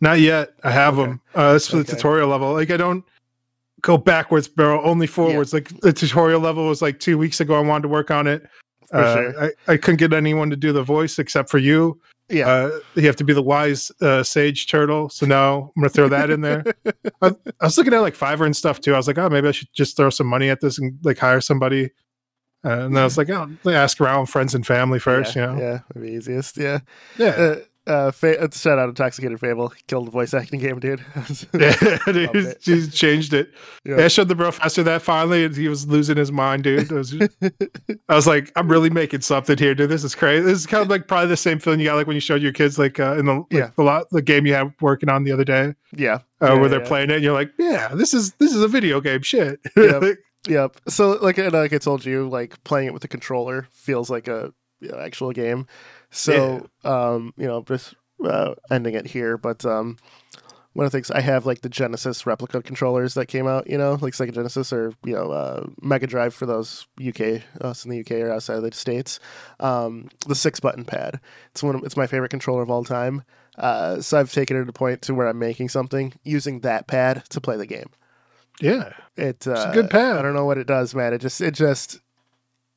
Not 0.00 0.20
yet. 0.20 0.52
I 0.64 0.70
have 0.70 0.98
Okay. 0.98 1.08
them. 1.10 1.20
Uh, 1.34 1.52
that's 1.52 1.68
for 1.68 1.76
the 1.76 1.84
tutorial 1.84 2.28
level. 2.28 2.52
Like 2.52 2.70
I 2.70 2.76
don't 2.76 3.04
go 3.80 3.96
backwards, 3.96 4.48
bro. 4.48 4.82
Only 4.82 5.06
forwards. 5.06 5.52
Like 5.52 5.68
the 5.80 5.92
tutorial 5.92 6.40
level 6.40 6.66
was 6.68 6.82
like 6.82 7.00
two 7.00 7.16
weeks 7.18 7.40
ago. 7.40 7.54
I 7.56 7.60
wanted 7.60 7.82
to 7.82 7.88
work 7.88 8.10
on 8.10 8.26
it. 8.26 8.46
Uh, 8.94 9.14
sure. 9.14 9.44
I, 9.44 9.72
I 9.72 9.76
couldn't 9.76 9.96
get 9.98 10.12
anyone 10.12 10.50
to 10.50 10.56
do 10.56 10.72
the 10.72 10.82
voice 10.82 11.18
except 11.18 11.50
for 11.50 11.58
you. 11.58 12.00
Yeah. 12.28 12.48
Uh, 12.48 12.78
you 12.94 13.06
have 13.06 13.16
to 13.16 13.24
be 13.24 13.34
the 13.34 13.42
wise 13.42 13.92
uh, 14.00 14.22
sage 14.22 14.66
turtle. 14.66 15.08
So 15.10 15.26
now 15.26 15.72
I'm 15.76 15.82
gonna 15.82 15.90
throw 15.90 16.08
that 16.08 16.30
in 16.30 16.40
there. 16.40 16.64
I, 17.22 17.32
I 17.60 17.64
was 17.64 17.76
looking 17.76 17.92
at 17.92 18.00
like 18.00 18.16
Fiverr 18.16 18.46
and 18.46 18.56
stuff 18.56 18.80
too. 18.80 18.94
I 18.94 18.96
was 18.96 19.06
like, 19.06 19.18
oh, 19.18 19.28
maybe 19.28 19.48
I 19.48 19.52
should 19.52 19.68
just 19.74 19.96
throw 19.96 20.10
some 20.10 20.26
money 20.26 20.48
at 20.48 20.60
this 20.60 20.78
and 20.78 20.98
like 21.02 21.18
hire 21.18 21.40
somebody. 21.40 21.90
Uh, 22.64 22.86
and 22.86 22.96
then 22.96 23.02
I 23.02 23.04
was 23.04 23.18
like, 23.18 23.28
oh, 23.28 23.50
ask 23.66 24.00
around 24.00 24.26
friends 24.26 24.54
and 24.54 24.66
family 24.66 24.98
first. 24.98 25.36
yeah, 25.36 25.50
you 25.50 25.56
know, 25.56 25.62
Yeah, 25.94 26.00
be 26.00 26.12
easiest. 26.12 26.56
Yeah. 26.56 26.78
yeah, 27.18 27.56
Uh, 27.86 27.90
uh, 27.90 28.10
fa- 28.10 28.40
uh, 28.40 28.48
shout 28.50 28.78
out 28.78 28.88
Intoxicated 28.88 29.38
Fable. 29.40 29.72
Killed 29.88 30.06
the 30.06 30.10
voice 30.10 30.32
acting 30.34 30.60
game, 30.60 30.80
dude. 30.80 31.04
yeah. 31.54 32.52
He's 32.62 32.94
changed 32.94 33.32
it. 33.34 33.50
Yeah. 33.84 33.96
Yeah. 33.98 34.04
I 34.04 34.08
showed 34.08 34.28
the 34.28 34.34
bro 34.34 34.50
faster 34.50 34.82
that 34.84 35.02
finally, 35.02 35.44
and 35.44 35.54
he 35.56 35.68
was 35.68 35.86
losing 35.86 36.16
his 36.16 36.32
mind, 36.32 36.64
dude. 36.64 36.90
I 36.90 36.94
was, 36.94 37.10
just- 37.10 37.36
I 38.08 38.14
was 38.14 38.26
like, 38.26 38.50
I'm 38.56 38.68
really 38.68 38.90
making 38.90 39.20
something 39.20 39.56
here, 39.58 39.74
dude. 39.74 39.90
This 39.90 40.04
is 40.04 40.14
crazy. 40.14 40.44
This 40.44 40.58
is 40.60 40.66
kind 40.66 40.82
of 40.82 40.88
like 40.88 41.08
probably 41.08 41.28
the 41.28 41.36
same 41.36 41.58
feeling 41.58 41.80
you 41.80 41.86
got 41.86 41.96
like 41.96 42.06
when 42.06 42.14
you 42.16 42.20
showed 42.20 42.42
your 42.42 42.52
kids 42.52 42.78
like 42.78 42.98
uh, 43.00 43.16
in 43.18 43.26
the 43.26 43.34
like, 43.34 43.44
Yeah. 43.50 43.70
the 43.76 43.82
lot 43.82 44.06
the 44.10 44.22
game 44.22 44.46
you 44.46 44.54
had 44.54 44.72
working 44.80 45.08
on 45.08 45.24
the 45.24 45.32
other 45.32 45.44
day, 45.44 45.74
yeah. 45.94 46.14
uh, 46.14 46.20
Yeah, 46.40 46.54
where 46.54 46.68
they're 46.68 46.80
playing 46.80 47.10
it. 47.10 47.14
and 47.16 47.24
You're 47.24 47.34
like, 47.34 47.50
yeah, 47.58 47.88
this 47.94 48.14
is 48.14 48.32
this 48.34 48.54
is 48.54 48.62
a 48.62 48.68
video 48.68 49.00
game. 49.00 49.22
Shit. 49.22 49.60
Yep. 49.76 50.02
Yep. 50.46 50.76
So 50.88 51.12
like 51.22 51.38
and 51.38 51.50
like 51.54 51.72
I 51.72 51.78
told 51.78 52.04
you, 52.04 52.28
like 52.28 52.62
playing 52.64 52.88
it 52.88 52.92
with 52.92 53.00
the 53.00 53.08
controller 53.08 53.66
feels 53.72 54.10
like 54.10 54.28
a 54.28 54.52
you 54.84 54.90
know, 54.90 54.98
actual 54.98 55.32
game. 55.32 55.66
So 56.10 56.68
um, 56.84 57.34
you 57.36 57.46
know, 57.46 57.62
just 57.62 57.94
uh, 58.24 58.54
ending 58.70 58.94
it 58.94 59.06
here, 59.06 59.36
but 59.36 59.64
um 59.64 59.98
one 60.74 60.84
of 60.84 60.92
the 60.92 60.98
things 60.98 61.10
I 61.10 61.20
have 61.20 61.46
like 61.46 61.62
the 61.62 61.68
Genesis 61.68 62.26
replica 62.26 62.60
controllers 62.60 63.14
that 63.14 63.26
came 63.26 63.46
out, 63.46 63.70
you 63.70 63.78
know, 63.78 63.96
like 64.00 64.12
Sega 64.12 64.34
Genesis 64.34 64.72
or 64.72 64.92
you 65.04 65.14
know 65.14 65.30
uh, 65.30 65.66
Mega 65.80 66.06
Drive 66.06 66.34
for 66.34 66.46
those 66.46 66.86
UK 67.00 67.42
us 67.60 67.84
in 67.84 67.90
the 67.90 68.00
UK 68.00 68.12
or 68.12 68.32
outside 68.32 68.56
of 68.56 68.62
the 68.62 68.72
states. 68.72 69.20
Um, 69.60 70.10
the 70.26 70.34
six 70.34 70.60
button 70.60 70.84
pad. 70.84 71.20
It's 71.52 71.62
one. 71.62 71.76
Of, 71.76 71.84
it's 71.84 71.96
my 71.96 72.08
favorite 72.08 72.30
controller 72.30 72.62
of 72.62 72.70
all 72.70 72.84
time. 72.84 73.22
Uh, 73.56 74.00
so 74.00 74.18
I've 74.18 74.32
taken 74.32 74.56
it 74.56 74.64
to 74.64 74.68
a 74.68 74.72
point 74.72 75.02
to 75.02 75.14
where 75.14 75.28
I'm 75.28 75.38
making 75.38 75.68
something 75.68 76.12
using 76.24 76.60
that 76.60 76.88
pad 76.88 77.24
to 77.30 77.40
play 77.40 77.56
the 77.56 77.66
game. 77.66 77.90
yeah. 78.60 78.94
It 79.16 79.46
uh, 79.46 79.68
a 79.70 79.72
good 79.72 79.90
pad. 79.90 80.16
I 80.16 80.22
don't 80.22 80.34
know 80.34 80.44
what 80.44 80.58
it 80.58 80.66
does, 80.66 80.92
man. 80.92 81.14
It 81.14 81.20
just 81.20 81.40
it 81.40 81.54
just 81.54 82.00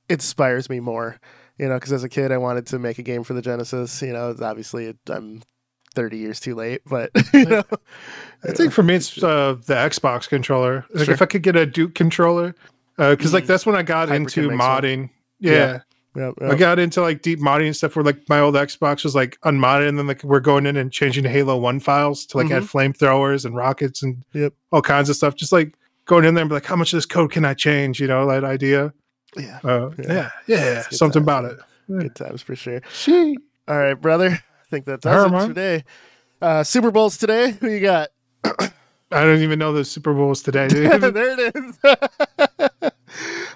inspires 0.07 0.69
me 0.69 0.79
more. 0.79 1.19
You 1.57 1.67
know, 1.67 1.75
because 1.75 1.91
as 1.93 2.03
a 2.03 2.09
kid, 2.09 2.31
I 2.31 2.37
wanted 2.37 2.67
to 2.67 2.79
make 2.79 2.99
a 2.99 3.03
game 3.03 3.23
for 3.23 3.33
the 3.33 3.41
Genesis. 3.41 4.01
You 4.01 4.13
know, 4.13 4.35
obviously 4.41 4.93
I'm 5.09 5.41
30 5.95 6.17
years 6.17 6.39
too 6.39 6.53
late, 6.55 6.81
but 6.85 7.09
you 7.33 7.45
know, 7.45 7.63
I 8.43 8.51
think 8.51 8.71
for 8.73 8.83
me 8.83 8.95
it's 8.95 9.21
uh, 9.23 9.55
the 9.65 9.73
Xbox 9.73 10.29
controller. 10.29 10.85
Like 10.93 11.05
Sure. 11.05 11.13
if 11.15 11.21
I 11.21 11.25
could 11.25 11.41
get 11.43 11.55
a 11.55 11.65
Duke 11.65 11.95
controller, 11.95 12.53
because 12.97 13.33
like 13.33 13.45
Mm. 13.45 13.47
that's 13.47 13.65
when 13.65 13.75
I 13.75 13.81
got 13.83 14.09
Hyperkin 14.09 14.15
into 14.17 14.49
modding. 14.49 15.09
Yeah. 15.39 15.51
Yeah. 15.51 15.79
Yep, 16.15 16.33
I 16.41 16.55
got 16.55 16.79
into 16.79 16.99
like 17.01 17.21
deep 17.21 17.39
modding 17.39 17.67
and 17.67 17.75
stuff 17.75 17.95
where 17.95 18.03
like 18.03 18.27
my 18.27 18.39
old 18.39 18.55
Xbox 18.55 19.03
was 19.03 19.13
like 19.13 19.37
unmodded 19.43 19.87
and 19.87 19.99
then 19.99 20.07
like 20.07 20.23
we're 20.23 20.39
going 20.39 20.65
in 20.65 20.75
and 20.75 20.91
changing 20.91 21.23
Halo 21.25 21.55
1 21.57 21.79
files 21.79 22.25
to 22.27 22.37
like 22.37 22.49
add 22.49 22.63
flamethrowers 22.63 23.45
and 23.45 23.55
rockets 23.55 24.01
and 24.01 24.15
Mm-hmm. 24.33 24.41
Yep. 24.41 24.53
all 24.71 24.81
kinds 24.81 25.09
of 25.11 25.15
stuff. 25.15 25.35
Just 25.35 25.51
like 25.51 25.75
going 26.05 26.25
in 26.25 26.33
there 26.33 26.41
and 26.41 26.49
be 26.49 26.55
like, 26.55 26.65
how 26.65 26.75
much 26.75 26.91
of 26.91 26.97
this 26.97 27.05
code 27.05 27.31
can 27.31 27.45
I 27.45 27.53
change? 27.53 27.99
You 27.99 28.07
know, 28.07 28.25
that 28.27 28.43
idea. 28.43 28.93
Yeah, 29.37 29.59
Uh, 29.63 29.89
Yeah. 29.97 30.05
yeah, 30.07 30.29
yeah, 30.47 30.81
something 30.91 31.23
times, 31.23 31.25
about 31.25 31.45
it. 31.45 31.59
good 31.87 32.15
times 32.15 32.41
for 32.41 32.55
sure. 32.55 32.81
She. 32.93 33.37
All 33.67 33.77
right, 33.77 33.93
brother. 33.95 34.29
I 34.29 34.69
think 34.69 34.85
that 34.85 35.01
does 35.01 35.15
All 35.15 35.25
it 35.27 35.37
right, 35.37 35.47
today. 35.47 35.83
Uh, 36.41 36.63
Super 36.63 36.91
Bowls 36.91 37.17
today. 37.17 37.51
Who 37.51 37.69
you 37.69 37.79
got? 37.81 38.09
I 38.43 39.21
don't 39.23 39.39
even 39.41 39.59
know 39.59 39.71
the 39.73 39.85
Super 39.85 40.13
Bowls 40.13 40.41
today. 40.41 40.67
there 40.67 41.39
it 41.39 41.55
is. 41.55 41.79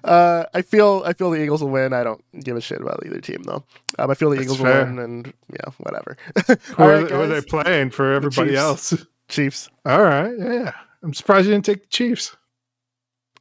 uh, 0.03 0.45
I 0.53 0.61
feel 0.61 1.03
I 1.05 1.13
feel 1.13 1.29
the 1.31 1.41
Eagles 1.41 1.61
will 1.61 1.69
win. 1.69 1.93
I 1.93 2.03
don't 2.03 2.23
give 2.43 2.55
a 2.57 2.61
shit 2.61 2.81
about 2.81 3.05
either 3.05 3.19
team 3.19 3.43
though. 3.43 3.63
Um, 3.99 4.09
I 4.09 4.13
feel 4.15 4.29
the 4.29 4.37
That's 4.37 4.45
Eagles 4.45 4.59
fair. 4.61 4.85
will 4.85 4.95
win, 4.95 4.99
and 4.99 5.33
yeah, 5.51 5.71
whatever. 5.79 6.17
who, 6.47 6.83
are, 6.83 6.89
right, 7.01 7.11
who 7.11 7.21
are 7.21 7.27
they 7.27 7.41
playing 7.41 7.91
for 7.91 8.13
everybody 8.13 8.51
Chiefs. 8.51 8.59
else? 8.93 9.05
Chiefs. 9.27 9.69
All 9.85 10.01
right, 10.01 10.33
yeah. 10.37 10.71
I'm 11.03 11.13
surprised 11.13 11.47
you 11.47 11.53
didn't 11.53 11.65
take 11.65 11.81
the 11.83 11.89
Chiefs. 11.89 12.35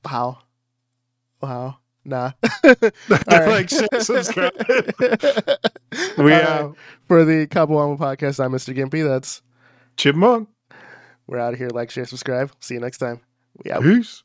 Wow. 0.05 0.39
Wow. 1.41 1.79
Nah. 2.05 2.33
Like, 3.29 3.69
share, 3.69 3.89
subscribe. 4.01 4.53
we 6.19 6.33
out. 6.33 6.77
For 7.07 7.25
the 7.25 7.47
Kabuama 7.47 7.99
podcast, 7.99 8.43
I'm 8.43 8.53
Mr. 8.53 8.75
Gimpy. 8.75 9.07
That's 9.07 9.43
Chipmunk. 9.97 10.49
we're 11.27 11.39
out 11.39 11.53
of 11.53 11.59
here. 11.59 11.69
Like, 11.69 11.91
share, 11.91 12.07
subscribe. 12.07 12.53
See 12.61 12.75
you 12.75 12.81
next 12.81 12.99
time. 12.99 13.21
We 13.65 13.71
out. 13.71 13.83
Peace. 13.83 14.23